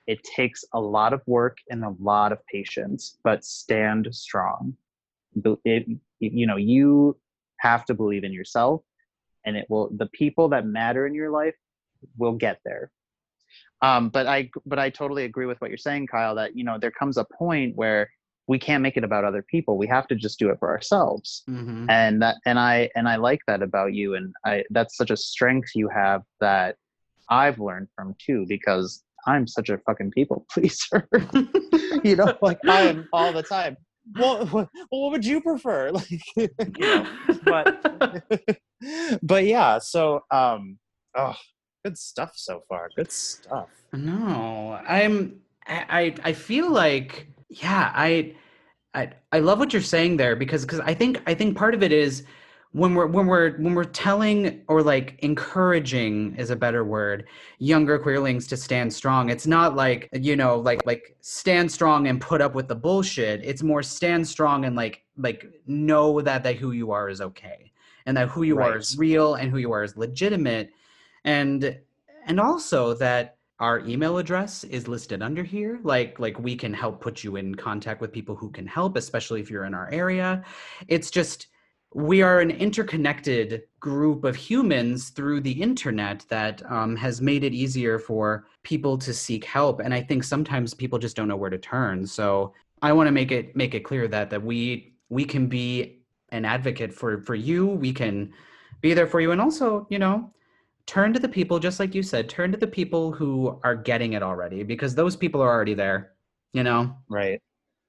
it 0.07 0.23
takes 0.23 0.63
a 0.73 0.79
lot 0.79 1.13
of 1.13 1.21
work 1.25 1.57
and 1.69 1.83
a 1.83 1.95
lot 1.99 2.31
of 2.31 2.45
patience 2.45 3.17
but 3.23 3.43
stand 3.43 4.07
strong. 4.11 4.75
It, 5.65 5.87
you 6.19 6.47
know 6.47 6.57
you 6.57 7.17
have 7.59 7.85
to 7.85 7.93
believe 7.93 8.23
in 8.23 8.31
yourself 8.31 8.81
and 9.45 9.57
it 9.57 9.65
will 9.69 9.89
the 9.95 10.07
people 10.07 10.49
that 10.49 10.65
matter 10.65 11.07
in 11.07 11.13
your 11.13 11.29
life 11.29 11.55
will 12.17 12.33
get 12.33 12.59
there. 12.63 12.91
Um, 13.81 14.09
but 14.09 14.27
i 14.27 14.49
but 14.65 14.79
i 14.79 14.89
totally 14.89 15.25
agree 15.25 15.45
with 15.45 15.59
what 15.59 15.69
you're 15.69 15.77
saying 15.77 16.07
kyle 16.07 16.35
that 16.35 16.55
you 16.55 16.63
know 16.63 16.77
there 16.79 16.91
comes 16.91 17.17
a 17.17 17.25
point 17.37 17.75
where 17.75 18.09
we 18.47 18.59
can't 18.59 18.83
make 18.83 18.95
it 18.97 19.03
about 19.03 19.23
other 19.23 19.41
people. 19.41 19.77
We 19.77 19.87
have 19.87 20.07
to 20.07 20.15
just 20.15 20.37
do 20.39 20.49
it 20.49 20.59
for 20.59 20.69
ourselves. 20.69 21.43
Mhm. 21.49 21.85
and 21.89 22.21
that 22.21 22.35
and 22.45 22.57
i 22.59 22.89
and 22.95 23.07
i 23.09 23.15
like 23.15 23.41
that 23.47 23.61
about 23.61 23.93
you. 23.93 24.15
And 24.15 24.33
i 24.45 24.63
that's 24.69 24.95
such 24.97 25.11
a 25.11 25.17
strength 25.17 25.69
you 25.75 25.87
have 25.89 26.21
that 26.39 26.75
i've 27.29 27.59
learned 27.59 27.87
from 27.95 28.15
too 28.23 28.45
because 28.47 29.03
i'm 29.27 29.47
such 29.47 29.69
a 29.69 29.77
fucking 29.79 30.11
people 30.11 30.45
pleaser. 30.51 31.07
You 32.03 32.15
know 32.17 32.33
like 32.41 32.59
i 32.69 32.81
am 32.81 33.07
all 33.13 33.31
the 33.33 33.43
time. 33.43 33.77
Well, 34.19 34.45
what, 34.47 34.69
what 34.89 35.11
would 35.11 35.25
you 35.25 35.41
prefer? 35.41 35.91
Like 35.99 36.21
you 36.37 36.49
know 36.79 37.05
but 37.43 37.65
but 39.23 39.45
yeah 39.45 39.79
so 39.79 40.21
um 40.31 40.77
oh 41.15 41.35
good 41.83 41.97
stuff 41.97 42.33
so 42.35 42.61
far. 42.69 42.89
Good 42.95 43.11
stuff. 43.11 43.69
No, 43.93 44.79
I'm. 44.87 45.39
I 45.67 46.13
I 46.23 46.33
feel 46.33 46.69
like 46.71 47.27
yeah. 47.49 47.91
I 47.93 48.35
I 48.93 49.11
I 49.31 49.39
love 49.39 49.59
what 49.59 49.73
you're 49.73 49.81
saying 49.81 50.17
there 50.17 50.35
because 50.35 50.63
because 50.63 50.79
I 50.79 50.93
think 50.93 51.21
I 51.27 51.33
think 51.33 51.57
part 51.57 51.73
of 51.73 51.83
it 51.83 51.91
is 51.91 52.23
when 52.71 52.93
we're 52.93 53.07
when 53.07 53.25
we're 53.27 53.57
when 53.57 53.73
we're 53.73 53.85
telling 53.85 54.61
or 54.67 54.81
like 54.81 55.17
encouraging 55.19 56.35
is 56.35 56.49
a 56.49 56.55
better 56.55 56.83
word 56.83 57.27
younger 57.59 57.97
queerlings 57.97 58.47
to 58.49 58.57
stand 58.57 58.93
strong. 58.93 59.29
It's 59.29 59.47
not 59.47 59.75
like 59.75 60.09
you 60.13 60.35
know 60.35 60.59
like 60.59 60.85
like 60.85 61.15
stand 61.21 61.71
strong 61.71 62.07
and 62.07 62.19
put 62.19 62.41
up 62.41 62.55
with 62.55 62.67
the 62.67 62.75
bullshit. 62.75 63.41
It's 63.43 63.63
more 63.63 63.83
stand 63.83 64.27
strong 64.27 64.65
and 64.65 64.75
like 64.75 65.03
like 65.17 65.45
know 65.67 66.21
that 66.21 66.43
that 66.43 66.55
who 66.57 66.71
you 66.71 66.91
are 66.91 67.09
is 67.09 67.21
okay 67.21 67.71
and 68.05 68.15
that 68.17 68.29
who 68.29 68.43
you 68.43 68.59
are 68.59 68.77
is 68.77 68.97
real 68.97 69.35
and 69.35 69.51
who 69.51 69.57
you 69.57 69.71
are 69.71 69.83
is 69.83 69.97
legitimate. 69.97 70.71
And 71.23 71.79
and 72.27 72.39
also 72.39 72.93
that 72.95 73.34
our 73.59 73.79
email 73.85 74.17
address 74.17 74.63
is 74.65 74.87
listed 74.87 75.21
under 75.21 75.43
here. 75.43 75.79
Like 75.83 76.19
like 76.19 76.39
we 76.39 76.55
can 76.55 76.73
help 76.73 77.01
put 77.01 77.23
you 77.23 77.37
in 77.37 77.55
contact 77.55 78.01
with 78.01 78.11
people 78.11 78.35
who 78.35 78.49
can 78.49 78.67
help 78.67 78.97
especially 78.97 79.39
if 79.39 79.49
you're 79.49 79.65
in 79.65 79.73
our 79.73 79.89
area. 79.91 80.43
It's 80.87 81.09
just 81.09 81.47
we 81.93 82.21
are 82.21 82.41
an 82.41 82.51
interconnected 82.51 83.63
group 83.79 84.25
of 84.25 84.35
humans 84.35 85.11
through 85.11 85.39
the 85.39 85.61
internet 85.61 86.25
that 86.27 86.61
um, 86.69 86.97
has 86.97 87.21
made 87.21 87.45
it 87.45 87.53
easier 87.53 87.97
for 87.97 88.47
people 88.63 88.97
to 88.97 89.13
seek 89.13 89.45
help. 89.45 89.79
And 89.79 89.93
i 89.93 90.01
think 90.01 90.23
sometimes 90.25 90.73
people 90.73 90.99
just 90.99 91.15
don't 91.15 91.29
know 91.29 91.37
where 91.37 91.49
to 91.49 91.57
turn. 91.57 92.05
So 92.05 92.53
i 92.81 92.91
want 92.91 93.07
to 93.07 93.13
make 93.13 93.31
it 93.31 93.55
make 93.55 93.73
it 93.73 93.85
clear 93.85 94.07
that 94.09 94.29
that 94.31 94.43
we 94.43 94.95
we 95.09 95.23
can 95.23 95.47
be 95.47 96.01
an 96.29 96.43
advocate 96.43 96.93
for 96.93 97.21
for 97.21 97.35
you. 97.35 97.67
We 97.67 97.93
can 97.93 98.33
be 98.81 98.93
there 98.93 99.07
for 99.07 99.21
you. 99.21 99.31
And 99.31 99.39
also 99.39 99.87
you 99.89 99.99
know 99.99 100.33
turn 100.87 101.13
to 101.13 101.19
the 101.19 101.27
people 101.29 101.59
just 101.59 101.79
like 101.79 101.95
you 101.95 102.03
said 102.03 102.29
turn 102.29 102.51
to 102.51 102.57
the 102.57 102.67
people 102.67 103.11
who 103.11 103.59
are 103.63 103.75
getting 103.75 104.13
it 104.13 104.21
already 104.23 104.63
because 104.63 104.93
those 104.95 105.15
people 105.15 105.41
are 105.41 105.49
already 105.49 105.73
there 105.73 106.11
you 106.53 106.63
know? 106.63 106.95
Right. 107.09 107.41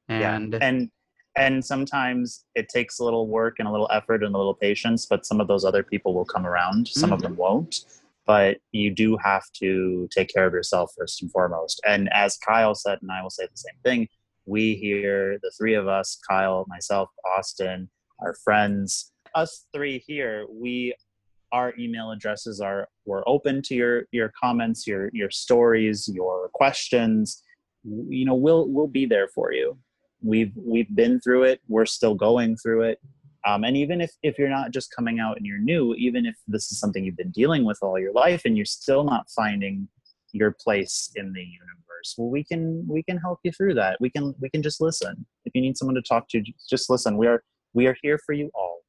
And 0.09 0.53
yeah 0.55 0.59
and 0.67 0.91
and 1.37 1.63
sometimes 1.65 2.45
it 2.55 2.69
takes 2.71 2.99
a 2.99 3.05
little 3.05 3.29
work 3.29 3.57
and 3.59 3.69
a 3.69 3.71
little 3.71 3.89
effort 3.93 4.25
and 4.25 4.35
a 4.35 4.39
little 4.39 4.55
patience 4.55 5.07
but 5.07 5.27
some 5.27 5.41
of 5.41 5.49
those 5.49 5.65
other 5.65 5.83
people 5.83 6.15
will 6.15 6.25
come 6.25 6.47
around. 6.47 6.89
Some 6.89 7.13
of 7.13 7.21
Mhm. 7.21 7.23
them 7.23 7.37
won't 7.37 7.85
but 8.27 8.59
you 8.73 8.91
do 8.91 9.17
have 9.19 9.45
to 9.53 10.09
take 10.11 10.29
care 10.35 10.47
of 10.47 10.53
yourself 10.53 10.91
first 10.99 11.23
and 11.23 11.31
foremost. 11.31 11.81
And 11.87 12.09
as 12.13 12.37
kyle 12.39 12.75
said 12.75 12.99
and 13.03 13.11
i 13.13 13.23
will 13.23 13.31
say 13.31 13.45
the 13.47 13.57
same 13.57 13.79
thing 13.85 14.09
we 14.47 14.75
here 14.77 15.39
the 15.43 15.53
three 15.59 15.75
of 15.75 15.87
us 15.87 16.19
kyle 16.29 16.65
myself 16.69 17.09
austin 17.37 17.89
our 18.21 18.35
friends 18.43 19.13
us 19.35 19.67
three 19.75 19.99
here 20.07 20.47
we 20.51 20.95
our 21.53 21.73
email 21.79 22.11
addresses 22.11 22.61
are 22.61 22.89
we're 23.05 23.23
open 23.27 23.63
to 23.63 23.75
your 23.75 24.05
your 24.11 24.33
comments 24.41 24.87
your 24.87 25.11
your 25.13 25.31
stories 25.31 26.09
your 26.13 26.51
questions 26.53 27.43
you 28.09 28.25
know 28.25 28.35
we'll 28.35 28.69
we'll 28.69 28.87
be 28.87 29.07
there 29.07 29.29
for 29.29 29.53
you. 29.53 29.79
We've 30.23 30.53
we've 30.57 30.95
been 30.95 31.21
through 31.21 31.45
it. 31.45 31.61
We're 31.69 31.87
still 31.87 32.15
going 32.15 32.57
through 32.57 32.83
it. 32.83 33.01
Um, 33.47 33.65
and 33.65 33.77
even 33.77 34.01
if 34.01 34.11
if 34.23 34.39
you're 34.39 34.49
not 34.49 34.73
just 34.73 34.95
coming 34.95 35.21
out 35.21 35.37
and 35.37 35.47
you're 35.47 35.59
new 35.59 35.95
even 35.95 36.27
if 36.27 36.35
this 36.49 36.73
is 36.73 36.81
something 36.81 37.05
you've 37.05 37.17
been 37.17 37.31
dealing 37.31 37.65
with 37.65 37.79
all 37.81 37.99
your 37.99 38.13
life 38.13 38.43
and 38.45 38.57
you're 38.57 38.67
still 38.67 39.05
not 39.05 39.31
finding 39.31 39.89
your 40.33 40.55
place 40.61 41.11
in 41.15 41.33
the 41.33 41.41
universe 41.41 42.15
well 42.19 42.29
we 42.29 42.43
can 42.43 42.85
we 42.89 43.03
can 43.03 43.17
help 43.19 43.39
you 43.45 43.53
through 43.53 43.75
that. 43.75 43.99
We 44.01 44.11
can 44.11 44.35
we 44.41 44.51
can 44.51 44.63
just 44.63 44.81
listen. 44.81 45.27
If 45.45 45.55
you 45.55 45.61
need 45.61 45.77
someone 45.77 45.95
to 45.95 46.03
talk 46.03 46.29
to 46.31 46.43
just 46.69 46.91
listen. 46.91 47.17
We 47.17 47.27
are 47.27 47.43
we 47.73 47.87
are 47.87 47.97
here 48.03 48.19
for 48.25 48.33
you 48.33 48.51
all 48.55 48.81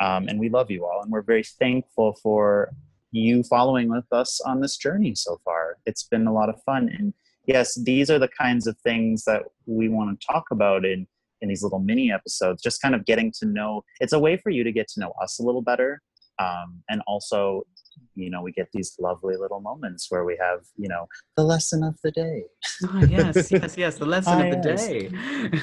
um, 0.00 0.28
and 0.28 0.38
we 0.40 0.48
love 0.48 0.70
you 0.70 0.84
all 0.84 1.00
and 1.02 1.10
we're 1.10 1.22
very 1.22 1.42
thankful 1.44 2.16
for 2.22 2.70
you 3.12 3.42
following 3.44 3.88
with 3.90 4.04
us 4.12 4.40
on 4.42 4.60
this 4.60 4.76
journey 4.76 5.14
so 5.14 5.40
far. 5.44 5.76
It's 5.86 6.04
been 6.04 6.26
a 6.26 6.32
lot 6.32 6.48
of 6.48 6.62
fun 6.64 6.88
and 6.96 7.12
yes 7.46 7.78
these 7.84 8.10
are 8.10 8.18
the 8.18 8.28
kinds 8.28 8.66
of 8.66 8.76
things 8.78 9.24
that 9.24 9.42
we 9.66 9.88
want 9.88 10.08
to 10.20 10.26
talk 10.26 10.44
about 10.50 10.84
in 10.84 11.06
in 11.40 11.48
these 11.48 11.62
little 11.62 11.78
mini 11.78 12.12
episodes 12.12 12.62
just 12.62 12.82
kind 12.82 12.94
of 12.94 13.06
getting 13.06 13.32
to 13.32 13.46
know 13.46 13.82
it's 14.00 14.12
a 14.12 14.18
way 14.18 14.36
for 14.36 14.50
you 14.50 14.62
to 14.62 14.70
get 14.70 14.86
to 14.88 15.00
know 15.00 15.12
us 15.22 15.38
a 15.40 15.42
little 15.42 15.62
better 15.62 16.02
um, 16.38 16.82
and 16.90 17.00
also 17.06 17.62
you 18.14 18.30
know 18.30 18.42
we 18.42 18.52
get 18.52 18.68
these 18.72 18.94
lovely 19.00 19.36
little 19.36 19.60
moments 19.60 20.06
where 20.10 20.24
we 20.24 20.36
have 20.40 20.60
you 20.76 20.88
know 20.88 21.06
the 21.36 21.42
lesson 21.42 21.82
of 21.82 21.96
the 22.04 22.10
day. 22.10 22.44
Oh, 22.88 23.00
yes 23.08 23.50
yes 23.52 23.76
yes 23.76 23.96
the 23.96 24.06
lesson 24.06 24.34
Ah, 24.34 24.44
of 24.44 24.62
the 24.62 24.68
yes. 24.68 24.86
day. 24.88 25.10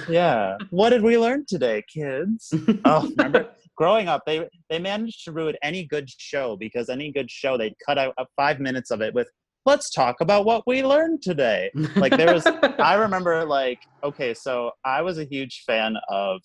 Yeah. 0.09 0.57
What 0.71 0.89
did 0.91 1.03
we 1.03 1.17
learn 1.17 1.45
today 1.47 1.83
kids? 1.87 2.53
Oh 2.85 3.07
remember 3.17 3.49
growing 3.77 4.07
up 4.07 4.23
they 4.25 4.47
they 4.69 4.79
managed 4.79 5.23
to 5.23 5.31
ruin 5.31 5.55
any 5.61 5.85
good 5.85 6.09
show 6.17 6.57
because 6.57 6.89
any 6.89 7.11
good 7.11 7.29
show 7.31 7.57
they'd 7.57 7.75
cut 7.85 7.97
out 7.97 8.13
uh, 8.17 8.25
five 8.35 8.59
minutes 8.59 8.91
of 8.91 9.01
it 9.01 9.13
with 9.13 9.29
let's 9.65 9.89
talk 9.91 10.15
about 10.21 10.45
what 10.45 10.63
we 10.67 10.83
learned 10.83 11.21
today 11.21 11.71
Like, 11.95 12.17
there 12.17 12.33
was- 12.33 12.45
i 12.79 12.93
remember 13.05 13.45
like 13.45 13.79
okay 14.03 14.33
so 14.33 14.71
i 14.83 15.01
was 15.01 15.17
a 15.19 15.25
huge 15.25 15.63
fan 15.65 15.95
of 16.09 16.41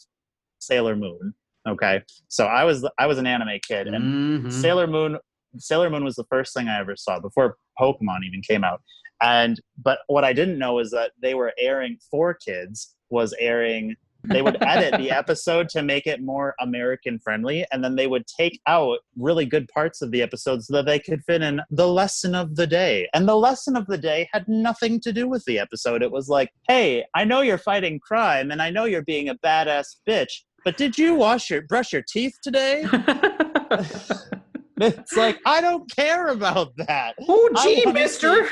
sailor 0.60 0.94
moon 0.96 1.34
okay 1.68 2.02
so 2.28 2.46
i 2.46 2.64
was 2.64 2.86
i 2.98 3.06
was 3.06 3.18
an 3.18 3.26
anime 3.26 3.58
kid 3.66 3.86
and 3.88 4.04
Mhm. 4.44 4.52
Sailor 4.52 4.86
Moon 4.86 5.18
Sailor 5.58 5.90
Moon 5.90 6.02
was 6.04 6.14
the 6.16 6.24
first 6.30 6.54
thing 6.54 6.66
I 6.68 6.80
ever 6.80 6.96
saw 6.96 7.20
before 7.20 7.56
Pokemon 7.78 8.20
even 8.26 8.40
came 8.40 8.64
out. 8.64 8.80
And 9.22 9.60
but 9.82 9.98
what 10.06 10.24
I 10.24 10.32
didn't 10.32 10.58
know 10.58 10.78
is 10.78 10.90
that 10.92 11.12
they 11.20 11.34
were 11.34 11.52
airing 11.58 11.98
for 12.10 12.32
kids 12.34 12.96
was 13.10 13.34
airing 13.38 13.94
they 14.24 14.42
would 14.42 14.62
edit 14.62 14.98
the 14.98 15.10
episode 15.10 15.68
to 15.70 15.82
make 15.82 16.06
it 16.06 16.22
more 16.22 16.54
American 16.60 17.18
friendly, 17.18 17.66
and 17.72 17.82
then 17.82 17.96
they 17.96 18.06
would 18.06 18.26
take 18.26 18.60
out 18.66 18.98
really 19.16 19.46
good 19.46 19.68
parts 19.68 20.02
of 20.02 20.10
the 20.10 20.22
episode 20.22 20.62
so 20.62 20.74
that 20.74 20.86
they 20.86 20.98
could 20.98 21.24
fit 21.24 21.42
in 21.42 21.60
the 21.70 21.88
lesson 21.88 22.34
of 22.34 22.56
the 22.56 22.66
day. 22.66 23.08
And 23.14 23.28
the 23.28 23.36
lesson 23.36 23.76
of 23.76 23.86
the 23.86 23.98
day 23.98 24.28
had 24.32 24.46
nothing 24.48 25.00
to 25.00 25.12
do 25.12 25.28
with 25.28 25.44
the 25.44 25.58
episode. 25.58 26.02
It 26.02 26.12
was 26.12 26.28
like, 26.28 26.50
hey, 26.68 27.04
I 27.14 27.24
know 27.24 27.40
you're 27.40 27.58
fighting 27.58 28.00
crime, 28.00 28.50
and 28.50 28.62
I 28.62 28.70
know 28.70 28.84
you're 28.84 29.02
being 29.02 29.28
a 29.28 29.34
badass 29.36 29.96
bitch, 30.08 30.42
but 30.64 30.76
did 30.76 30.96
you 30.96 31.14
wash 31.14 31.50
your 31.50 31.62
brush 31.62 31.92
your 31.92 32.02
teeth 32.02 32.38
today? 32.42 32.84
it's 34.80 35.16
like 35.16 35.40
I 35.44 35.60
don't 35.60 35.90
care 35.94 36.28
about 36.28 36.76
that. 36.76 37.14
oh, 37.28 37.50
gee, 37.62 37.84
mister. 37.90 38.48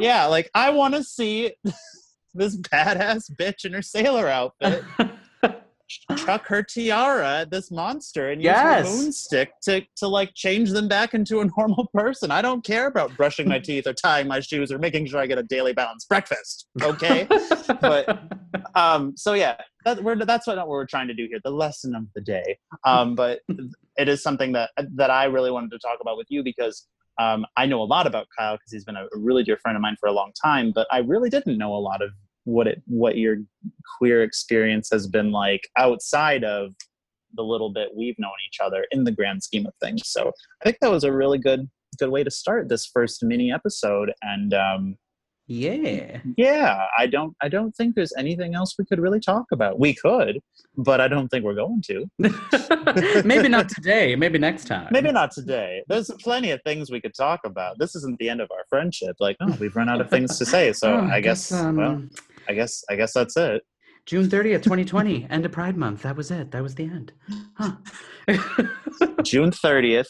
Yeah, 0.00 0.26
like 0.26 0.50
I 0.54 0.70
want 0.70 0.94
to 0.94 1.04
see 1.04 1.52
this 2.34 2.56
badass 2.56 3.30
bitch 3.36 3.64
in 3.64 3.72
her 3.72 3.82
sailor 3.82 4.28
outfit 4.28 4.84
chuck 6.16 6.46
her 6.46 6.62
tiara 6.62 7.40
at 7.40 7.50
this 7.50 7.70
monster 7.70 8.30
and 8.30 8.42
use 8.42 8.48
Yes. 8.48 8.86
her 8.86 9.04
moonstick 9.06 9.48
to 9.62 9.82
to 9.96 10.06
like 10.08 10.34
change 10.34 10.70
them 10.70 10.88
back 10.88 11.14
into 11.14 11.40
a 11.40 11.46
normal 11.56 11.88
person. 11.94 12.30
I 12.30 12.42
don't 12.42 12.64
care 12.64 12.86
about 12.86 13.16
brushing 13.16 13.48
my 13.48 13.58
teeth 13.58 13.86
or 13.86 13.94
tying 13.94 14.28
my 14.28 14.40
shoes 14.40 14.70
or 14.70 14.78
making 14.78 15.06
sure 15.06 15.20
I 15.20 15.26
get 15.26 15.38
a 15.38 15.42
daily 15.42 15.72
balanced 15.72 16.08
breakfast. 16.08 16.66
Okay, 16.82 17.26
but 17.80 18.18
um, 18.74 19.16
so 19.16 19.32
yeah, 19.34 19.56
that, 19.84 20.02
we're, 20.02 20.16
that's 20.16 20.46
what, 20.46 20.58
what 20.58 20.68
we're 20.68 20.86
trying 20.86 21.08
to 21.08 21.14
do 21.14 21.26
here. 21.28 21.40
The 21.42 21.50
lesson 21.50 21.94
of 21.94 22.04
the 22.14 22.20
day. 22.20 22.58
Um, 22.84 23.14
but 23.14 23.40
it 23.96 24.08
is 24.08 24.22
something 24.22 24.52
that 24.52 24.70
that 24.76 25.10
I 25.10 25.24
really 25.24 25.50
wanted 25.50 25.70
to 25.70 25.78
talk 25.78 25.98
about 26.00 26.16
with 26.16 26.26
you 26.30 26.42
because 26.42 26.86
um, 27.18 27.44
I 27.56 27.66
know 27.66 27.82
a 27.82 27.84
lot 27.84 28.06
about 28.06 28.26
Kyle 28.36 28.56
because 28.56 28.72
he's 28.72 28.84
been 28.84 28.96
a 28.96 29.06
really 29.12 29.42
dear 29.42 29.58
friend 29.58 29.76
of 29.76 29.82
mine 29.82 29.96
for 29.98 30.08
a 30.08 30.12
long 30.12 30.32
time. 30.42 30.72
But 30.72 30.86
I 30.90 30.98
really 30.98 31.30
didn't 31.30 31.58
know 31.58 31.74
a 31.74 31.78
lot 31.78 32.02
of 32.02 32.10
what 32.44 32.66
it 32.66 32.82
what 32.86 33.18
your 33.18 33.36
queer 33.98 34.22
experience 34.22 34.88
has 34.90 35.06
been 35.06 35.32
like 35.32 35.68
outside 35.76 36.44
of 36.44 36.72
the 37.34 37.42
little 37.42 37.70
bit 37.70 37.90
we've 37.94 38.18
known 38.18 38.32
each 38.48 38.58
other 38.64 38.86
in 38.90 39.04
the 39.04 39.12
grand 39.12 39.42
scheme 39.42 39.66
of 39.66 39.74
things. 39.82 40.02
So 40.06 40.32
I 40.62 40.64
think 40.64 40.78
that 40.80 40.90
was 40.90 41.04
a 41.04 41.12
really 41.12 41.38
good 41.38 41.68
good 41.98 42.10
way 42.10 42.22
to 42.22 42.30
start 42.30 42.68
this 42.68 42.86
first 42.86 43.22
mini 43.22 43.52
episode. 43.52 44.12
And 44.22 44.54
um, 44.54 44.96
yeah. 45.48 46.20
yeah, 46.36 46.86
I 46.98 47.06
don't 47.06 47.34
I 47.40 47.48
don't 47.48 47.74
think 47.74 47.94
there's 47.94 48.12
anything 48.18 48.54
else 48.54 48.74
we 48.78 48.84
could 48.84 49.00
really 49.00 49.18
talk 49.18 49.46
about. 49.50 49.78
We 49.78 49.94
could, 49.94 50.40
but 50.76 51.00
I 51.00 51.08
don't 51.08 51.28
think 51.28 51.44
we're 51.44 51.54
going 51.54 51.82
to. 51.86 52.04
Maybe 53.24 53.48
not 53.48 53.70
today. 53.70 54.14
Maybe 54.14 54.38
next 54.38 54.66
time. 54.66 54.88
Maybe 54.90 55.10
not 55.10 55.30
today. 55.32 55.82
There's 55.88 56.10
plenty 56.22 56.50
of 56.50 56.60
things 56.64 56.90
we 56.90 57.00
could 57.00 57.14
talk 57.14 57.40
about. 57.46 57.78
This 57.78 57.96
isn't 57.96 58.18
the 58.18 58.28
end 58.28 58.42
of 58.42 58.50
our 58.50 58.64
friendship. 58.68 59.16
Like, 59.20 59.36
oh, 59.40 59.56
we've 59.58 59.74
run 59.74 59.88
out 59.88 60.02
of 60.02 60.10
things 60.10 60.38
to 60.38 60.44
say. 60.44 60.72
So 60.72 60.92
Oh, 60.98 61.08
I 61.10 61.20
guess, 61.20 61.50
um, 61.50 61.76
well, 61.76 62.02
I 62.48 62.52
guess, 62.52 62.84
I 62.90 62.96
guess 62.96 63.14
that's 63.14 63.36
it. 63.36 63.62
June 64.04 64.26
30th, 64.26 64.62
2020, 64.62 65.26
end 65.30 65.44
of 65.44 65.52
Pride 65.52 65.76
Month. 65.76 66.02
That 66.02 66.16
was 66.16 66.30
it. 66.30 66.50
That 66.50 66.62
was 66.62 66.74
the 66.74 66.84
end. 66.84 67.12
Huh. 67.54 67.76
June 69.22 69.50
30th. 69.50 70.08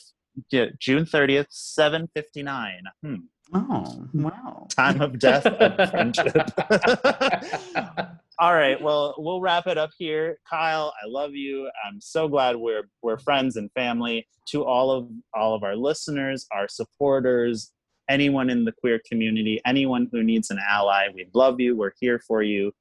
Yeah, 0.50 0.66
June 0.78 1.04
30th, 1.04 1.46
7:59. 1.50 2.72
Hmm. 3.02 3.14
Oh, 3.54 4.08
wow. 4.12 4.66
Time 4.70 5.00
of 5.00 5.18
death 5.18 5.46
of 5.46 5.90
friendship. 5.90 6.34
All 8.40 8.54
right. 8.54 8.80
Well, 8.80 9.16
we'll 9.18 9.40
wrap 9.40 9.66
it 9.66 9.78
up 9.78 9.90
here. 9.98 10.38
Kyle, 10.48 10.92
I 11.02 11.08
love 11.08 11.34
you. 11.34 11.68
I'm 11.84 12.00
so 12.00 12.28
glad 12.28 12.56
we're 12.56 12.84
we're 13.02 13.18
friends 13.18 13.56
and 13.56 13.70
family. 13.72 14.28
To 14.50 14.64
all 14.64 14.90
of 14.92 15.08
all 15.34 15.54
of 15.54 15.64
our 15.64 15.74
listeners, 15.74 16.46
our 16.52 16.68
supporters, 16.68 17.72
anyone 18.08 18.48
in 18.48 18.64
the 18.64 18.72
queer 18.72 19.00
community, 19.06 19.60
anyone 19.66 20.08
who 20.12 20.22
needs 20.22 20.50
an 20.50 20.58
ally, 20.66 21.08
we 21.12 21.28
love 21.34 21.58
you. 21.58 21.76
We're 21.76 21.92
here 22.00 22.20
for 22.26 22.42
you. 22.42 22.72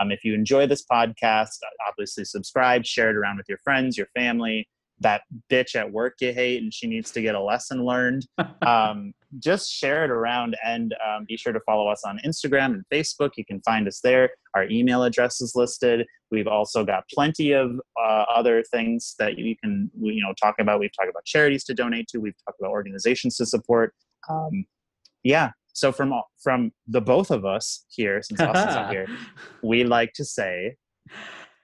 Um, 0.00 0.12
if 0.12 0.24
you 0.24 0.34
enjoy 0.34 0.66
this 0.66 0.84
podcast, 0.84 1.56
obviously 1.88 2.24
subscribe, 2.24 2.84
share 2.84 3.10
it 3.10 3.16
around 3.16 3.38
with 3.38 3.48
your 3.48 3.58
friends, 3.64 3.96
your 3.96 4.08
family. 4.14 4.68
That 5.00 5.22
bitch 5.50 5.76
at 5.76 5.90
work 5.92 6.14
you 6.20 6.32
hate, 6.32 6.62
and 6.62 6.72
she 6.72 6.86
needs 6.86 7.10
to 7.12 7.22
get 7.22 7.34
a 7.34 7.40
lesson 7.42 7.84
learned. 7.84 8.26
Um, 8.66 9.14
just 9.38 9.70
share 9.70 10.04
it 10.04 10.10
around 10.10 10.56
and 10.64 10.94
um, 11.06 11.24
be 11.26 11.36
sure 11.36 11.52
to 11.52 11.60
follow 11.60 11.88
us 11.88 12.02
on 12.04 12.20
Instagram 12.24 12.74
and 12.74 12.84
Facebook. 12.92 13.30
You 13.36 13.44
can 13.44 13.60
find 13.62 13.86
us 13.86 14.00
there. 14.00 14.30
Our 14.54 14.64
email 14.68 15.04
address 15.04 15.40
is 15.40 15.52
listed. 15.54 16.06
We've 16.30 16.46
also 16.46 16.84
got 16.84 17.04
plenty 17.12 17.52
of 17.52 17.80
uh, 17.98 18.24
other 18.34 18.62
things 18.62 19.14
that 19.18 19.38
you 19.38 19.56
can 19.56 19.90
you 20.00 20.22
know 20.22 20.34
talk 20.40 20.56
about. 20.58 20.80
We've 20.80 20.90
talked 20.94 21.10
about 21.10 21.24
charities 21.24 21.64
to 21.64 21.74
donate 21.74 22.08
to. 22.08 22.18
We've 22.18 22.34
talked 22.46 22.58
about 22.60 22.70
organizations 22.70 23.36
to 23.36 23.46
support. 23.46 23.94
Um, 24.28 24.66
yeah. 25.22 25.50
So 25.72 25.92
from 25.92 26.12
from 26.42 26.72
the 26.86 27.00
both 27.00 27.30
of 27.30 27.44
us 27.44 27.84
here, 27.88 28.20
since 28.22 28.40
Austin's 28.40 28.74
not 28.74 28.90
here, 28.92 29.06
we 29.62 29.84
like 29.84 30.12
to 30.14 30.24
say, 30.24 30.76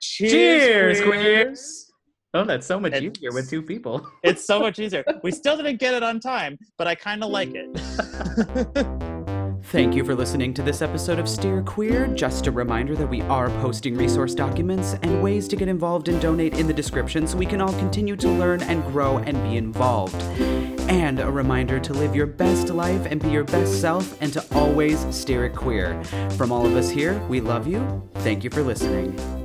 Cheers, 0.01 1.01
queers." 1.01 1.03
queers. 1.03 1.93
Oh, 2.35 2.45
that's 2.45 2.67
so 2.67 2.81
much 2.81 2.93
It's- 2.95 3.13
easier 3.17 3.33
with 3.33 3.49
two 3.49 3.63
people. 3.63 4.07
It's 4.25 4.45
so 4.45 4.59
much 4.61 4.79
easier. 4.79 5.05
We 5.23 5.31
still 5.31 5.57
didn't 5.57 5.79
get 5.79 5.95
it 5.95 6.03
on 6.03 6.19
time, 6.21 6.59
but 6.79 6.87
I 6.87 6.95
kind 6.95 7.23
of 7.23 7.31
like 7.31 7.51
it. 7.55 7.69
Thank 9.69 9.95
you 9.95 10.05
for 10.05 10.15
listening 10.15 10.53
to 10.55 10.63
this 10.63 10.83
episode 10.83 11.19
of 11.19 11.29
Steer 11.29 11.63
Queer. 11.63 12.07
Just 12.09 12.47
a 12.47 12.51
reminder 12.51 12.95
that 12.97 13.07
we 13.09 13.23
are 13.23 13.49
posting 13.61 13.97
resource 13.97 14.35
documents 14.35 14.95
and 15.03 15.23
ways 15.23 15.49
to 15.49 15.57
get 15.57 15.69
involved 15.69 16.09
and 16.09 16.21
donate 16.21 16.55
in 16.59 16.67
the 16.67 16.73
description 16.75 17.27
so 17.27 17.37
we 17.39 17.47
can 17.47 17.61
all 17.61 17.73
continue 17.75 18.15
to 18.17 18.29
learn 18.29 18.63
and 18.65 18.85
grow 18.85 19.19
and 19.19 19.43
be 19.43 19.57
involved. 19.57 20.21
And 20.91 21.19
a 21.19 21.31
reminder 21.31 21.81
to 21.81 21.93
live 21.95 22.15
your 22.15 22.27
best 22.27 22.69
life 22.69 23.07
and 23.07 23.21
be 23.23 23.31
your 23.31 23.45
best 23.45 23.81
self 23.81 24.21
and 24.21 24.33
to 24.35 24.45
always 24.55 25.01
steer 25.15 25.47
it 25.47 25.57
queer. 25.57 26.03
From 26.37 26.53
all 26.53 26.67
of 26.67 26.77
us 26.77 26.91
here, 26.91 27.19
we 27.29 27.41
love 27.41 27.67
you. 27.67 28.03
Thank 28.17 28.45
you 28.45 28.51
for 28.51 28.63
listening. 28.63 29.44